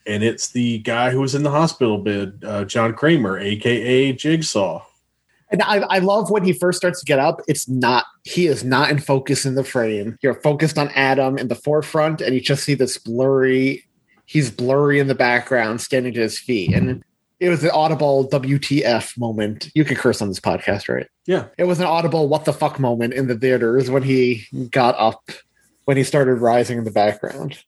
and 0.07 0.22
it's 0.22 0.51
the 0.51 0.78
guy 0.78 1.11
who 1.11 1.20
was 1.20 1.34
in 1.34 1.43
the 1.43 1.51
hospital 1.51 1.99
bed, 1.99 2.43
uh, 2.47 2.64
John 2.64 2.95
Kramer, 2.95 3.38
aka 3.38 4.12
Jigsaw. 4.12 4.84
And 5.51 5.62
I, 5.62 5.80
I 5.80 5.99
love 5.99 6.30
when 6.30 6.45
he 6.45 6.55
first 6.55 6.78
starts 6.78 7.01
to 7.01 7.05
get 7.05 7.18
up. 7.18 7.43
It's 7.47 7.68
not 7.68 8.07
he 8.24 8.47
is 8.47 8.64
not 8.64 8.90
in 8.90 8.99
focus 8.99 9.45
in 9.45 9.55
the 9.55 9.64
frame. 9.64 10.18
You're 10.22 10.40
focused 10.40 10.78
on 10.78 10.88
Adam 10.90 11.36
in 11.36 11.49
the 11.49 11.55
forefront, 11.55 12.20
and 12.20 12.34
you 12.34 12.40
just 12.40 12.64
see 12.64 12.74
this 12.74 12.97
blurry. 12.99 13.84
He's 14.24 14.51
blurry 14.51 14.99
in 14.99 15.09
the 15.09 15.14
background, 15.14 15.80
standing 15.80 16.14
to 16.14 16.20
his 16.20 16.38
feet, 16.38 16.72
and 16.72 17.05
it 17.43 17.49
was 17.49 17.64
an 17.64 17.70
audible 17.70 18.28
WTF 18.28 19.18
moment. 19.18 19.68
You 19.74 19.84
can 19.84 19.97
curse 19.97 20.22
on 20.22 20.28
this 20.28 20.38
podcast, 20.38 20.88
right? 20.88 21.09
Yeah. 21.26 21.47
It 21.59 21.64
was 21.64 21.80
an 21.80 21.86
audible 21.86 22.28
what 22.28 22.45
the 22.45 22.53
fuck 22.53 22.78
moment 22.78 23.14
in 23.14 23.26
the 23.26 23.36
theaters 23.36 23.90
when 23.90 24.05
he 24.05 24.47
got 24.70 24.95
up, 24.97 25.32
when 25.85 25.97
he 25.97 26.05
started 26.05 26.37
rising 26.37 26.78
in 26.78 26.85
the 26.85 26.91
background. 26.91 27.59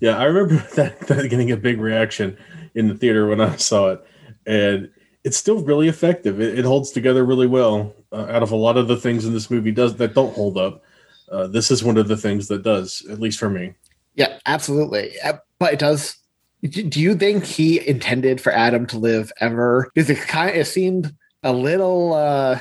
Yeah, 0.00 0.16
I 0.16 0.24
remember 0.24 0.56
that, 0.76 1.00
that 1.08 1.28
getting 1.28 1.50
a 1.50 1.56
big 1.56 1.80
reaction 1.80 2.36
in 2.74 2.88
the 2.88 2.94
theater 2.94 3.26
when 3.26 3.40
I 3.40 3.56
saw 3.56 3.90
it, 3.90 4.04
and 4.46 4.90
it's 5.24 5.36
still 5.36 5.62
really 5.62 5.88
effective. 5.88 6.40
It, 6.40 6.58
it 6.58 6.64
holds 6.64 6.90
together 6.90 7.24
really 7.24 7.46
well. 7.46 7.94
Uh, 8.10 8.26
out 8.30 8.42
of 8.42 8.52
a 8.52 8.56
lot 8.56 8.76
of 8.76 8.88
the 8.88 8.96
things 8.96 9.26
in 9.26 9.34
this 9.34 9.50
movie 9.50 9.72
does 9.72 9.96
that 9.96 10.14
don't 10.14 10.34
hold 10.34 10.56
up, 10.56 10.82
uh, 11.30 11.46
this 11.46 11.70
is 11.70 11.84
one 11.84 11.98
of 11.98 12.08
the 12.08 12.16
things 12.16 12.48
that 12.48 12.62
does, 12.62 13.04
at 13.10 13.20
least 13.20 13.38
for 13.38 13.50
me. 13.50 13.74
Yeah, 14.14 14.38
absolutely. 14.46 15.12
Uh, 15.20 15.34
But 15.58 15.74
it 15.74 15.78
does. 15.78 16.16
Do 16.62 17.00
you 17.00 17.14
think 17.14 17.44
he 17.44 17.86
intended 17.86 18.40
for 18.40 18.50
Adam 18.50 18.86
to 18.86 18.98
live 18.98 19.30
ever? 19.40 19.90
Because 19.94 20.10
it 20.10 20.18
kind 20.18 20.50
of 20.50 20.56
it 20.56 20.64
seemed 20.66 21.14
a 21.44 21.52
little 21.52 22.14
uh, 22.14 22.58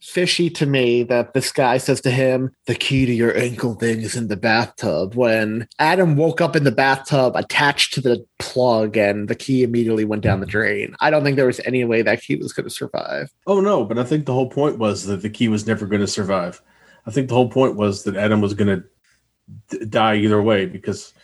fishy 0.00 0.50
to 0.50 0.66
me 0.66 1.02
that 1.04 1.34
this 1.34 1.52
guy 1.52 1.78
says 1.78 2.00
to 2.02 2.10
him, 2.10 2.50
"The 2.66 2.74
key 2.74 3.06
to 3.06 3.12
your 3.12 3.36
ankle 3.36 3.74
thing 3.74 4.00
is 4.00 4.16
in 4.16 4.28
the 4.28 4.36
bathtub." 4.36 5.14
When 5.14 5.68
Adam 5.78 6.16
woke 6.16 6.40
up 6.40 6.56
in 6.56 6.64
the 6.64 6.72
bathtub, 6.72 7.36
attached 7.36 7.94
to 7.94 8.00
the 8.00 8.24
plug, 8.38 8.96
and 8.96 9.28
the 9.28 9.34
key 9.34 9.62
immediately 9.62 10.04
went 10.04 10.22
down 10.22 10.40
the 10.40 10.46
drain. 10.46 10.96
I 11.00 11.10
don't 11.10 11.22
think 11.22 11.36
there 11.36 11.46
was 11.46 11.60
any 11.64 11.84
way 11.84 12.02
that 12.02 12.22
key 12.22 12.36
was 12.36 12.52
going 12.52 12.64
to 12.64 12.74
survive. 12.74 13.30
Oh 13.46 13.60
no, 13.60 13.84
but 13.84 13.98
I 13.98 14.04
think 14.04 14.26
the 14.26 14.34
whole 14.34 14.50
point 14.50 14.78
was 14.78 15.04
that 15.06 15.22
the 15.22 15.30
key 15.30 15.48
was 15.48 15.66
never 15.66 15.86
going 15.86 16.00
to 16.00 16.06
survive. 16.06 16.62
I 17.06 17.10
think 17.10 17.28
the 17.28 17.34
whole 17.34 17.50
point 17.50 17.76
was 17.76 18.04
that 18.04 18.16
Adam 18.16 18.40
was 18.40 18.54
going 18.54 18.82
to 18.82 19.78
d- 19.78 19.86
die 19.86 20.16
either 20.16 20.40
way 20.42 20.66
because 20.66 21.14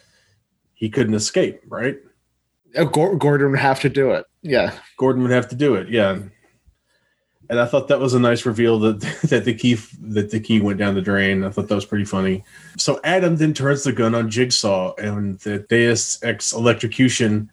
he 0.75 0.89
couldn't 0.89 1.15
escape. 1.15 1.61
Right? 1.69 1.97
Uh, 2.77 2.85
Gordon 2.85 3.51
would 3.51 3.61
have 3.61 3.81
to 3.81 3.89
do 3.89 4.11
it. 4.11 4.27
Yeah. 4.43 4.73
Gordon 4.99 5.23
would 5.23 5.33
have 5.33 5.49
to 5.49 5.57
do 5.57 5.75
it. 5.75 5.89
Yeah. 5.89 6.19
And 7.49 7.61
I 7.61 7.67
thought 7.67 7.89
that 7.89 8.01
was 8.01 8.15
a 8.15 8.21
nice 8.21 8.45
reveal 8.45 8.79
that 8.81 9.01
that 9.25 9.45
the 9.45 9.55
key 9.55 9.75
that 10.03 10.31
the 10.31 10.41
key 10.41 10.61
went 10.61 10.79
down 10.79 10.95
the 10.95 11.03
drain. 11.03 11.45
I 11.45 11.51
thought 11.51 11.69
that 11.69 11.75
was 11.75 11.85
pretty 11.85 12.05
funny. 12.05 12.45
So 12.77 13.01
Adam 13.05 13.37
then 13.37 13.55
turns 13.55 13.85
the 13.85 13.93
gun 13.93 14.15
on 14.15 14.31
Jigsaw, 14.31 14.95
and 14.95 15.39
the 15.41 15.61
Deus 15.61 16.23
Ex 16.23 16.53
electrocution 16.53 17.51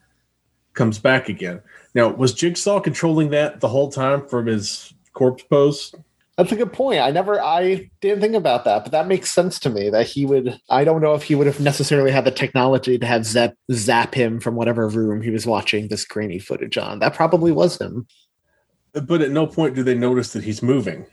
comes 0.73 0.99
back 0.99 1.29
again. 1.29 1.61
Now, 1.95 2.09
was 2.09 2.33
Jigsaw 2.33 2.79
controlling 2.79 3.29
that 3.29 3.59
the 3.59 3.67
whole 3.67 3.91
time 3.91 4.27
from 4.27 4.47
his 4.47 4.93
corpse 5.13 5.43
pose? 5.43 5.93
That's 6.37 6.51
a 6.51 6.55
good 6.55 6.73
point. 6.73 6.99
I 6.99 7.11
never, 7.11 7.39
I 7.39 7.91
didn't 8.01 8.21
think 8.21 8.33
about 8.33 8.65
that, 8.65 8.83
but 8.83 8.91
that 8.91 9.07
makes 9.07 9.29
sense 9.29 9.59
to 9.59 9.69
me 9.69 9.91
that 9.91 10.07
he 10.07 10.25
would. 10.25 10.59
I 10.67 10.83
don't 10.83 11.01
know 11.01 11.13
if 11.13 11.23
he 11.23 11.35
would 11.35 11.45
have 11.45 11.59
necessarily 11.59 12.09
had 12.09 12.25
the 12.25 12.31
technology 12.31 12.97
to 12.97 13.05
have 13.05 13.23
zap, 13.23 13.53
zap 13.71 14.15
him 14.15 14.39
from 14.39 14.55
whatever 14.55 14.87
room 14.87 15.21
he 15.21 15.29
was 15.29 15.45
watching 15.45 15.87
this 15.87 16.05
grainy 16.05 16.39
footage 16.39 16.75
on. 16.75 16.99
That 16.99 17.13
probably 17.13 17.51
was 17.51 17.79
him. 17.79 18.07
But 18.93 19.21
at 19.21 19.31
no 19.31 19.47
point 19.47 19.75
do 19.75 19.83
they 19.83 19.95
notice 19.95 20.33
that 20.33 20.43
he's 20.43 20.61
moving. 20.61 21.05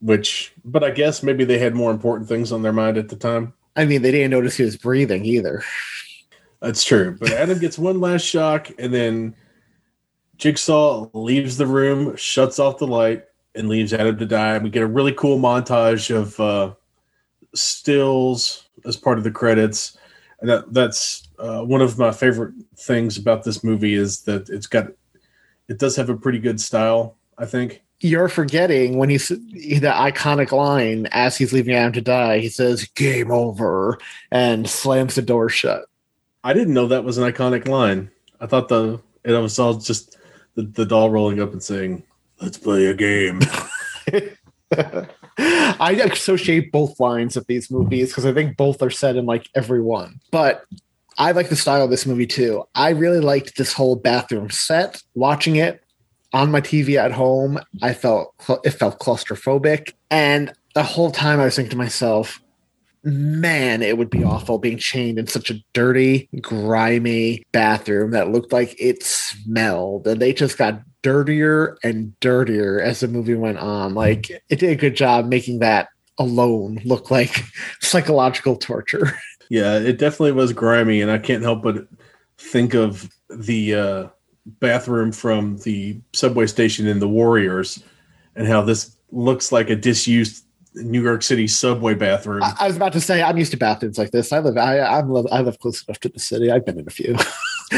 Which, 0.00 0.52
but 0.64 0.84
I 0.84 0.90
guess 0.90 1.22
maybe 1.22 1.44
they 1.44 1.58
had 1.58 1.74
more 1.74 1.90
important 1.90 2.28
things 2.28 2.52
on 2.52 2.62
their 2.62 2.72
mind 2.72 2.98
at 2.98 3.08
the 3.08 3.16
time. 3.16 3.54
I 3.76 3.86
mean, 3.86 4.02
they 4.02 4.10
didn't 4.10 4.30
notice 4.30 4.56
he 4.56 4.64
was 4.64 4.76
breathing 4.76 5.24
either. 5.24 5.62
That's 6.60 6.84
true. 6.84 7.16
But 7.18 7.32
Adam 7.32 7.58
gets 7.58 7.78
one 7.78 8.00
last 8.00 8.22
shock, 8.22 8.70
and 8.78 8.92
then 8.92 9.34
Jigsaw 10.36 11.08
leaves 11.12 11.56
the 11.56 11.66
room, 11.66 12.16
shuts 12.16 12.58
off 12.58 12.78
the 12.78 12.86
light, 12.86 13.24
and 13.54 13.68
leaves 13.68 13.92
Adam 13.92 14.18
to 14.18 14.26
die. 14.26 14.54
And 14.54 14.64
we 14.64 14.70
get 14.70 14.82
a 14.82 14.86
really 14.86 15.12
cool 15.12 15.38
montage 15.38 16.14
of 16.14 16.38
uh, 16.40 16.74
stills 17.54 18.68
as 18.84 18.96
part 18.96 19.18
of 19.18 19.24
the 19.24 19.30
credits. 19.30 19.96
And 20.40 20.50
that, 20.50 20.72
that's 20.72 21.28
uh, 21.38 21.62
one 21.62 21.80
of 21.80 21.98
my 21.98 22.12
favorite 22.12 22.54
things 22.76 23.16
about 23.16 23.44
this 23.44 23.64
movie 23.64 23.94
is 23.94 24.22
that 24.22 24.48
it's 24.48 24.66
got 24.66 24.88
it 25.68 25.78
does 25.78 25.96
have 25.96 26.10
a 26.10 26.16
pretty 26.16 26.38
good 26.38 26.60
style. 26.60 27.15
I 27.38 27.46
think. 27.46 27.82
You're 28.00 28.28
forgetting 28.28 28.98
when 28.98 29.08
he's 29.08 29.28
the 29.28 29.92
iconic 29.94 30.52
line 30.52 31.08
as 31.12 31.36
he's 31.36 31.52
leaving 31.52 31.74
Adam 31.74 31.92
to 31.94 32.02
die. 32.02 32.40
He 32.40 32.48
says, 32.48 32.84
"Game 32.94 33.30
over," 33.30 33.98
and 34.30 34.68
slams 34.68 35.14
the 35.14 35.22
door 35.22 35.48
shut. 35.48 35.86
I 36.44 36.52
didn't 36.52 36.74
know 36.74 36.86
that 36.88 37.04
was 37.04 37.18
an 37.18 37.30
iconic 37.30 37.66
line. 37.66 38.10
I 38.40 38.46
thought 38.46 38.68
the 38.68 39.00
it 39.24 39.32
was 39.32 39.58
all 39.58 39.74
just 39.74 40.18
the, 40.54 40.62
the 40.62 40.84
doll 40.84 41.10
rolling 41.10 41.40
up 41.40 41.52
and 41.52 41.62
saying, 41.62 42.02
"Let's 42.40 42.58
play 42.58 42.86
a 42.86 42.94
game." 42.94 43.40
I 45.78 45.92
associate 45.92 46.72
both 46.72 47.00
lines 47.00 47.36
of 47.36 47.46
these 47.46 47.70
movies 47.70 48.08
because 48.08 48.26
I 48.26 48.32
think 48.32 48.56
both 48.56 48.82
are 48.82 48.90
said 48.90 49.16
in 49.16 49.26
like 49.26 49.48
every 49.54 49.80
one. 49.80 50.20
But 50.30 50.64
I 51.18 51.32
like 51.32 51.48
the 51.48 51.56
style 51.56 51.84
of 51.84 51.90
this 51.90 52.06
movie 52.06 52.26
too. 52.26 52.64
I 52.74 52.90
really 52.90 53.20
liked 53.20 53.56
this 53.56 53.72
whole 53.72 53.96
bathroom 53.96 54.50
set. 54.50 55.02
Watching 55.14 55.56
it 55.56 55.82
on 56.32 56.50
my 56.50 56.60
TV 56.60 56.96
at 56.96 57.12
home, 57.12 57.58
I 57.82 57.94
felt 57.94 58.34
it 58.64 58.70
felt 58.70 58.98
claustrophobic, 58.98 59.92
and 60.10 60.52
the 60.74 60.82
whole 60.82 61.10
time 61.10 61.40
I 61.40 61.44
was 61.46 61.56
thinking 61.56 61.70
to 61.70 61.76
myself, 61.76 62.40
"Man, 63.04 63.82
it 63.82 63.98
would 63.98 64.10
be 64.10 64.24
awful 64.24 64.58
being 64.58 64.78
chained 64.78 65.18
in 65.18 65.26
such 65.26 65.50
a 65.50 65.60
dirty, 65.72 66.28
grimy 66.40 67.44
bathroom 67.52 68.10
that 68.10 68.30
looked 68.30 68.52
like 68.52 68.74
it 68.78 69.02
smelled." 69.02 70.06
And 70.06 70.20
they 70.20 70.32
just 70.32 70.58
got 70.58 70.82
dirtier 71.02 71.76
and 71.84 72.18
dirtier 72.20 72.80
as 72.80 73.00
the 73.00 73.08
movie 73.08 73.34
went 73.34 73.58
on. 73.58 73.94
Like 73.94 74.30
it 74.30 74.58
did 74.58 74.70
a 74.70 74.76
good 74.76 74.96
job 74.96 75.26
making 75.26 75.60
that 75.60 75.88
alone 76.18 76.80
look 76.84 77.10
like 77.10 77.44
psychological 77.80 78.56
torture. 78.56 79.18
Yeah, 79.48 79.78
it 79.78 79.98
definitely 79.98 80.32
was 80.32 80.52
grimy, 80.52 81.00
and 81.00 81.08
I 81.08 81.18
can't 81.18 81.44
help 81.44 81.62
but 81.62 81.86
think 82.36 82.74
of 82.74 83.08
the 83.30 83.76
uh, 83.76 84.08
bathroom 84.60 85.12
from 85.12 85.58
the 85.58 86.00
subway 86.12 86.46
station 86.46 86.86
in 86.86 86.98
The 86.98 87.08
Warriors, 87.08 87.82
and 88.34 88.46
how 88.46 88.62
this 88.62 88.96
looks 89.10 89.52
like 89.52 89.70
a 89.70 89.76
disused 89.76 90.46
New 90.76 91.02
York 91.02 91.22
City 91.22 91.48
subway 91.48 91.94
bathroom. 91.94 92.42
I, 92.42 92.54
I 92.60 92.66
was 92.66 92.76
about 92.76 92.92
to 92.92 93.00
say 93.00 93.22
I'm 93.22 93.38
used 93.38 93.50
to 93.52 93.56
bathrooms 93.56 93.98
like 93.98 94.10
this. 94.10 94.32
I 94.32 94.40
live 94.40 94.56
I 94.56 94.80
I'm 94.80 95.10
live, 95.10 95.26
I 95.32 95.40
live 95.40 95.58
close 95.58 95.82
enough 95.84 96.00
to 96.00 96.08
the 96.08 96.18
city. 96.18 96.50
I've 96.50 96.66
been 96.66 96.78
in 96.78 96.86
a 96.86 96.90
few. 96.90 97.14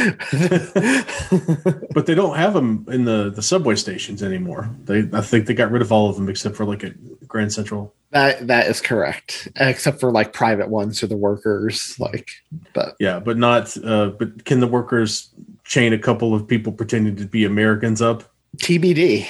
but 1.94 2.06
they 2.06 2.14
don't 2.14 2.36
have 2.36 2.52
them 2.52 2.84
in 2.88 3.04
the, 3.04 3.30
the 3.34 3.42
subway 3.42 3.74
stations 3.74 4.22
anymore. 4.22 4.68
They, 4.84 5.08
I 5.12 5.22
think 5.22 5.46
they 5.46 5.54
got 5.54 5.70
rid 5.70 5.80
of 5.80 5.92
all 5.92 6.10
of 6.10 6.16
them 6.16 6.28
except 6.28 6.56
for 6.56 6.66
like 6.66 6.82
a 6.82 6.90
Grand 7.26 7.52
Central. 7.52 7.94
that 8.10 8.46
that 8.48 8.66
is 8.66 8.80
correct, 8.80 9.48
except 9.56 10.00
for 10.00 10.10
like 10.10 10.32
private 10.32 10.68
ones 10.68 11.02
or 11.02 11.06
the 11.06 11.16
workers. 11.16 11.98
Like, 11.98 12.30
but 12.74 12.96
Yeah, 12.98 13.20
but 13.20 13.38
not. 13.38 13.74
Uh, 13.82 14.08
but 14.08 14.44
can 14.44 14.60
the 14.60 14.66
workers 14.66 15.30
chain 15.68 15.92
a 15.92 15.98
couple 15.98 16.34
of 16.34 16.48
people 16.48 16.72
pretending 16.72 17.14
to 17.16 17.26
be 17.26 17.44
Americans 17.44 18.02
up? 18.02 18.24
TBD. 18.56 19.26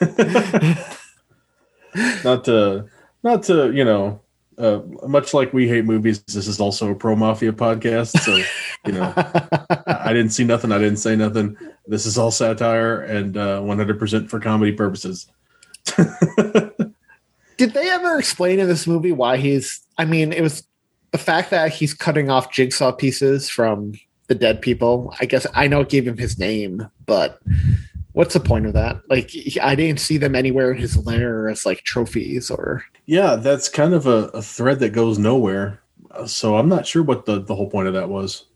not 2.24 2.44
to 2.44 2.86
not 3.22 3.42
to 3.42 3.72
you 3.72 3.84
know 3.84 4.20
uh, 4.58 4.80
much 5.06 5.34
like 5.34 5.52
we 5.52 5.68
hate 5.68 5.84
movies 5.84 6.22
this 6.22 6.46
is 6.46 6.60
also 6.60 6.90
a 6.90 6.94
pro 6.94 7.16
mafia 7.16 7.52
podcast 7.52 8.18
so 8.20 8.36
you 8.86 8.92
know 8.92 9.12
I, 9.86 10.14
didn't 10.14 10.30
see 10.30 10.44
nothing 10.44 10.72
i 10.72 10.78
didn't 10.78 10.98
say 10.98 11.16
nothing 11.16 11.56
this 11.86 12.06
is 12.06 12.16
all 12.16 12.30
satire 12.30 13.02
and 13.02 13.36
uh, 13.36 13.60
100% 13.60 14.30
for 14.30 14.40
comedy 14.40 14.72
purposes 14.72 15.26
Did 17.56 17.74
they 17.74 17.90
ever 17.90 18.18
explain 18.18 18.58
in 18.58 18.68
this 18.68 18.86
movie 18.86 19.12
why 19.12 19.36
he's? 19.36 19.80
I 19.98 20.06
mean, 20.06 20.32
it 20.32 20.40
was 20.40 20.66
the 21.10 21.18
fact 21.18 21.50
that 21.50 21.72
he's 21.72 21.92
cutting 21.92 22.30
off 22.30 22.50
jigsaw 22.50 22.92
pieces 22.92 23.50
from 23.50 23.92
the 24.30 24.34
dead 24.36 24.62
people. 24.62 25.12
I 25.20 25.26
guess 25.26 25.44
I 25.54 25.66
know 25.66 25.80
it 25.80 25.88
gave 25.90 26.06
him 26.06 26.16
his 26.16 26.38
name, 26.38 26.86
but 27.04 27.40
what's 28.12 28.32
the 28.34 28.40
point 28.40 28.64
of 28.66 28.72
that? 28.74 29.00
Like, 29.10 29.32
I 29.60 29.74
didn't 29.74 29.98
see 30.00 30.18
them 30.18 30.36
anywhere 30.36 30.70
in 30.70 30.78
his 30.78 30.96
lair 31.04 31.48
as 31.48 31.66
like 31.66 31.82
trophies 31.82 32.48
or. 32.50 32.84
yeah 33.06 33.34
that's 33.34 33.68
kind 33.68 33.92
of 33.92 34.06
a, 34.06 34.30
a 34.32 34.40
thread 34.42 34.78
that 34.78 34.92
goes 34.92 35.18
nowhere 35.18 35.80
Uh, 36.12 36.26
so 36.26 36.56
i'm 36.56 36.68
not 36.68 36.86
sure 36.86 37.02
what 37.02 37.24
the, 37.26 37.40
the 37.40 37.54
whole 37.54 37.68
point 37.68 37.88
of 37.88 37.94
that 37.94 38.08
was 38.08 38.46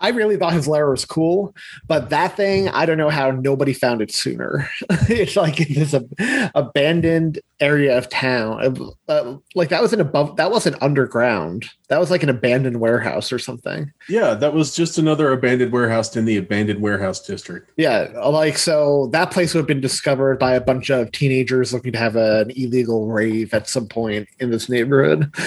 I 0.00 0.10
really 0.10 0.36
thought 0.36 0.52
his 0.52 0.68
lair 0.68 0.90
was 0.90 1.04
cool, 1.04 1.54
but 1.86 2.10
that 2.10 2.36
thing, 2.36 2.68
I 2.68 2.86
don't 2.86 2.98
know 2.98 3.10
how 3.10 3.30
nobody 3.30 3.72
found 3.72 4.00
it 4.02 4.12
sooner. 4.12 4.68
it's 5.08 5.36
like 5.36 5.60
in 5.60 5.74
this 5.74 5.94
ab- 5.94 6.50
abandoned 6.54 7.40
area 7.60 7.96
of 7.96 8.08
town. 8.08 8.90
Uh, 9.08 9.36
like 9.54 9.68
that 9.70 9.82
was 9.82 9.92
an 9.92 10.00
above, 10.00 10.36
that 10.36 10.50
wasn't 10.50 10.80
underground. 10.82 11.66
That 11.88 11.98
was 11.98 12.10
like 12.10 12.22
an 12.22 12.28
abandoned 12.28 12.80
warehouse 12.80 13.32
or 13.32 13.38
something. 13.38 13.92
Yeah, 14.08 14.34
that 14.34 14.52
was 14.52 14.74
just 14.74 14.98
another 14.98 15.32
abandoned 15.32 15.72
warehouse 15.72 16.14
in 16.16 16.24
the 16.24 16.36
abandoned 16.36 16.80
warehouse 16.80 17.24
district. 17.24 17.70
Yeah, 17.76 18.08
like 18.26 18.58
so 18.58 19.08
that 19.12 19.30
place 19.30 19.54
would 19.54 19.60
have 19.60 19.66
been 19.66 19.80
discovered 19.80 20.38
by 20.38 20.52
a 20.52 20.60
bunch 20.60 20.90
of 20.90 21.10
teenagers 21.12 21.72
looking 21.72 21.92
to 21.92 21.98
have 21.98 22.16
an 22.16 22.50
illegal 22.50 23.06
rave 23.06 23.54
at 23.54 23.68
some 23.68 23.86
point 23.86 24.28
in 24.38 24.50
this 24.50 24.68
neighborhood. 24.68 25.32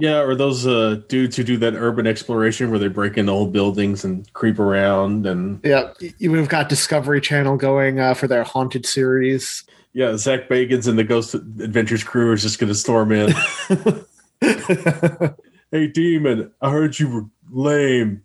Yeah, 0.00 0.20
or 0.20 0.36
those 0.36 0.64
uh, 0.64 1.00
dudes 1.08 1.34
who 1.36 1.42
do 1.42 1.56
that 1.56 1.74
urban 1.74 2.06
exploration 2.06 2.70
where 2.70 2.78
they 2.78 2.86
break 2.86 3.16
into 3.16 3.32
old 3.32 3.52
buildings 3.52 3.67
and 3.76 4.32
creep 4.32 4.58
around 4.58 5.26
and 5.26 5.60
Yeah, 5.64 5.92
you 6.18 6.32
have 6.34 6.48
got 6.48 6.68
Discovery 6.68 7.20
Channel 7.20 7.56
going 7.56 8.00
uh, 8.00 8.14
for 8.14 8.26
their 8.26 8.44
haunted 8.44 8.86
series. 8.86 9.64
yeah, 9.92 10.16
Zach 10.16 10.48
Bagans 10.48 10.86
and 10.88 10.98
the 10.98 11.04
Ghost 11.04 11.34
Adventures 11.34 12.04
crew 12.04 12.32
is 12.32 12.42
just 12.42 12.58
going 12.58 12.68
to 12.68 12.74
storm 12.74 13.12
in. 13.12 13.32
hey, 15.70 15.86
demon, 15.88 16.52
I 16.60 16.70
heard 16.70 16.98
you 16.98 17.08
were 17.08 17.24
lame. 17.50 18.22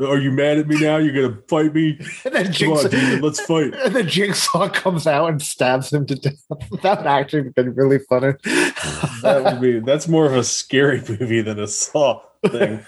Are 0.00 0.18
you 0.18 0.30
mad 0.30 0.58
at 0.58 0.68
me 0.68 0.78
now? 0.80 0.98
You're 0.98 1.12
going 1.12 1.34
to 1.34 1.42
fight 1.48 1.74
me? 1.74 1.98
and 2.24 2.32
then 2.32 2.44
Come 2.44 2.52
Jigsaw, 2.52 2.84
on, 2.84 2.90
demon, 2.90 3.20
let's 3.20 3.40
fight. 3.40 3.74
and 3.84 3.96
then 3.96 4.06
Jigsaw 4.06 4.68
comes 4.68 5.08
out 5.08 5.28
and 5.28 5.42
stabs 5.42 5.92
him 5.92 6.06
to 6.06 6.14
death. 6.14 6.40
that 6.82 6.98
would 6.98 7.06
actually 7.08 7.42
have 7.44 7.54
been 7.56 7.74
really 7.74 7.98
funny. 7.98 8.34
That 9.22 9.42
would 9.44 9.60
be 9.60 9.80
that's 9.80 10.06
more 10.06 10.26
of 10.26 10.34
a 10.34 10.44
scary 10.44 11.02
movie 11.08 11.40
than 11.40 11.58
a 11.58 11.66
Saw 11.66 12.22
thing. 12.46 12.86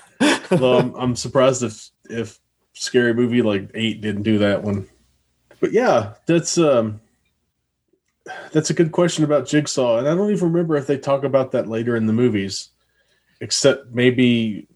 Though 0.50 0.78
I'm, 0.78 0.94
I'm 0.94 1.16
surprised 1.16 1.62
if 1.62 1.90
if 2.08 2.38
scary 2.74 3.14
movie 3.14 3.42
like 3.42 3.70
eight 3.74 4.00
didn't 4.00 4.22
do 4.22 4.38
that 4.38 4.62
one. 4.62 4.88
But 5.60 5.72
yeah, 5.72 6.14
that's 6.26 6.58
um 6.58 7.00
that's 8.52 8.70
a 8.70 8.74
good 8.74 8.92
question 8.92 9.24
about 9.24 9.46
Jigsaw, 9.46 9.98
and 9.98 10.08
I 10.08 10.14
don't 10.14 10.30
even 10.30 10.52
remember 10.52 10.76
if 10.76 10.86
they 10.86 10.98
talk 10.98 11.24
about 11.24 11.52
that 11.52 11.68
later 11.68 11.96
in 11.96 12.06
the 12.06 12.12
movies, 12.12 12.68
except 13.40 13.92
maybe 13.92 14.68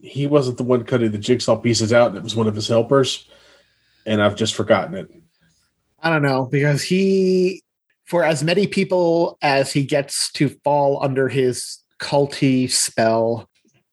he 0.00 0.26
wasn't 0.26 0.56
the 0.56 0.64
one 0.64 0.84
cutting 0.84 1.12
the 1.12 1.18
jigsaw 1.18 1.56
pieces 1.56 1.92
out; 1.92 2.16
it 2.16 2.22
was 2.22 2.34
one 2.34 2.48
of 2.48 2.54
his 2.54 2.68
helpers, 2.68 3.28
and 4.06 4.22
I've 4.22 4.36
just 4.36 4.54
forgotten 4.54 4.94
it. 4.94 5.10
I 6.02 6.10
don't 6.10 6.22
know 6.22 6.46
because 6.46 6.82
he, 6.82 7.62
for 8.04 8.24
as 8.24 8.42
many 8.42 8.66
people 8.66 9.38
as 9.42 9.72
he 9.72 9.84
gets 9.84 10.32
to 10.32 10.48
fall 10.64 11.02
under 11.02 11.28
his 11.28 11.78
culty 12.00 12.68
spell, 12.70 13.48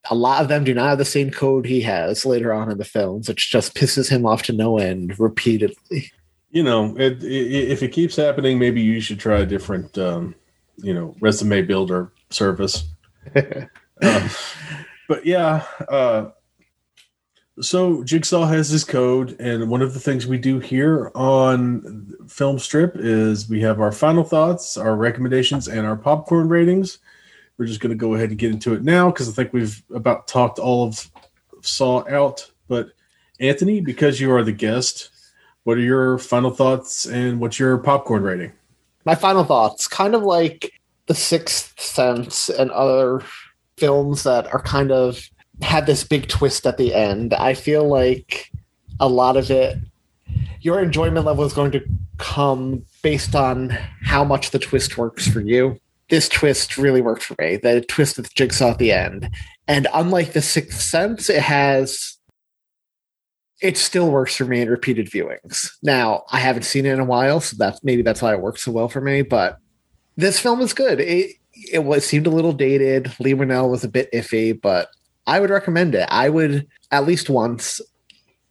a 0.10 0.16
lot 0.16 0.42
of 0.42 0.48
them 0.48 0.64
do 0.64 0.74
not 0.74 0.90
have 0.90 0.98
the 0.98 1.06
same 1.06 1.32
code 1.32 1.66
he 1.66 1.82
has 1.82 2.26
later 2.26 2.52
on 2.52 2.72
in 2.72 2.78
the 2.78 2.86
films, 2.86 3.28
which 3.28 3.52
just 3.52 3.76
pisses 3.76 4.10
him 4.10 4.26
off 4.26 4.44
to 4.44 4.54
no 4.54 4.78
end 4.78 5.20
repeatedly. 5.20 6.12
you 6.52 6.64
know, 6.64 6.96
it, 6.98 7.24
i 7.24 7.28
if 7.28 7.84
it 7.84 7.90
keeps 7.90 8.16
happening, 8.16 8.58
maybe 8.58 8.82
you 8.82 9.00
should 9.00 9.20
try 9.20 9.40
a 9.40 9.46
different, 9.46 9.98
um, 9.98 10.36
you 10.78 10.94
know, 10.94 11.16
resume 11.20 11.62
builder 11.64 12.12
service. 12.30 12.86
Uh, 14.02 14.30
but 15.10 15.26
yeah, 15.26 15.66
uh, 15.90 16.30
so 17.62 18.04
Jigsaw 18.04 18.46
has 18.46 18.70
his 18.70 18.86
code, 18.86 19.36
and 19.40 19.70
one 19.70 19.82
of 19.82 19.94
the 19.94 20.00
things 20.00 20.26
we 20.26 20.38
do 20.38 20.60
here 20.60 21.12
on 21.16 22.16
Film 22.30 22.58
Strip 22.60 22.94
is 22.96 23.50
we 23.50 23.60
have 23.62 23.82
our 23.82 23.92
final 23.92 24.24
thoughts, 24.24 24.78
our 24.78 24.96
recommendations, 24.96 25.68
and 25.68 25.86
our 25.86 25.98
popcorn 25.98 26.48
ratings. 26.48 27.00
We're 27.60 27.66
just 27.66 27.82
going 27.82 27.92
to 27.92 27.96
go 27.96 28.16
ahead 28.16 28.30
and 28.30 28.40
get 28.40 28.52
into 28.52 28.74
it 28.74 28.84
now 28.84 29.12
because 29.12 29.28
I 29.28 29.34
think 29.34 29.52
we've 29.52 29.84
about 29.94 30.28
talked 30.28 30.58
all 30.60 30.88
of 30.88 31.12
Saw 31.62 32.08
out. 32.10 32.50
But 32.70 32.92
Anthony, 33.42 33.82
because 33.82 34.22
you 34.22 34.32
are 34.32 34.44
the 34.44 34.54
guest, 34.54 35.10
what 35.64 35.78
are 35.78 35.82
your 35.82 36.18
final 36.20 36.52
thoughts 36.52 37.06
and 37.06 37.42
what's 37.42 37.60
your 37.60 37.78
popcorn 37.78 38.24
rating? 38.24 38.54
My 39.04 39.14
final 39.16 39.44
thoughts 39.44 39.90
kind 39.90 40.16
of 40.16 40.24
like 40.24 40.72
The 41.08 41.14
Sixth 41.14 41.78
Sense 41.80 42.48
and 42.48 42.72
other 42.72 43.22
films 43.76 44.24
that 44.24 44.54
are 44.54 44.62
kind 44.62 44.94
of 44.94 45.30
have 45.62 45.86
this 45.86 46.06
big 46.06 46.30
twist 46.30 46.66
at 46.66 46.78
the 46.78 46.94
end. 46.94 47.34
I 47.34 47.56
feel 47.56 47.86
like 47.86 48.52
a 49.02 49.10
lot 49.10 49.36
of 49.36 49.52
it, 49.52 49.78
your 50.62 50.80
enjoyment 50.80 51.26
level 51.26 51.44
is 51.44 51.54
going 51.54 51.72
to 51.72 51.84
come 52.18 52.86
based 53.02 53.36
on 53.36 53.70
how 54.04 54.24
much 54.24 54.52
the 54.52 54.60
twist 54.60 54.98
works 54.98 55.28
for 55.28 55.42
you. 55.42 55.78
This 56.10 56.28
twist 56.28 56.78
really 56.78 57.02
worked 57.02 57.24
for 57.24 57.36
me. 57.40 57.58
The 57.58 57.82
twist 57.82 58.18
with 58.18 58.34
Jigsaw 58.34 58.72
at 58.72 58.80
the 58.80 58.92
end. 58.92 59.30
And 59.68 59.88
unlike 59.94 60.34
The 60.34 60.42
Sixth 60.42 60.82
Sense, 60.82 61.30
it 61.30 61.42
has 61.42 62.18
it 63.62 63.78
still 63.78 64.10
works 64.10 64.36
for 64.36 64.46
me 64.46 64.62
in 64.62 64.70
repeated 64.70 65.10
viewings. 65.10 65.70
Now, 65.84 66.24
I 66.32 66.40
haven't 66.40 66.64
seen 66.64 66.86
it 66.86 66.94
in 66.94 67.00
a 67.00 67.06
while, 67.06 67.42
so 67.42 67.58
that's 67.60 67.84
maybe 67.84 68.02
that's 68.02 68.22
why 68.22 68.34
it 68.34 68.42
works 68.42 68.64
so 68.64 68.72
well 68.72 68.88
for 68.88 69.02
me. 69.02 69.22
But 69.22 69.58
this 70.16 70.40
film 70.40 70.62
is 70.62 70.74
good. 70.74 71.00
It 71.00 71.36
it 71.72 71.84
was 71.84 72.06
seemed 72.06 72.28
a 72.28 72.32
little 72.32 72.54
dated. 72.54 73.14
Leigh 73.20 73.34
Whannell 73.34 73.70
was 73.70 73.84
a 73.84 73.90
bit 73.90 74.12
iffy, 74.14 74.60
but 74.60 74.90
I 75.28 75.40
would 75.40 75.50
recommend 75.50 75.94
it. 75.94 76.08
I 76.10 76.30
would 76.30 76.68
at 76.92 77.06
least 77.06 77.30
once, 77.30 77.82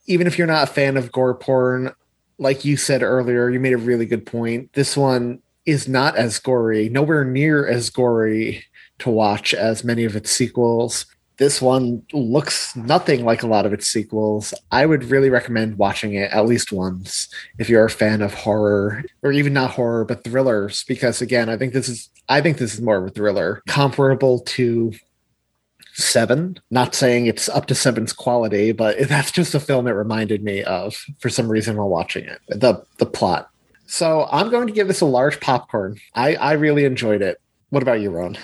even 0.06 0.26
if 0.26 0.36
you're 0.36 0.46
not 0.46 0.68
a 0.68 0.72
fan 0.72 0.96
of 0.96 1.10
gore 1.10 1.34
porn. 1.34 1.92
Like 2.38 2.64
you 2.64 2.76
said 2.76 3.02
earlier, 3.02 3.50
you 3.50 3.58
made 3.58 3.72
a 3.72 3.78
really 3.78 4.06
good 4.06 4.24
point. 4.24 4.72
This 4.74 4.96
one 4.96 5.40
is 5.68 5.86
not 5.86 6.16
as 6.16 6.38
gory, 6.38 6.88
nowhere 6.88 7.24
near 7.24 7.66
as 7.66 7.90
gory 7.90 8.64
to 8.98 9.10
watch 9.10 9.54
as 9.54 9.84
many 9.84 10.04
of 10.04 10.16
its 10.16 10.30
sequels 10.30 11.06
this 11.38 11.62
one 11.62 12.02
looks 12.12 12.74
nothing 12.76 13.24
like 13.24 13.42
a 13.42 13.46
lot 13.46 13.64
of 13.64 13.72
its 13.72 13.86
sequels. 13.86 14.52
I 14.72 14.86
would 14.86 15.04
really 15.04 15.30
recommend 15.30 15.78
watching 15.78 16.14
it 16.14 16.30
at 16.32 16.46
least 16.46 16.72
once 16.72 17.28
if 17.58 17.68
you're 17.68 17.84
a 17.84 17.90
fan 17.90 18.22
of 18.22 18.34
horror 18.34 19.04
or 19.22 19.32
even 19.32 19.52
not 19.52 19.70
horror 19.70 20.04
but 20.04 20.24
thrillers 20.24 20.84
because 20.84 21.22
again, 21.22 21.48
I 21.48 21.56
think 21.56 21.72
this 21.72 21.88
is 21.88 22.10
I 22.28 22.40
think 22.40 22.58
this 22.58 22.74
is 22.74 22.82
more 22.82 22.98
of 22.98 23.06
a 23.06 23.10
thriller 23.10 23.62
comparable 23.68 24.40
to 24.40 24.92
7. 25.94 26.60
Not 26.70 26.94
saying 26.94 27.26
it's 27.26 27.48
up 27.48 27.66
to 27.66 27.74
7's 27.74 28.12
quality, 28.12 28.72
but 28.72 28.98
that's 29.08 29.30
just 29.30 29.54
a 29.54 29.60
film 29.60 29.86
it 29.86 29.92
reminded 29.92 30.42
me 30.42 30.62
of 30.64 30.96
for 31.20 31.30
some 31.30 31.48
reason 31.48 31.76
while 31.76 31.88
watching 31.88 32.24
it. 32.24 32.40
The 32.48 32.84
the 32.98 33.06
plot. 33.06 33.48
So, 33.88 34.28
I'm 34.30 34.50
going 34.50 34.66
to 34.66 34.72
give 34.72 34.86
this 34.86 35.00
a 35.00 35.06
large 35.06 35.40
popcorn. 35.40 35.98
I 36.14 36.36
I 36.36 36.52
really 36.52 36.84
enjoyed 36.84 37.22
it. 37.22 37.40
What 37.70 37.82
about 37.82 38.00
you, 38.00 38.10
Ron? 38.10 38.36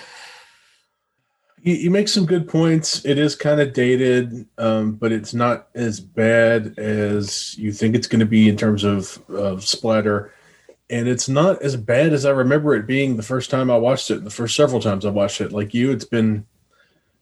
You, 1.61 1.75
you 1.75 1.91
make 1.91 2.07
some 2.07 2.25
good 2.25 2.47
points. 2.47 3.03
It 3.05 3.17
is 3.17 3.35
kind 3.35 3.59
of 3.59 3.73
dated, 3.73 4.47
um, 4.57 4.93
but 4.93 5.11
it's 5.11 5.33
not 5.33 5.67
as 5.73 5.99
bad 5.99 6.77
as 6.77 7.57
you 7.57 7.71
think 7.71 7.95
it's 7.95 8.07
going 8.07 8.19
to 8.19 8.25
be 8.25 8.49
in 8.49 8.57
terms 8.57 8.83
of, 8.83 9.19
of 9.29 9.65
splatter. 9.65 10.31
And 10.91 11.07
it's 11.07 11.27
not 11.27 11.61
as 11.63 11.75
bad 11.75 12.13
as 12.13 12.25
I 12.25 12.29
remember 12.29 12.75
it 12.75 12.85
being 12.85 13.17
the 13.17 13.23
first 13.23 13.49
time 13.49 13.71
I 13.71 13.77
watched 13.77 14.11
it. 14.11 14.23
The 14.23 14.29
first 14.29 14.55
several 14.55 14.79
times 14.79 15.05
I 15.05 15.09
watched 15.09 15.41
it, 15.41 15.51
like 15.51 15.73
you, 15.73 15.91
it's 15.91 16.05
been 16.05 16.45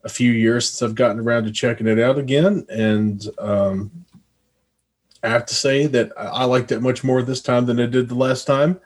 a 0.04 0.10
few 0.10 0.32
years 0.32 0.70
since 0.70 0.82
I've 0.82 0.96
gotten 0.96 1.20
around 1.20 1.46
to 1.46 1.52
checking 1.52 1.88
it 1.88 2.00
out 2.00 2.18
again, 2.18 2.66
and 2.68 3.26
um, 3.38 4.06
I 5.24 5.30
have 5.30 5.46
to 5.48 5.56
say 5.56 5.88
that 5.88 6.12
I, 6.18 6.46
liked 6.46 6.72
it 6.72 6.82
much 6.82 7.04
more 7.04 7.22
this 7.22 7.42
time 7.42 7.66
than 7.66 7.80
I 7.80 7.86
did 7.86 8.10
the 8.10 8.16
last 8.16 8.46
time. 8.46 8.80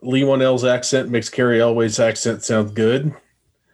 Leigh 0.00 0.22
Whannell's 0.22 0.64
accent 0.64 1.10
makes 1.10 1.28
Cary 1.28 1.60
Elwes's 1.60 1.98
accent 1.98 2.42
sound 2.42 2.74
good 2.74 3.14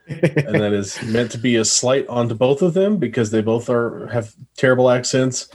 and 0.08 0.60
that 0.60 0.72
is 0.72 1.02
meant 1.06 1.30
to 1.32 1.38
be 1.38 1.56
a 1.56 1.64
slight 1.64 2.06
onto 2.08 2.34
both 2.34 2.62
of 2.62 2.74
them 2.74 2.96
because 2.96 3.30
they 3.30 3.40
both 3.40 3.68
are 3.68 4.08
have 4.08 4.34
terrible 4.56 4.90
accents. 4.90 5.48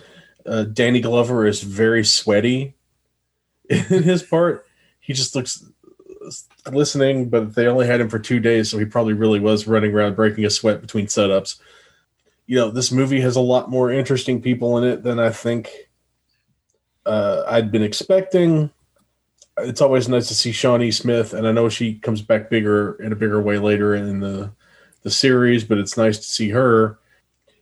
Uh, 0.45 0.64
Danny 0.64 1.01
Glover 1.01 1.45
is 1.45 1.62
very 1.64 2.04
sweaty 2.04 2.76
in 3.70 4.04
his 4.04 4.24
part. 4.24 4.66
He 4.99 5.14
just 5.14 5.36
looks 5.36 5.66
listening, 6.72 7.30
but 7.30 7.56
they 7.56 7.68
only 7.68 7.88
had 7.88 8.01
him 8.01 8.10
for 8.10 8.20
two 8.20 8.39
days, 8.39 8.70
so 8.70 8.78
he 8.78 8.86
probably 8.86 9.14
really 9.14 9.39
was 9.39 9.68
running 9.68 9.93
around 9.93 10.16
breaking 10.16 10.45
a 10.45 10.49
sweat 10.49 10.82
between 10.82 11.08
setups. 11.08 11.60
You 12.45 12.58
know, 12.58 12.70
this 12.70 12.91
movie 12.91 13.22
has 13.22 13.36
a 13.36 13.41
lot 13.41 13.70
more 13.70 13.91
interesting 13.91 14.41
people 14.41 14.78
in 14.78 14.84
it 14.84 15.04
than 15.04 15.20
I 15.20 15.30
think 15.30 15.70
uh, 17.06 17.43
I'd 17.47 17.72
been 17.72 17.84
expecting 17.84 18.72
it's 19.58 19.82
always 19.82 20.10
nice 20.10 20.28
to 20.28 20.36
see 20.36 20.51
Shawnee 20.51 20.91
Smith, 20.91 21.34
and 21.34 21.47
I 21.47 21.51
know 21.51 21.70
she 21.70 21.95
comes 21.95 22.22
back 22.22 22.49
bigger 22.49 22.93
in 23.01 23.12
a 23.12 23.16
bigger 23.16 23.41
way 23.41 23.58
later 23.58 23.95
in 23.95 24.20
the 24.20 24.51
the 25.04 25.12
series, 25.12 25.64
but 25.64 25.78
it's 25.78 25.97
nice 25.97 26.18
to 26.18 26.24
see 26.24 26.49
her. 26.49 26.99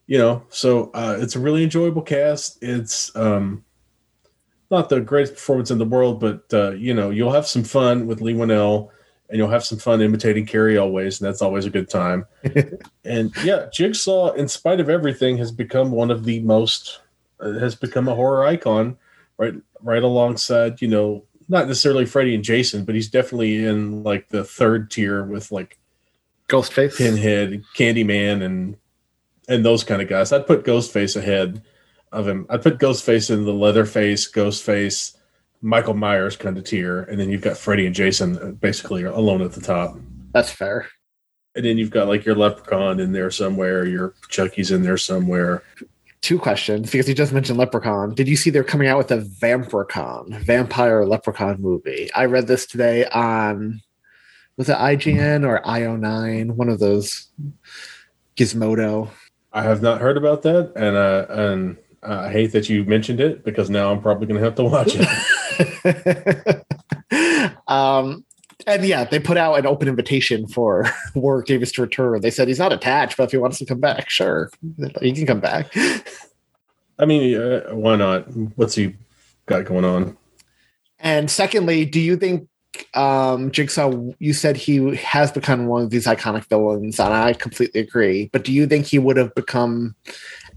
You 0.07 0.17
know, 0.17 0.43
so 0.49 0.91
uh, 0.93 1.17
it's 1.19 1.35
a 1.35 1.39
really 1.39 1.63
enjoyable 1.63 2.01
cast. 2.01 2.61
It's 2.61 3.15
um, 3.15 3.63
not 4.69 4.89
the 4.89 4.99
greatest 4.99 5.33
performance 5.33 5.71
in 5.71 5.77
the 5.77 5.85
world, 5.85 6.19
but 6.19 6.43
uh, 6.53 6.71
you 6.71 6.93
know, 6.93 7.09
you'll 7.09 7.31
have 7.31 7.47
some 7.47 7.63
fun 7.63 8.07
with 8.07 8.21
Leigh 8.21 8.33
Whannell, 8.33 8.89
and 9.29 9.37
you'll 9.37 9.49
have 9.49 9.63
some 9.63 9.77
fun 9.77 10.01
imitating 10.01 10.45
Cary 10.45 10.77
Elwes, 10.77 11.19
and 11.19 11.27
that's 11.27 11.41
always 11.41 11.65
a 11.65 11.69
good 11.69 11.89
time. 11.89 12.25
and 13.05 13.31
yeah, 13.43 13.67
Jigsaw, 13.71 14.33
in 14.33 14.47
spite 14.47 14.79
of 14.79 14.89
everything, 14.89 15.37
has 15.37 15.51
become 15.51 15.91
one 15.91 16.11
of 16.11 16.25
the 16.25 16.39
most 16.41 17.01
uh, 17.39 17.53
has 17.53 17.75
become 17.75 18.07
a 18.07 18.15
horror 18.15 18.45
icon, 18.45 18.97
right? 19.41 19.55
Right 19.81 20.03
alongside, 20.03 20.81
you 20.81 20.87
know, 20.87 21.25
not 21.49 21.67
necessarily 21.67 22.05
Freddy 22.05 22.35
and 22.35 22.43
Jason, 22.43 22.85
but 22.85 22.93
he's 22.93 23.09
definitely 23.09 23.65
in 23.65 24.03
like 24.03 24.29
the 24.29 24.43
third 24.43 24.91
tier 24.91 25.23
with 25.23 25.51
like 25.51 25.79
Ghostface, 26.47 26.95
Pinhead, 26.95 27.63
Candyman, 27.75 28.43
and 28.43 28.77
and 29.49 29.65
those 29.65 29.83
kind 29.83 30.01
of 30.01 30.07
guys. 30.07 30.31
I'd 30.31 30.45
put 30.45 30.63
Ghostface 30.63 31.17
ahead 31.17 31.63
of 32.11 32.27
him. 32.27 32.45
I'd 32.49 32.61
put 32.61 32.77
Ghostface 32.77 33.31
in 33.31 33.45
the 33.45 33.53
Leatherface, 33.53 34.31
Ghostface, 34.31 35.17
Michael 35.61 35.95
Myers 35.95 36.37
kind 36.37 36.57
of 36.57 36.63
tier, 36.63 37.03
and 37.03 37.19
then 37.19 37.31
you've 37.31 37.41
got 37.41 37.57
Freddy 37.57 37.87
and 37.87 37.95
Jason 37.95 38.37
uh, 38.37 38.51
basically 38.51 39.03
alone 39.03 39.41
at 39.41 39.53
the 39.53 39.61
top. 39.61 39.97
That's 40.33 40.51
fair. 40.51 40.87
And 41.55 41.65
then 41.65 41.77
you've 41.77 41.89
got 41.89 42.07
like 42.07 42.25
your 42.25 42.35
Leprechaun 42.35 42.99
in 42.99 43.11
there 43.11 43.31
somewhere, 43.31 43.85
your 43.85 44.13
Chucky's 44.29 44.71
in 44.71 44.83
there 44.83 44.97
somewhere. 44.97 45.63
Two 46.21 46.37
questions 46.37 46.91
because 46.91 47.09
you 47.09 47.15
just 47.15 47.33
mentioned 47.33 47.57
Leprechaun. 47.57 48.13
Did 48.13 48.27
you 48.27 48.35
see 48.35 48.51
they're 48.51 48.63
coming 48.63 48.87
out 48.87 48.97
with 48.99 49.11
a 49.11 49.17
Vamprechaun, 49.17 50.39
Vampire 50.41 51.05
Leprechaun 51.05 51.59
movie? 51.59 52.09
I 52.13 52.25
read 52.25 52.47
this 52.47 52.67
today 52.67 53.05
on 53.07 53.81
was 54.57 54.69
it 54.69 54.77
IGN 54.77 55.47
or 55.47 55.61
IO9, 55.63 56.51
one 56.51 56.69
of 56.69 56.77
those 56.79 57.27
Gizmodo. 58.35 59.09
I 59.53 59.63
have 59.63 59.81
not 59.81 59.99
heard 59.99 60.17
about 60.17 60.43
that, 60.43 60.71
and 60.75 60.95
uh, 60.95 61.25
and 61.29 61.77
I 62.03 62.31
hate 62.31 62.51
that 62.53 62.69
you 62.69 62.83
mentioned 62.85 63.19
it 63.19 63.43
because 63.43 63.69
now 63.69 63.91
I'm 63.91 64.01
probably 64.01 64.27
going 64.27 64.39
to 64.39 64.45
have 64.45 64.55
to 64.55 64.63
watch 64.63 64.95
it. 64.95 65.07
um, 67.67 68.23
and 68.67 68.83
yeah, 68.85 69.03
they 69.03 69.19
put 69.19 69.37
out 69.37 69.57
an 69.59 69.65
open 69.65 69.87
invitation 69.87 70.47
for 70.47 70.89
Warwick 71.15 71.45
Davis 71.45 71.71
to 71.73 71.81
return. 71.81 72.21
They 72.21 72.31
said 72.31 72.47
he's 72.47 72.59
not 72.59 72.73
attached, 72.73 73.17
but 73.17 73.23
if 73.23 73.31
he 73.31 73.37
wants 73.37 73.59
to 73.59 73.65
come 73.65 73.79
back, 73.79 74.09
sure, 74.09 74.49
he 75.01 75.13
can 75.13 75.25
come 75.25 75.39
back. 75.39 75.75
I 76.99 77.05
mean, 77.05 77.35
uh, 77.35 77.69
why 77.71 77.95
not? 77.95 78.25
What's 78.55 78.75
he 78.75 78.95
got 79.47 79.65
going 79.65 79.85
on? 79.85 80.17
And 80.99 81.31
secondly, 81.31 81.85
do 81.85 81.99
you 81.99 82.15
think 82.15 82.47
um, 82.93 83.51
Jigsaw? 83.51 83.91
You 84.19 84.33
said 84.33 84.55
he 84.55 84.95
has 84.95 85.31
become 85.31 85.65
one 85.65 85.83
of 85.83 85.89
these 85.89 86.05
iconic 86.05 86.45
villains, 86.45 86.99
and 86.99 87.13
I 87.13 87.33
completely 87.33 87.81
agree. 87.81 88.29
But 88.31 88.43
do 88.43 88.53
you 88.53 88.67
think 88.67 88.85
he 88.85 88.99
would 88.99 89.17
have 89.17 89.33
become 89.33 89.95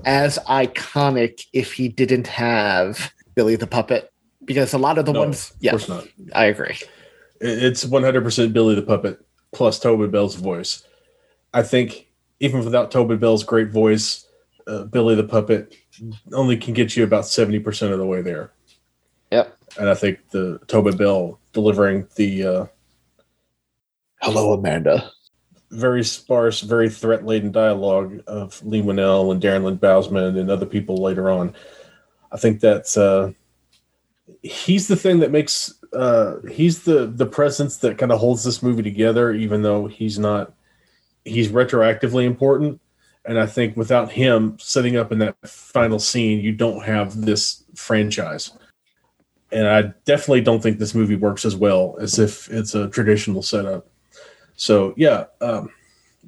as 0.04 0.38
iconic 0.48 1.46
if 1.52 1.72
he 1.72 1.88
didn't 1.88 2.26
have 2.26 3.12
Billy 3.34 3.56
the 3.56 3.66
Puppet? 3.66 4.12
Because 4.44 4.74
a 4.74 4.78
lot 4.78 4.98
of 4.98 5.06
the 5.06 5.12
no, 5.12 5.20
ones, 5.20 5.54
yeah, 5.60 5.70
course 5.70 5.88
not. 5.88 6.06
I 6.34 6.44
agree. 6.44 6.76
It's 7.46 7.84
100% 7.84 8.52
Billy 8.54 8.74
the 8.74 8.82
Puppet 8.82 9.22
plus 9.52 9.78
Tobin 9.78 10.10
Bell's 10.10 10.34
voice. 10.34 10.82
I 11.52 11.62
think 11.62 12.08
even 12.40 12.64
without 12.64 12.90
Tobin 12.90 13.18
Bell's 13.18 13.44
great 13.44 13.68
voice, 13.68 14.26
uh, 14.66 14.84
Billy 14.84 15.14
the 15.14 15.24
Puppet 15.24 15.76
only 16.32 16.56
can 16.56 16.72
get 16.72 16.96
you 16.96 17.04
about 17.04 17.24
70% 17.24 17.92
of 17.92 17.98
the 17.98 18.06
way 18.06 18.22
there. 18.22 18.50
Yep. 19.30 19.58
And 19.78 19.90
I 19.90 19.94
think 19.94 20.30
the 20.30 20.58
Tobin 20.68 20.96
Bell 20.96 21.38
delivering 21.52 22.08
the 22.16 22.46
uh, 22.46 22.66
Hello, 24.22 24.54
Amanda. 24.54 25.10
Very 25.70 26.02
sparse, 26.02 26.62
very 26.62 26.88
threat 26.88 27.26
laden 27.26 27.52
dialogue 27.52 28.22
of 28.26 28.64
Leigh 28.64 28.80
Whannell 28.80 29.32
and 29.32 29.42
Darren 29.42 29.64
Lynn 29.64 29.76
Bousman 29.76 30.38
and 30.40 30.50
other 30.50 30.64
people 30.64 30.96
later 30.96 31.30
on. 31.30 31.54
I 32.32 32.38
think 32.38 32.60
that's 32.60 32.96
uh, 32.96 33.32
he's 34.42 34.88
the 34.88 34.96
thing 34.96 35.18
that 35.18 35.30
makes 35.30 35.74
uh, 35.94 36.40
he's 36.50 36.82
the 36.82 37.06
the 37.06 37.26
presence 37.26 37.78
that 37.78 37.98
kind 37.98 38.12
of 38.12 38.20
holds 38.20 38.44
this 38.44 38.62
movie 38.62 38.82
together, 38.82 39.32
even 39.32 39.62
though 39.62 39.86
he's 39.86 40.18
not 40.18 40.52
he's 41.24 41.48
retroactively 41.48 42.24
important. 42.24 42.80
And 43.26 43.38
I 43.38 43.46
think 43.46 43.76
without 43.76 44.12
him 44.12 44.58
setting 44.60 44.96
up 44.96 45.10
in 45.10 45.18
that 45.20 45.36
final 45.48 45.98
scene, 45.98 46.40
you 46.40 46.52
don't 46.52 46.84
have 46.84 47.22
this 47.22 47.64
franchise. 47.74 48.52
And 49.50 49.66
I 49.66 49.94
definitely 50.04 50.42
don't 50.42 50.62
think 50.62 50.78
this 50.78 50.94
movie 50.94 51.16
works 51.16 51.44
as 51.44 51.56
well 51.56 51.96
as 52.00 52.18
if 52.18 52.50
it's 52.50 52.74
a 52.74 52.88
traditional 52.88 53.40
setup. 53.40 53.86
So 54.56 54.92
yeah, 54.96 55.24
um, 55.40 55.70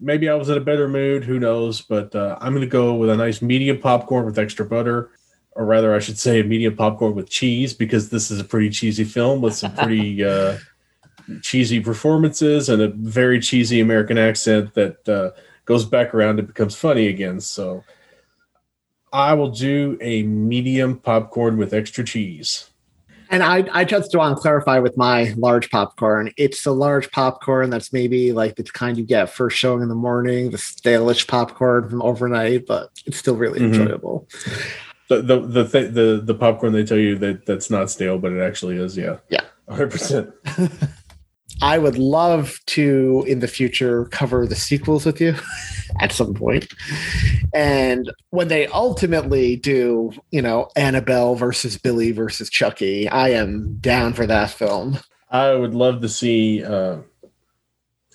maybe 0.00 0.28
I 0.28 0.34
was 0.34 0.48
in 0.48 0.56
a 0.56 0.60
better 0.60 0.88
mood. 0.88 1.24
Who 1.24 1.38
knows? 1.38 1.82
But 1.82 2.14
uh, 2.14 2.38
I'm 2.40 2.52
going 2.52 2.62
to 2.62 2.66
go 2.66 2.94
with 2.94 3.10
a 3.10 3.16
nice 3.16 3.42
medium 3.42 3.78
popcorn 3.78 4.24
with 4.24 4.38
extra 4.38 4.64
butter 4.64 5.10
or 5.56 5.64
rather, 5.64 5.94
I 5.94 6.00
should 6.00 6.18
say, 6.18 6.40
a 6.40 6.44
medium 6.44 6.76
popcorn 6.76 7.14
with 7.14 7.30
cheese, 7.30 7.72
because 7.72 8.10
this 8.10 8.30
is 8.30 8.38
a 8.38 8.44
pretty 8.44 8.68
cheesy 8.68 9.04
film 9.04 9.40
with 9.40 9.54
some 9.54 9.74
pretty 9.74 10.22
uh, 10.24 10.58
cheesy 11.40 11.80
performances 11.80 12.68
and 12.68 12.82
a 12.82 12.88
very 12.88 13.40
cheesy 13.40 13.80
American 13.80 14.18
accent 14.18 14.74
that 14.74 15.08
uh, 15.08 15.30
goes 15.64 15.86
back 15.86 16.14
around 16.14 16.38
and 16.38 16.46
becomes 16.46 16.76
funny 16.76 17.06
again. 17.06 17.40
So 17.40 17.82
I 19.14 19.32
will 19.32 19.50
do 19.50 19.96
a 20.02 20.24
medium 20.24 20.98
popcorn 20.98 21.56
with 21.56 21.72
extra 21.72 22.04
cheese. 22.04 22.68
And 23.30 23.42
I, 23.42 23.64
I 23.72 23.84
just 23.84 24.14
want 24.14 24.36
to 24.36 24.40
clarify 24.40 24.78
with 24.78 24.96
my 24.96 25.34
large 25.36 25.70
popcorn. 25.70 26.32
It's 26.36 26.64
a 26.66 26.70
large 26.70 27.10
popcorn 27.10 27.70
that's 27.70 27.92
maybe 27.94 28.32
like 28.32 28.54
the 28.56 28.62
kind 28.62 28.96
you 28.96 29.04
get 29.04 29.30
first 29.30 29.56
showing 29.56 29.82
in 29.82 29.88
the 29.88 29.96
morning, 29.96 30.50
the 30.50 30.58
stalish 30.58 31.26
popcorn 31.26 31.88
from 31.88 32.02
overnight, 32.02 32.66
but 32.66 32.90
it's 33.06 33.16
still 33.16 33.36
really 33.36 33.58
mm-hmm. 33.58 33.80
enjoyable 33.80 34.28
the 35.08 35.22
the 35.22 35.40
the, 35.40 35.68
th- 35.68 35.92
the 35.92 36.20
the 36.24 36.34
popcorn 36.34 36.72
they 36.72 36.84
tell 36.84 36.98
you 36.98 37.16
that 37.18 37.46
that's 37.46 37.70
not 37.70 37.90
stale, 37.90 38.18
but 38.18 38.32
it 38.32 38.40
actually 38.40 38.76
is. 38.76 38.96
Yeah, 38.96 39.18
yeah, 39.28 39.42
hundred 39.68 39.90
percent. 39.90 40.30
I 41.62 41.78
would 41.78 41.98
love 41.98 42.58
to 42.66 43.24
in 43.26 43.40
the 43.40 43.48
future 43.48 44.04
cover 44.06 44.46
the 44.46 44.54
sequels 44.54 45.06
with 45.06 45.20
you 45.20 45.34
at 46.00 46.12
some 46.12 46.34
point. 46.34 46.72
And 47.54 48.12
when 48.30 48.48
they 48.48 48.66
ultimately 48.66 49.56
do, 49.56 50.12
you 50.30 50.42
know, 50.42 50.68
Annabelle 50.76 51.34
versus 51.34 51.78
Billy 51.78 52.12
versus 52.12 52.50
Chucky, 52.50 53.08
I 53.08 53.30
am 53.30 53.78
down 53.78 54.12
for 54.12 54.26
that 54.26 54.50
film. 54.50 54.98
I 55.30 55.54
would 55.54 55.74
love 55.74 56.02
to 56.02 56.08
see 56.08 56.62
uh, 56.62 56.98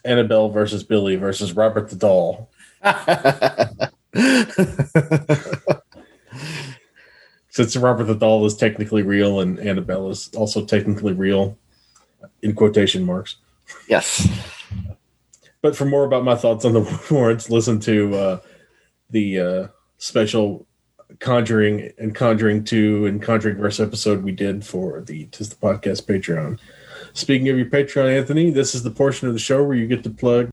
Annabelle 0.06 0.50
versus 0.50 0.84
Billy 0.84 1.16
versus 1.16 1.54
Robert 1.54 1.90
the 1.90 1.96
Doll. 1.96 2.52
since 7.52 7.76
Robert 7.76 8.06
the 8.06 8.16
Doll 8.16 8.46
is 8.46 8.56
technically 8.56 9.04
real 9.04 9.42
and 9.42 9.60
Annabelle 9.60 10.10
is 10.10 10.30
also 10.36 10.66
technically 10.66 11.14
real, 11.14 11.58
in 12.42 12.56
quotation 12.56 13.04
marks. 13.04 13.36
Yes. 13.88 14.28
But 15.62 15.76
for 15.76 15.86
more 15.86 16.06
about 16.06 16.24
my 16.24 16.36
thoughts 16.36 16.66
on 16.66 16.74
the 16.74 17.00
Warrens, 17.12 17.50
listen 17.50 17.80
to 17.82 18.16
uh, 18.16 18.40
the 19.10 19.40
uh, 19.40 19.68
special 19.98 20.66
Conjuring 21.20 21.92
and 21.98 22.16
Conjuring 22.16 22.64
2 22.64 23.06
and 23.06 23.22
Conjuring 23.22 23.58
Verse 23.58 23.82
episode 23.82 24.24
we 24.24 24.32
did 24.32 24.66
for 24.66 25.02
the 25.02 25.26
Tis 25.26 25.50
the 25.50 25.56
Podcast 25.58 26.06
Patreon. 26.06 26.58
Speaking 27.14 27.50
of 27.50 27.58
your 27.58 27.66
Patreon, 27.66 28.18
Anthony, 28.18 28.50
this 28.50 28.74
is 28.74 28.82
the 28.82 28.92
portion 28.92 29.28
of 29.28 29.34
the 29.34 29.40
show 29.40 29.62
where 29.62 29.76
you 29.76 29.88
get 29.88 30.04
to 30.06 30.10
plug 30.10 30.50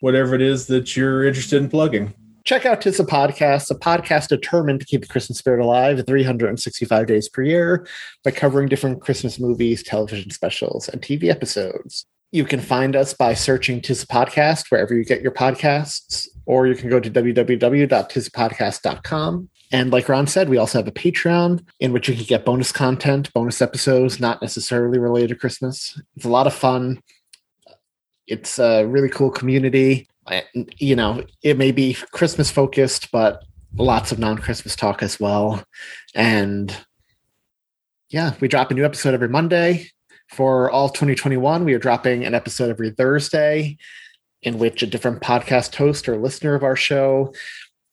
whatever 0.00 0.34
it 0.34 0.42
is 0.42 0.66
that 0.66 0.96
you're 0.96 1.24
interested 1.24 1.62
in 1.62 1.70
plugging 1.70 2.12
check 2.44 2.64
out 2.66 2.82
Tis 2.82 3.00
a 3.00 3.04
Podcast, 3.04 3.70
a 3.70 3.74
podcast 3.74 4.28
determined 4.28 4.80
to 4.80 4.86
keep 4.86 5.00
the 5.00 5.08
Christmas 5.08 5.38
spirit 5.38 5.64
alive 5.64 6.04
365 6.06 7.06
days 7.06 7.26
per 7.28 7.42
year 7.42 7.88
by 8.22 8.30
covering 8.30 8.68
different 8.68 9.00
Christmas 9.00 9.40
movies, 9.40 9.82
television 9.82 10.30
specials, 10.30 10.88
and 10.88 11.00
TV 11.00 11.30
episodes. 11.30 12.04
You 12.32 12.44
can 12.44 12.60
find 12.60 12.94
us 12.96 13.14
by 13.14 13.32
searching 13.32 13.80
Tis 13.80 14.02
a 14.02 14.06
Podcast 14.06 14.70
wherever 14.70 14.94
you 14.94 15.04
get 15.04 15.22
your 15.22 15.32
podcasts, 15.32 16.28
or 16.46 16.66
you 16.66 16.74
can 16.74 16.90
go 16.90 17.00
to 17.00 17.10
www.tisapodcast.com. 17.10 19.48
And 19.72 19.90
like 19.90 20.06
Ron 20.08 20.26
said, 20.26 20.50
we 20.50 20.58
also 20.58 20.78
have 20.78 20.88
a 20.88 20.92
Patreon 20.92 21.64
in 21.80 21.92
which 21.92 22.08
you 22.08 22.14
can 22.14 22.24
get 22.24 22.44
bonus 22.44 22.72
content, 22.72 23.32
bonus 23.32 23.62
episodes, 23.62 24.20
not 24.20 24.42
necessarily 24.42 24.98
related 24.98 25.30
to 25.30 25.36
Christmas. 25.36 25.98
It's 26.16 26.26
a 26.26 26.30
lot 26.30 26.46
of 26.46 26.52
fun. 26.52 27.00
It's 28.26 28.58
a 28.58 28.84
really 28.84 29.08
cool 29.08 29.30
community 29.30 30.06
you 30.78 30.96
know, 30.96 31.24
it 31.42 31.58
may 31.58 31.72
be 31.72 31.94
Christmas 32.12 32.50
focused, 32.50 33.10
but 33.10 33.42
lots 33.76 34.12
of 34.12 34.18
non 34.18 34.38
Christmas 34.38 34.76
talk 34.76 35.02
as 35.02 35.20
well. 35.20 35.64
And 36.14 36.76
yeah, 38.10 38.34
we 38.40 38.48
drop 38.48 38.70
a 38.70 38.74
new 38.74 38.84
episode 38.84 39.14
every 39.14 39.28
Monday. 39.28 39.88
For 40.30 40.70
all 40.70 40.88
2021, 40.88 41.64
we 41.64 41.74
are 41.74 41.78
dropping 41.78 42.24
an 42.24 42.34
episode 42.34 42.70
every 42.70 42.90
Thursday 42.90 43.76
in 44.42 44.58
which 44.58 44.82
a 44.82 44.86
different 44.86 45.20
podcast 45.20 45.74
host 45.74 46.08
or 46.08 46.16
listener 46.16 46.54
of 46.54 46.62
our 46.62 46.76
show 46.76 47.32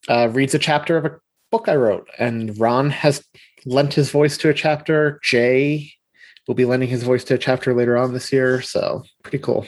uh, 0.08 0.30
reads 0.30 0.54
a 0.54 0.60
chapter 0.60 0.98
of 0.98 1.06
a 1.06 1.18
book 1.52 1.68
I 1.68 1.76
wrote. 1.76 2.08
And 2.18 2.58
Ron 2.60 2.90
has 2.90 3.24
lent 3.66 3.94
his 3.94 4.12
voice 4.12 4.38
to 4.40 4.50
a 4.50 4.54
chapter. 4.54 5.20
Jay 5.24 5.92
will 6.48 6.56
be 6.56 6.66
lending 6.66 6.90
his 6.90 7.04
voice 7.04 7.24
to 7.26 7.36
a 7.36 7.38
chapter 7.38 7.74
later 7.74 7.98
on 7.98 8.14
this 8.14 8.32
year. 8.32 8.62
So 8.62 9.04
pretty 9.24 9.40
cool 9.40 9.66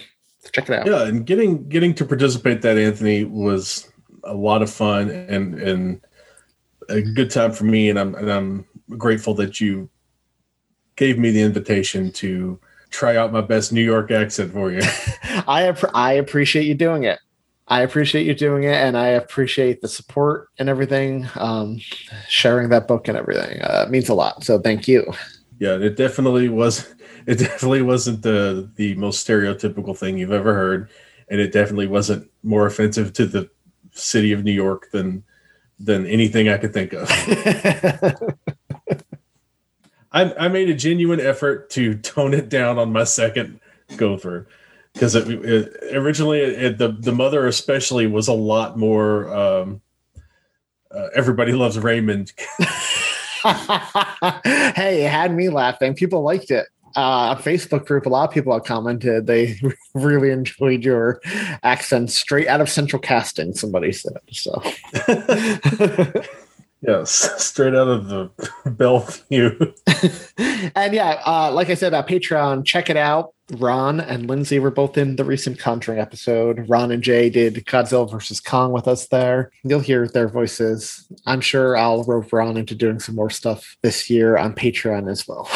check 0.52 0.70
it 0.70 0.76
out. 0.76 0.86
Yeah, 0.88 1.06
and 1.08 1.26
getting 1.26 1.68
getting 1.70 1.94
to 1.96 2.06
participate 2.06 2.62
that 2.62 2.78
Anthony 2.78 3.24
was 3.24 3.92
a 4.24 4.34
lot 4.34 4.62
of 4.62 4.70
fun 4.70 5.10
and 5.10 5.56
and 5.56 6.02
a 6.90 7.02
good 7.02 7.32
time 7.32 7.52
for 7.52 7.66
me, 7.66 7.90
and 7.90 8.00
I'm 8.00 8.16
and 8.16 8.32
I'm 8.32 8.66
grateful 8.98 9.34
that 9.36 9.60
you 9.60 9.90
gave 10.96 11.18
me 11.18 11.32
the 11.32 11.42
invitation 11.42 12.12
to 12.12 12.60
try 12.90 13.18
out 13.18 13.32
my 13.32 13.42
best 13.42 13.74
New 13.74 13.84
York 13.84 14.12
accent 14.12 14.54
for 14.54 14.72
you. 14.72 14.82
I 15.48 15.76
I 15.94 16.14
appreciate 16.14 16.66
you 16.66 16.76
doing 16.76 17.04
it. 17.04 17.20
I 17.68 17.82
appreciate 17.82 18.26
you 18.26 18.36
doing 18.36 18.64
it, 18.64 18.76
and 18.76 18.98
I 18.98 19.08
appreciate 19.08 19.82
the 19.82 19.88
support 19.88 20.50
and 20.60 20.70
everything. 20.70 21.28
Um, 21.36 21.80
sharing 22.28 22.70
that 22.70 22.88
book 22.88 23.08
and 23.08 23.18
everything 23.18 23.62
uh, 23.62 23.88
means 23.90 24.10
a 24.10 24.14
lot. 24.14 24.44
So 24.44 24.60
thank 24.60 24.88
you. 24.88 25.12
Yeah, 25.60 25.78
it 25.78 25.96
definitely 25.96 26.50
was 26.50 26.94
it 27.26 27.36
definitely 27.40 27.82
wasn't 27.82 28.22
the 28.22 28.70
the 28.76 28.96
most 28.96 29.26
stereotypical 29.26 29.98
thing 29.98 30.18
you've 30.18 30.32
ever 30.32 30.54
heard, 30.54 30.90
and 31.30 31.40
it 31.40 31.52
definitely 31.52 31.88
wasn't 31.88 32.30
more 32.44 32.66
offensive 32.66 33.14
to 33.14 33.26
the 33.26 33.50
city 33.92 34.32
of 34.32 34.44
New 34.44 34.52
York 34.52 34.92
than 34.92 35.24
than 35.80 36.06
anything 36.06 36.50
I 36.50 36.58
could 36.58 36.74
think 36.74 36.94
of. 36.94 37.10
I, 40.12 40.34
I 40.36 40.48
made 40.48 40.70
a 40.70 40.76
genuine 40.76 41.20
effort 41.20 41.72
to 41.72 41.96
tone 41.96 42.34
it 42.36 42.48
down 42.50 42.78
on 42.78 42.94
my 42.94 43.04
second 43.04 43.60
go 43.98 44.16
through 44.18 44.46
because 44.94 45.16
it, 45.16 45.28
it, 45.28 45.96
originally 45.96 46.40
it, 46.42 46.78
the 46.78 46.90
the 46.90 47.12
mother 47.12 47.48
especially 47.48 48.08
was 48.08 48.28
a 48.28 48.34
lot 48.34 48.78
more. 48.78 49.34
Um, 49.34 49.82
uh, 50.92 51.08
everybody 51.16 51.54
loves 51.54 51.80
Raymond. 51.80 52.32
hey, 53.44 55.04
it 55.04 55.10
had 55.10 55.34
me 55.34 55.50
laughing. 55.50 55.96
People 55.96 56.22
liked 56.22 56.52
it. 56.52 56.68
Uh, 56.96 57.36
a 57.38 57.42
Facebook 57.42 57.86
group, 57.86 58.06
a 58.06 58.10
lot 58.10 58.28
of 58.28 58.34
people 58.34 58.54
have 58.54 58.64
commented 58.64 59.28
they 59.28 59.60
really 59.94 60.32
enjoyed 60.32 60.84
your 60.84 61.22
accent 61.64 62.12
straight 62.12 62.48
out 62.48 62.62
of 62.62 62.70
Central 62.70 63.02
Casting. 63.02 63.54
Somebody 63.54 63.92
said 63.92 64.14
so. 64.32 64.62
Yes, 66.86 67.42
straight 67.42 67.76
out 67.76 67.88
of 67.88 68.08
the 68.08 68.30
Bellevue. 68.70 69.58
and 70.76 70.94
yeah, 70.94 71.22
uh, 71.26 71.50
like 71.54 71.70
I 71.70 71.76
said, 71.76 71.94
uh, 71.94 72.04
Patreon, 72.04 72.66
check 72.66 72.90
it 72.90 72.98
out. 72.98 73.34
Ron 73.54 74.02
and 74.02 74.28
Lindsay 74.28 74.60
were 74.60 74.72
both 74.72 74.98
in 74.98 75.16
the 75.16 75.24
recent 75.24 75.60
Conjuring 75.60 76.00
episode. 76.00 76.68
Ron 76.68 76.92
and 76.92 77.02
Jay 77.02 77.30
did 77.30 77.56
Godzilla 77.66 78.10
versus 78.12 78.42
Kong 78.42 78.74
with 78.74 78.88
us 78.88 79.08
there. 79.08 79.52
You'll 79.64 79.80
hear 79.80 80.08
their 80.08 80.28
voices. 80.28 81.08
I'm 81.26 81.42
sure 81.42 81.78
I'll 81.78 82.04
rope 82.04 82.34
Ron 82.34 82.58
into 82.58 82.76
doing 82.76 83.00
some 83.00 83.16
more 83.16 83.30
stuff 83.30 83.78
this 83.82 84.10
year 84.10 84.38
on 84.38 84.54
Patreon 84.54 85.10
as 85.10 85.26
well. 85.26 85.50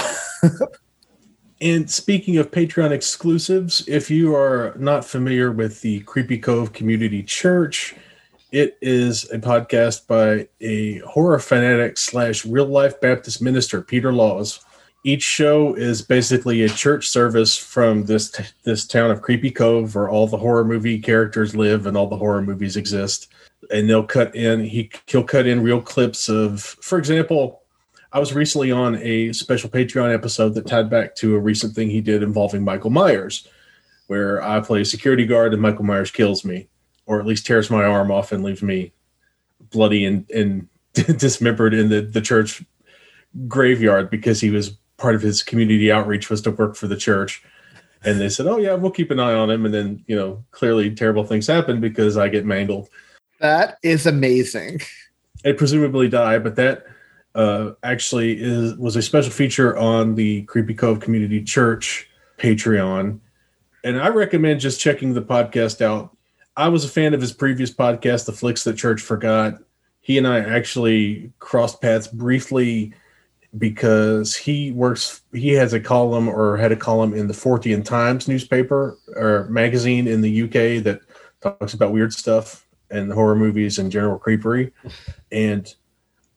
And 1.62 1.90
speaking 1.90 2.38
of 2.38 2.52
Patreon 2.52 2.92
exclusives, 2.92 3.88
if 3.88 4.12
you 4.12 4.36
are 4.36 4.76
not 4.78 5.04
familiar 5.04 5.52
with 5.52 5.82
the 5.82 6.02
Creepy 6.02 6.38
Cove 6.38 6.72
Community 6.74 7.24
Church, 7.24 7.96
it 8.52 8.78
is 8.82 9.24
a 9.32 9.40
podcast 9.40 10.08
by 10.08 10.48
a 10.62 11.00
horror 11.00 11.40
fanatic 11.40 11.98
slash 11.98 12.46
real 12.46 12.66
life 12.68 13.02
Baptist 13.02 13.42
minister, 13.42 13.82
Peter 13.82 14.14
Laws. 14.14 14.64
Each 15.04 15.24
show 15.24 15.74
is 15.74 16.02
basically 16.02 16.64
a 16.64 16.70
church 16.70 17.10
service 17.10 17.58
from 17.58 18.06
this 18.06 18.32
t- 18.32 18.44
this 18.64 18.86
town 18.86 19.10
of 19.10 19.22
Creepy 19.22 19.52
Cove, 19.52 19.96
where 19.96 20.10
all 20.10 20.28
the 20.28 20.38
horror 20.38 20.66
movie 20.66 21.00
characters 21.00 21.56
live 21.56 21.88
and 21.88 21.98
all 21.98 22.08
the 22.08 22.18
horror 22.18 22.42
movies 22.42 22.78
exist. 22.78 23.30
And 23.72 23.90
they'll 23.90 24.04
cut 24.04 24.36
in 24.36 24.62
he 24.62 24.92
he'll 25.08 25.24
cut 25.24 25.48
in 25.48 25.64
real 25.64 25.82
clips 25.82 26.30
of, 26.30 26.62
for 26.62 26.98
example, 26.98 27.62
I 28.18 28.20
was 28.20 28.34
recently 28.34 28.72
on 28.72 28.96
a 28.96 29.32
special 29.32 29.70
Patreon 29.70 30.12
episode 30.12 30.56
that 30.56 30.66
tied 30.66 30.90
back 30.90 31.14
to 31.18 31.36
a 31.36 31.40
recent 31.40 31.76
thing 31.76 31.92
he 31.92 32.02
did 32.02 32.24
involving 32.24 32.64
Michael 32.64 32.90
Myers, 32.90 33.48
where 34.08 34.42
I 34.42 34.60
play 34.60 34.82
a 34.82 34.86
security 34.86 35.24
guard 35.24 35.54
and 35.54 35.62
Michael 35.62 35.86
Myers 35.86 36.10
kills 36.10 36.44
me 36.44 36.68
or 37.06 37.20
at 37.20 37.28
least 37.28 37.46
tears 37.46 37.70
my 37.70 37.84
arm 37.84 38.10
off 38.10 38.32
and 38.32 38.44
leaves 38.44 38.64
me 38.64 38.92
bloody 39.70 40.04
and, 40.04 40.28
and 40.32 40.68
dismembered 40.94 41.76
in 41.76 41.90
the, 41.90 42.02
the 42.02 42.20
church 42.20 42.64
graveyard 43.48 44.10
because 44.10 44.42
he 44.42 44.50
was 44.50 44.76
part 44.98 45.14
of 45.14 45.22
his 45.22 45.44
community 45.44 45.92
outreach 45.92 46.32
was 46.32 46.42
to 46.42 46.50
work 46.50 46.76
for 46.76 46.88
the 46.88 46.98
church. 46.98 47.44
And 48.04 48.20
they 48.20 48.30
said, 48.30 48.48
"Oh 48.48 48.58
yeah, 48.58 48.74
we'll 48.74 48.90
keep 48.90 49.12
an 49.12 49.20
eye 49.20 49.36
on 49.36 49.52
him." 49.52 49.64
And 49.64 49.72
then 49.72 50.04
you 50.08 50.16
know, 50.16 50.44
clearly 50.50 50.90
terrible 50.90 51.24
things 51.24 51.46
happen 51.46 51.80
because 51.80 52.18
I 52.18 52.30
get 52.30 52.48
mangled. 52.48 52.90
That 53.42 53.78
is 53.84 54.08
amazing. 54.08 54.82
I 55.46 55.52
presumably 55.52 56.10
die, 56.10 56.40
but 56.40 56.56
that 56.56 56.88
uh, 57.38 57.72
actually 57.84 58.42
is 58.42 58.76
was 58.76 58.96
a 58.96 59.02
special 59.02 59.32
feature 59.32 59.78
on 59.78 60.16
the 60.16 60.42
Creepy 60.44 60.74
Cove 60.74 61.00
Community 61.00 61.44
Church 61.44 62.10
Patreon, 62.38 63.20
and 63.84 64.02
I 64.02 64.10
recommend 64.10 64.60
just 64.60 64.82
checking 64.82 65.14
the 65.14 65.22
podcast 65.22 65.82
out 65.82 66.18
I 66.58 66.70
was 66.70 66.84
a 66.84 66.90
fan 66.90 67.14
of 67.14 67.22
his 67.22 67.32
previous 67.32 67.72
podcast, 67.72 68.26
The 68.26 68.32
Flicks 68.32 68.64
That 68.64 68.78
Church 68.78 69.00
Forgot. 69.00 69.60
He 70.02 70.18
and 70.18 70.28
I 70.28 70.40
actually 70.40 71.32
crossed 71.38 71.82
paths 71.82 72.08
briefly 72.08 72.94
because 73.56 74.36
he 74.36 74.72
works 74.72 75.22
he 75.34 75.50
has 75.50 75.74
a 75.74 75.80
column 75.80 76.28
or 76.28 76.58
had 76.58 76.72
a 76.72 76.76
column 76.76 77.14
in 77.14 77.28
the 77.28 77.34
Fortean 77.34 77.86
Times 77.86 78.28
newspaper 78.28 78.98
or 79.16 79.48
magazine 79.50 80.08
in 80.08 80.22
the 80.22 80.44
UK 80.44 80.84
that 80.84 81.02
talks 81.42 81.76
about 81.76 81.92
weird 81.92 82.12
stuff 82.12 82.66
and 82.90 83.12
horror 83.14 83.36
movies 83.36 83.78
and 83.78 83.92
general 83.92 84.18
creepery. 84.18 84.72
And 85.32 85.72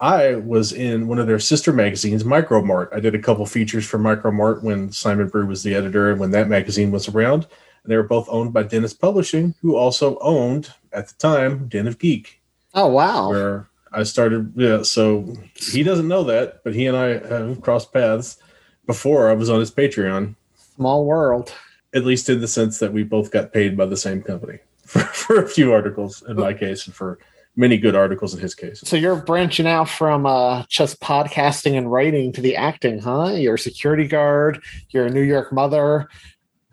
I 0.00 0.36
was 0.36 0.72
in 0.72 1.08
one 1.08 1.18
of 1.18 1.26
their 1.26 1.38
sister 1.38 1.72
magazines, 1.72 2.24
Micro 2.24 2.64
Mart. 2.64 2.88
I 2.92 3.00
did 3.00 3.14
a 3.14 3.18
couple 3.18 3.44
features 3.44 3.86
for 3.86 3.98
Micro 3.98 4.30
Mart 4.30 4.62
when 4.64 4.90
Simon 4.90 5.28
Brew 5.28 5.46
was 5.46 5.62
the 5.62 5.74
editor 5.74 6.10
and 6.10 6.18
when 6.18 6.30
that 6.30 6.48
magazine 6.48 6.90
was 6.90 7.06
around. 7.06 7.46
And 7.82 7.92
they 7.92 7.96
were 7.96 8.02
both 8.02 8.26
owned 8.30 8.54
by 8.54 8.62
Dennis 8.62 8.94
Publishing, 8.94 9.54
who 9.60 9.76
also 9.76 10.18
owned 10.20 10.72
at 10.92 11.08
the 11.08 11.14
time 11.14 11.68
Den 11.68 11.86
of 11.86 11.98
Geek. 11.98 12.40
Oh 12.72 12.86
wow! 12.86 13.30
Where 13.30 13.68
I 13.92 14.04
started. 14.04 14.52
Yeah, 14.56 14.82
so 14.82 15.34
he 15.54 15.82
doesn't 15.82 16.08
know 16.08 16.22
that, 16.24 16.64
but 16.64 16.74
he 16.74 16.86
and 16.86 16.96
I 16.96 17.18
have 17.26 17.60
crossed 17.60 17.92
paths 17.92 18.38
before 18.86 19.28
I 19.28 19.34
was 19.34 19.50
on 19.50 19.60
his 19.60 19.70
Patreon. 19.70 20.34
Small 20.76 21.04
world. 21.04 21.52
At 21.92 22.04
least 22.04 22.28
in 22.28 22.40
the 22.40 22.48
sense 22.48 22.78
that 22.78 22.92
we 22.92 23.02
both 23.02 23.30
got 23.30 23.52
paid 23.52 23.76
by 23.76 23.86
the 23.86 23.96
same 23.96 24.22
company 24.22 24.60
for, 24.86 25.00
for 25.00 25.42
a 25.42 25.48
few 25.48 25.72
articles 25.72 26.22
in 26.26 26.36
my 26.36 26.54
case, 26.54 26.86
and 26.86 26.94
for 26.94 27.18
many 27.56 27.78
good 27.78 27.94
articles 27.94 28.34
in 28.34 28.40
his 28.40 28.54
case. 28.54 28.80
So 28.84 28.96
you're 28.96 29.16
branching 29.16 29.66
out 29.66 29.88
from 29.88 30.26
uh, 30.26 30.64
just 30.68 31.00
podcasting 31.00 31.76
and 31.76 31.90
writing 31.90 32.32
to 32.32 32.40
the 32.40 32.56
acting, 32.56 33.00
huh? 33.00 33.32
You're 33.34 33.54
a 33.54 33.58
security 33.58 34.06
guard. 34.06 34.62
You're 34.90 35.06
a 35.06 35.10
New 35.10 35.22
York 35.22 35.52
mother. 35.52 36.08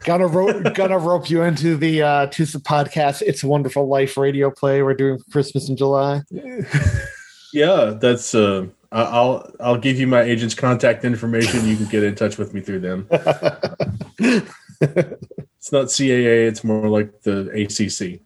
Gonna 0.02 0.28
rope, 0.28 0.64
gonna 0.76 1.00
rope 1.00 1.30
you 1.30 1.44
into 1.44 1.76
the 1.76 2.04
uh, 2.04 2.28
Tis 2.28 2.56
a 2.56 2.60
podcast. 2.60 3.24
It's 3.24 3.44
a 3.44 3.48
Wonderful 3.48 3.88
Life 3.88 4.18
radio 4.18 4.52
play 4.52 4.84
we're 4.84 4.94
doing 4.94 5.18
for 5.18 5.32
Christmas 5.32 5.70
in 5.70 5.78
July. 5.78 6.22
yeah, 7.54 7.98
that's. 8.00 8.36
Uh, 8.36 8.68
I'll 8.92 9.52
I'll 9.60 9.78
give 9.78 10.00
you 10.00 10.08
my 10.08 10.22
agent's 10.22 10.56
contact 10.56 11.04
information. 11.04 11.68
You 11.68 11.76
can 11.76 11.88
get 11.88 12.04
in 12.04 12.16
touch 12.16 12.38
with 12.38 12.54
me 12.54 12.62
through 12.62 12.80
them. 12.80 13.06
it's 13.12 14.48
not 15.72 15.88
CAA. 15.88 16.48
It's 16.48 16.64
more 16.64 16.88
like 16.88 17.24
the 17.24 17.50
ACC. 17.52 18.22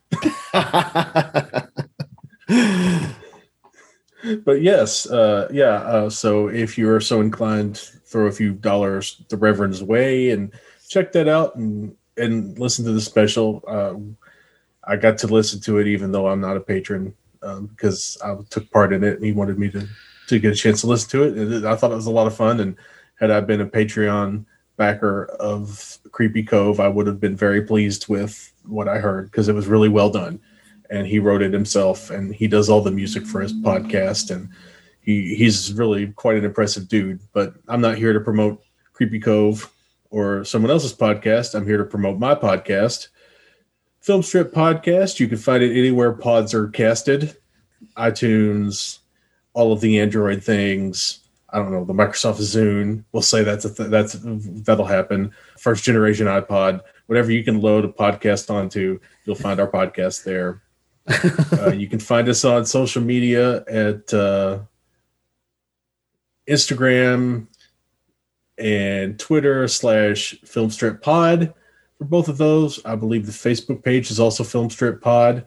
but 4.43 4.61
yes, 4.61 5.09
uh, 5.09 5.47
yeah. 5.51 5.75
Uh, 5.75 6.09
so 6.09 6.47
if 6.47 6.77
you 6.77 6.89
are 6.89 6.99
so 6.99 7.21
inclined, 7.21 7.77
throw 7.77 8.27
a 8.27 8.31
few 8.31 8.53
dollars 8.53 9.21
the 9.29 9.37
Reverend's 9.37 9.83
way 9.83 10.31
and 10.31 10.51
check 10.89 11.11
that 11.13 11.27
out 11.27 11.55
and 11.55 11.95
and 12.17 12.57
listen 12.59 12.85
to 12.85 12.91
the 12.91 13.01
special. 13.01 13.63
Uh, 13.67 13.95
I 14.83 14.97
got 14.97 15.17
to 15.19 15.27
listen 15.27 15.61
to 15.61 15.77
it 15.77 15.87
even 15.87 16.11
though 16.11 16.27
I'm 16.27 16.41
not 16.41 16.57
a 16.57 16.61
patron 16.61 17.13
um, 17.43 17.67
because 17.67 18.17
I 18.23 18.35
took 18.49 18.69
part 18.71 18.93
in 18.93 19.03
it 19.03 19.15
and 19.15 19.25
he 19.25 19.31
wanted 19.31 19.57
me 19.57 19.69
to 19.71 19.87
to 20.27 20.39
get 20.39 20.53
a 20.53 20.55
chance 20.55 20.81
to 20.81 20.87
listen 20.87 21.09
to 21.11 21.23
it. 21.23 21.37
And 21.37 21.67
I 21.67 21.75
thought 21.75 21.91
it 21.91 21.95
was 21.95 22.05
a 22.05 22.11
lot 22.11 22.27
of 22.27 22.35
fun. 22.35 22.59
And 22.59 22.75
had 23.19 23.31
I 23.31 23.39
been 23.41 23.61
a 23.61 23.65
Patreon 23.65 24.45
backer 24.77 25.25
of 25.39 25.99
Creepy 26.11 26.43
Cove, 26.43 26.79
I 26.79 26.87
would 26.87 27.07
have 27.07 27.19
been 27.19 27.35
very 27.35 27.61
pleased 27.61 28.07
with 28.07 28.51
what 28.65 28.87
I 28.87 28.97
heard 28.97 29.25
because 29.25 29.47
it 29.47 29.55
was 29.55 29.67
really 29.67 29.89
well 29.89 30.09
done. 30.09 30.39
And 30.91 31.07
he 31.07 31.19
wrote 31.19 31.41
it 31.41 31.53
himself, 31.53 32.09
and 32.09 32.35
he 32.35 32.47
does 32.47 32.69
all 32.69 32.81
the 32.81 32.91
music 32.91 33.25
for 33.25 33.39
his 33.39 33.53
podcast, 33.53 34.29
and 34.29 34.49
he 34.99 35.35
he's 35.35 35.73
really 35.73 36.07
quite 36.07 36.37
an 36.37 36.45
impressive 36.45 36.87
dude. 36.87 37.21
But 37.33 37.55
I'm 37.67 37.81
not 37.81 37.97
here 37.97 38.13
to 38.13 38.19
promote 38.19 38.61
Creepy 38.93 39.19
Cove 39.19 39.71
or 40.09 40.43
someone 40.43 40.69
else's 40.69 40.93
podcast. 40.93 41.55
I'm 41.55 41.65
here 41.65 41.77
to 41.77 41.85
promote 41.85 42.19
my 42.19 42.35
podcast, 42.35 43.07
Film 44.01 44.21
Strip 44.21 44.53
Podcast. 44.53 45.19
You 45.19 45.27
can 45.27 45.37
find 45.37 45.63
it 45.63 45.77
anywhere 45.77 46.11
pods 46.11 46.53
are 46.53 46.67
casted, 46.67 47.37
iTunes, 47.97 48.99
all 49.53 49.71
of 49.71 49.81
the 49.81 49.99
Android 49.99 50.43
things. 50.43 51.19
I 51.49 51.57
don't 51.57 51.71
know 51.71 51.83
the 51.83 51.93
Microsoft 51.93 52.39
Zune. 52.39 53.03
We'll 53.11 53.21
say 53.21 53.43
that's 53.43 53.65
a 53.65 53.73
th- 53.73 53.89
that's 53.89 54.17
that'll 54.21 54.85
happen. 54.85 55.31
First 55.57 55.83
generation 55.83 56.27
iPod, 56.27 56.81
whatever 57.07 57.31
you 57.31 57.43
can 57.43 57.61
load 57.61 57.85
a 57.85 57.89
podcast 57.89 58.53
onto, 58.53 58.99
you'll 59.25 59.35
find 59.35 59.59
our 59.59 59.69
podcast 59.69 60.23
there. 60.23 60.61
Uh, 61.07 61.71
you 61.71 61.87
can 61.87 61.99
find 61.99 62.29
us 62.29 62.45
on 62.45 62.65
social 62.65 63.01
media 63.01 63.63
at 63.67 64.13
uh, 64.13 64.59
Instagram, 66.47 67.47
and 68.61 69.19
Twitter 69.19 69.67
slash 69.67 70.35
Filmstrip 70.45 71.01
Pod. 71.01 71.53
For 71.97 72.05
both 72.05 72.27
of 72.27 72.37
those, 72.37 72.83
I 72.85 72.95
believe 72.95 73.25
the 73.25 73.31
Facebook 73.31 73.83
page 73.83 74.11
is 74.11 74.19
also 74.19 74.43
Filmstrip 74.43 75.01
Pod, 75.01 75.45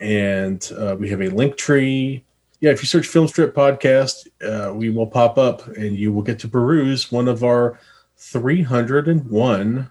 and 0.00 0.70
uh, 0.76 0.96
we 0.98 1.08
have 1.10 1.22
a 1.22 1.28
link 1.28 1.56
tree. 1.56 2.24
Yeah, 2.60 2.70
if 2.70 2.82
you 2.82 2.86
search 2.86 3.08
Filmstrip 3.08 3.52
Podcast, 3.52 4.28
uh, 4.42 4.72
we 4.72 4.90
will 4.90 5.06
pop 5.06 5.38
up, 5.38 5.66
and 5.68 5.96
you 5.96 6.12
will 6.12 6.22
get 6.22 6.38
to 6.40 6.48
peruse 6.48 7.10
one 7.10 7.28
of 7.28 7.42
our 7.42 7.78
301 8.16 9.90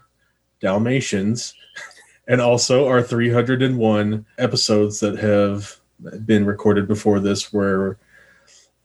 Dalmatians, 0.60 1.54
and 2.28 2.40
also 2.40 2.88
our 2.88 3.02
301 3.02 4.26
episodes 4.38 5.00
that 5.00 5.18
have 5.18 5.80
been 6.24 6.44
recorded 6.46 6.88
before 6.88 7.20
this, 7.20 7.52
where 7.52 7.98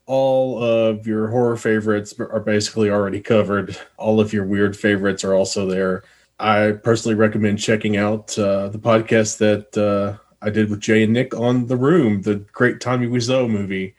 all 0.06 0.64
of 0.64 1.06
your 1.06 1.28
horror 1.28 1.58
favorites 1.58 2.14
are 2.20 2.40
basically 2.40 2.90
already 2.90 3.20
covered. 3.20 3.78
All 3.98 4.20
of 4.20 4.34
your 4.34 4.46
weird 4.46 4.76
favorites 4.76 5.24
are 5.24 5.34
also 5.34 5.68
there. 5.68 6.04
I 6.40 6.74
personally 6.84 7.16
recommend 7.16 7.60
checking 7.60 7.98
out 7.98 8.38
uh, 8.38 8.70
the 8.70 8.80
podcast 8.80 9.38
that 9.40 9.78
uh, 9.78 10.18
I 10.42 10.50
did 10.50 10.70
with 10.70 10.80
Jay 10.80 11.04
and 11.04 11.14
Nick 11.14 11.34
on 11.36 11.66
The 11.68 11.78
Room, 11.78 12.22
the 12.22 12.36
great 12.36 12.80
Tommy 12.80 13.08
Wiseau 13.08 13.50
movie. 13.50 13.96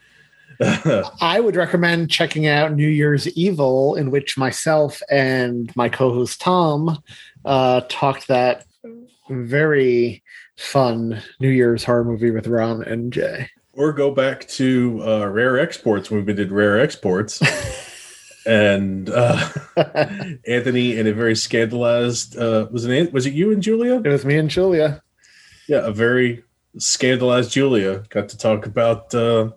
I 1.21 1.41
would 1.41 1.57
recommend 1.57 2.11
checking 2.11 2.47
out 2.47 2.75
New 2.75 2.89
Year's 2.89 3.29
Evil, 3.37 3.95
in 3.95 4.11
which 4.11 4.39
myself 4.39 5.03
and 5.11 5.75
my 5.77 5.89
co-host 5.89 6.41
Tom 6.41 6.99
uh, 7.45 7.83
talked 7.89 8.29
that 8.29 8.65
very 9.31 10.23
fun 10.57 11.23
New 11.41 11.51
Year's 11.51 11.85
horror 11.85 12.05
movie 12.05 12.31
with 12.31 12.47
Ron 12.47 12.83
and 12.85 13.13
Jay. 13.13 13.49
Or 13.75 13.93
go 13.93 14.11
back 14.11 14.47
to 14.49 15.03
uh, 15.07 15.27
Rare 15.27 15.59
Exports 15.59 16.11
when 16.11 16.25
we 16.25 16.33
did 16.33 16.51
Rare 16.51 16.81
Exports. 16.81 17.41
and 18.47 19.11
uh, 19.11 19.49
Anthony 20.47 20.99
in 20.99 21.07
a 21.07 21.13
very 21.13 21.37
scandalized 21.37 22.37
uh, 22.37 22.67
was 22.71 22.87
it 22.87 23.13
was 23.13 23.27
it 23.27 23.35
you 23.35 23.53
and 23.53 23.63
Julia? 23.63 23.97
It 23.97 24.09
was 24.09 24.25
me 24.25 24.39
and 24.39 24.51
Julia. 24.51 25.03
Yeah, 25.69 25.87
a 25.87 25.93
very 25.93 26.43
scandalized 26.79 27.51
Julia 27.51 28.05
got 28.09 28.31
to 28.31 28.39
talk 28.39 28.65
about 28.67 29.15
uh, 29.15 29.51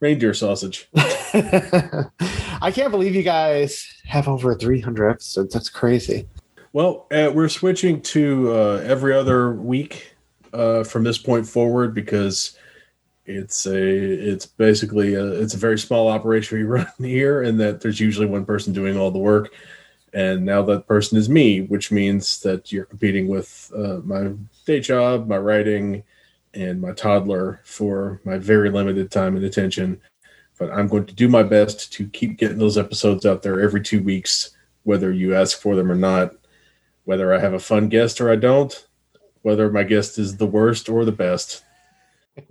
reindeer 0.00 0.32
sausage. 0.32 0.88
I 0.96 2.70
can't 2.72 2.90
believe 2.90 3.14
you 3.14 3.22
guys 3.22 3.86
have 4.06 4.28
over 4.28 4.54
300 4.54 5.10
episodes. 5.10 5.54
That's 5.54 5.68
crazy. 5.68 6.28
Well, 6.74 7.06
uh, 7.10 7.30
we're 7.34 7.48
switching 7.48 8.02
to 8.02 8.52
uh, 8.52 8.82
every 8.84 9.14
other 9.14 9.52
week 9.52 10.14
uh, 10.52 10.84
from 10.84 11.02
this 11.02 11.16
point 11.16 11.46
forward 11.46 11.94
because 11.94 12.58
it's 13.24 13.66
a 13.66 13.76
it's 13.76 14.44
basically 14.44 15.14
a, 15.14 15.24
it's 15.24 15.54
a 15.54 15.58
very 15.58 15.78
small 15.78 16.08
operation 16.08 16.58
we 16.58 16.64
run 16.64 16.86
here, 16.98 17.42
and 17.42 17.58
that 17.60 17.80
there's 17.80 18.00
usually 18.00 18.26
one 18.26 18.44
person 18.44 18.72
doing 18.72 18.98
all 18.98 19.10
the 19.10 19.18
work. 19.18 19.52
And 20.12 20.44
now 20.44 20.62
that 20.62 20.86
person 20.86 21.16
is 21.18 21.28
me, 21.28 21.62
which 21.62 21.90
means 21.90 22.40
that 22.40 22.72
you're 22.72 22.86
competing 22.86 23.28
with 23.28 23.70
uh, 23.74 24.00
my 24.04 24.32
day 24.66 24.80
job, 24.80 25.26
my 25.26 25.38
writing, 25.38 26.02
and 26.54 26.80
my 26.80 26.92
toddler 26.92 27.60
for 27.64 28.20
my 28.24 28.38
very 28.38 28.70
limited 28.70 29.10
time 29.10 29.36
and 29.36 29.44
attention. 29.44 30.00
But 30.58 30.70
I'm 30.70 30.88
going 30.88 31.06
to 31.06 31.14
do 31.14 31.28
my 31.28 31.42
best 31.42 31.92
to 31.94 32.06
keep 32.08 32.38
getting 32.38 32.58
those 32.58 32.78
episodes 32.78 33.24
out 33.24 33.42
there 33.42 33.60
every 33.60 33.82
two 33.82 34.02
weeks, 34.02 34.50
whether 34.84 35.12
you 35.12 35.34
ask 35.34 35.60
for 35.60 35.76
them 35.76 35.92
or 35.92 35.94
not, 35.94 36.34
whether 37.08 37.32
I 37.32 37.38
have 37.38 37.54
a 37.54 37.58
fun 37.58 37.88
guest 37.88 38.20
or 38.20 38.30
I 38.30 38.36
don't, 38.36 38.86
whether 39.40 39.72
my 39.72 39.82
guest 39.82 40.18
is 40.18 40.36
the 40.36 40.44
worst 40.44 40.90
or 40.90 41.06
the 41.06 41.10
best. 41.10 41.64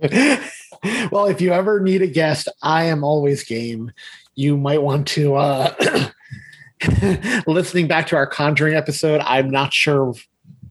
well, 1.12 1.26
if 1.26 1.40
you 1.40 1.52
ever 1.52 1.78
need 1.78 2.02
a 2.02 2.08
guest, 2.08 2.48
I 2.60 2.86
am 2.86 3.04
always 3.04 3.44
game. 3.44 3.92
You 4.34 4.56
might 4.56 4.82
want 4.82 5.06
to 5.08 5.36
uh 5.36 6.10
listening 7.46 7.86
back 7.86 8.08
to 8.08 8.16
our 8.16 8.26
conjuring 8.26 8.74
episode, 8.74 9.20
I'm 9.20 9.48
not 9.48 9.72
sure 9.72 10.12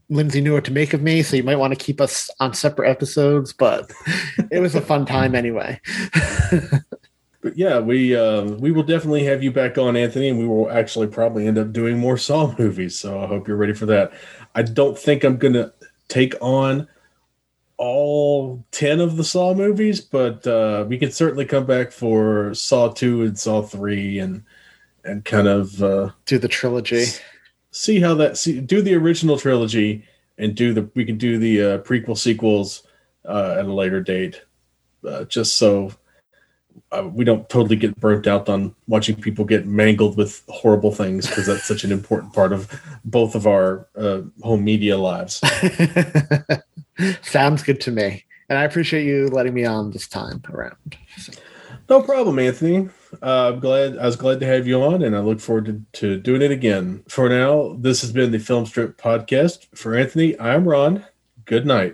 Lindsay 0.10 0.42
knew 0.42 0.52
what 0.56 0.66
to 0.66 0.74
make 0.74 0.94
of 0.94 1.02
me, 1.02 1.24
so 1.24 1.38
you 1.38 1.44
might 1.44 1.56
want 1.56 1.72
to 1.72 1.80
keep 1.86 2.02
us 2.02 2.30
on 2.42 2.54
separate 2.54 2.90
episodes, 2.90 3.54
but 3.54 3.90
it 4.52 4.60
was 4.60 4.76
a 4.76 4.82
fun 4.82 5.06
time 5.06 5.34
anyway. 5.34 5.80
but 7.48 7.58
yeah, 7.58 7.80
we 7.80 8.14
uh, 8.14 8.44
we 8.44 8.72
will 8.72 8.84
definitely 8.84 9.24
have 9.24 9.42
you 9.42 9.54
back 9.54 9.78
on, 9.78 9.96
Anthony, 9.96 10.28
and 10.28 10.38
we 10.38 10.46
will 10.46 10.70
actually 10.70 11.08
probably 11.08 11.48
end 11.48 11.58
up 11.58 11.72
doing 11.72 11.98
more 11.98 12.18
Saw 12.28 12.54
movies. 12.60 13.00
So 13.00 13.22
I 13.22 13.26
hope 13.26 13.48
you're 13.48 13.56
ready 13.56 13.74
for 13.74 13.86
that. 13.86 14.12
I 14.54 14.64
don't 14.64 15.00
think 15.00 15.24
I'm 15.24 15.38
gonna 15.38 15.72
take 16.10 16.36
on 16.42 16.90
all 17.78 18.66
10 18.72 19.00
of 19.00 19.16
the 19.16 19.24
Saw 19.24 19.54
movies, 19.54 20.02
but 20.02 20.46
uh, 20.46 20.84
we 20.90 20.98
can 20.98 21.12
certainly 21.12 21.46
come 21.46 21.66
back 21.66 21.92
for 21.94 22.54
Saw 22.54 22.90
2 22.90 23.22
and 23.22 23.40
Saw 23.40 23.62
3 23.62 24.20
and 24.20 24.44
and 25.06 25.24
kind 25.24 25.48
of 25.48 25.82
uh, 25.82 26.10
do 26.26 26.38
the 26.38 26.50
trilogy 26.50 27.06
see 27.72 28.00
how 28.02 28.16
that 28.16 28.38
see, 28.38 28.60
do 28.60 28.82
the 28.82 28.96
original 28.96 29.38
trilogy 29.38 30.04
and 30.38 30.54
do 30.54 30.74
the 30.74 30.90
we 30.96 31.06
can 31.06 31.18
do 31.18 31.38
the 31.38 31.62
uh, 31.62 31.78
prequel 31.80 32.18
sequels 32.18 32.84
uh, 33.24 33.56
at 33.58 33.66
a 33.66 33.74
later 33.74 34.02
date, 34.02 34.42
uh, 35.08 35.24
just 35.26 35.58
so 35.58 35.94
uh, 36.92 37.08
we 37.12 37.24
don't 37.24 37.48
totally 37.50 37.76
get 37.76 38.00
burnt 38.00 38.28
out 38.28 38.50
on 38.50 38.74
watching 38.88 39.16
people 39.16 39.46
get 39.46 39.66
mangled 39.66 40.18
with 40.18 40.44
horrible 40.50 40.92
things 40.92 41.28
because 41.28 41.46
that's 41.46 41.66
such 41.66 41.84
an 41.84 41.92
important 41.92 42.34
part 42.34 42.54
of 42.54 42.82
both 43.06 43.36
of 43.36 43.48
our 43.48 43.88
uh, 43.96 44.22
home 44.42 44.64
media 44.64 44.98
lives. 44.98 45.42
Sounds 47.22 47.64
good 47.64 47.82
to 47.82 47.92
me, 47.92 48.26
and 48.50 48.58
I 48.58 48.64
appreciate 48.64 49.06
you 49.06 49.28
letting 49.28 49.54
me 49.54 49.66
on 49.66 49.92
this 49.92 50.08
time 50.08 50.42
around. 50.50 50.98
So. 51.18 51.34
No 51.90 52.02
problem, 52.02 52.38
Anthony. 52.38 52.90
Uh, 53.22 53.54
I'm 53.54 53.60
glad 53.60 53.98
I 53.98 54.06
was 54.06 54.18
glad 54.18 54.40
to 54.42 54.46
have 54.46 54.68
you 54.68 54.82
on, 54.82 55.04
and 55.04 55.16
I 55.16 55.20
look 55.20 55.40
forward 55.40 55.66
to, 55.66 55.82
to 56.02 56.20
doing 56.20 56.42
it 56.42 56.52
again. 56.52 57.04
For 57.08 57.30
now, 57.30 57.78
this 57.80 58.02
has 58.02 58.12
been 58.12 58.32
the 58.32 58.40
Film 58.40 58.66
Strip 58.66 58.98
podcast. 58.98 59.68
For 59.74 59.96
Anthony, 59.96 60.38
I'm 60.40 60.68
Ron. 60.68 61.06
Good 61.46 61.66
night. 61.66 61.94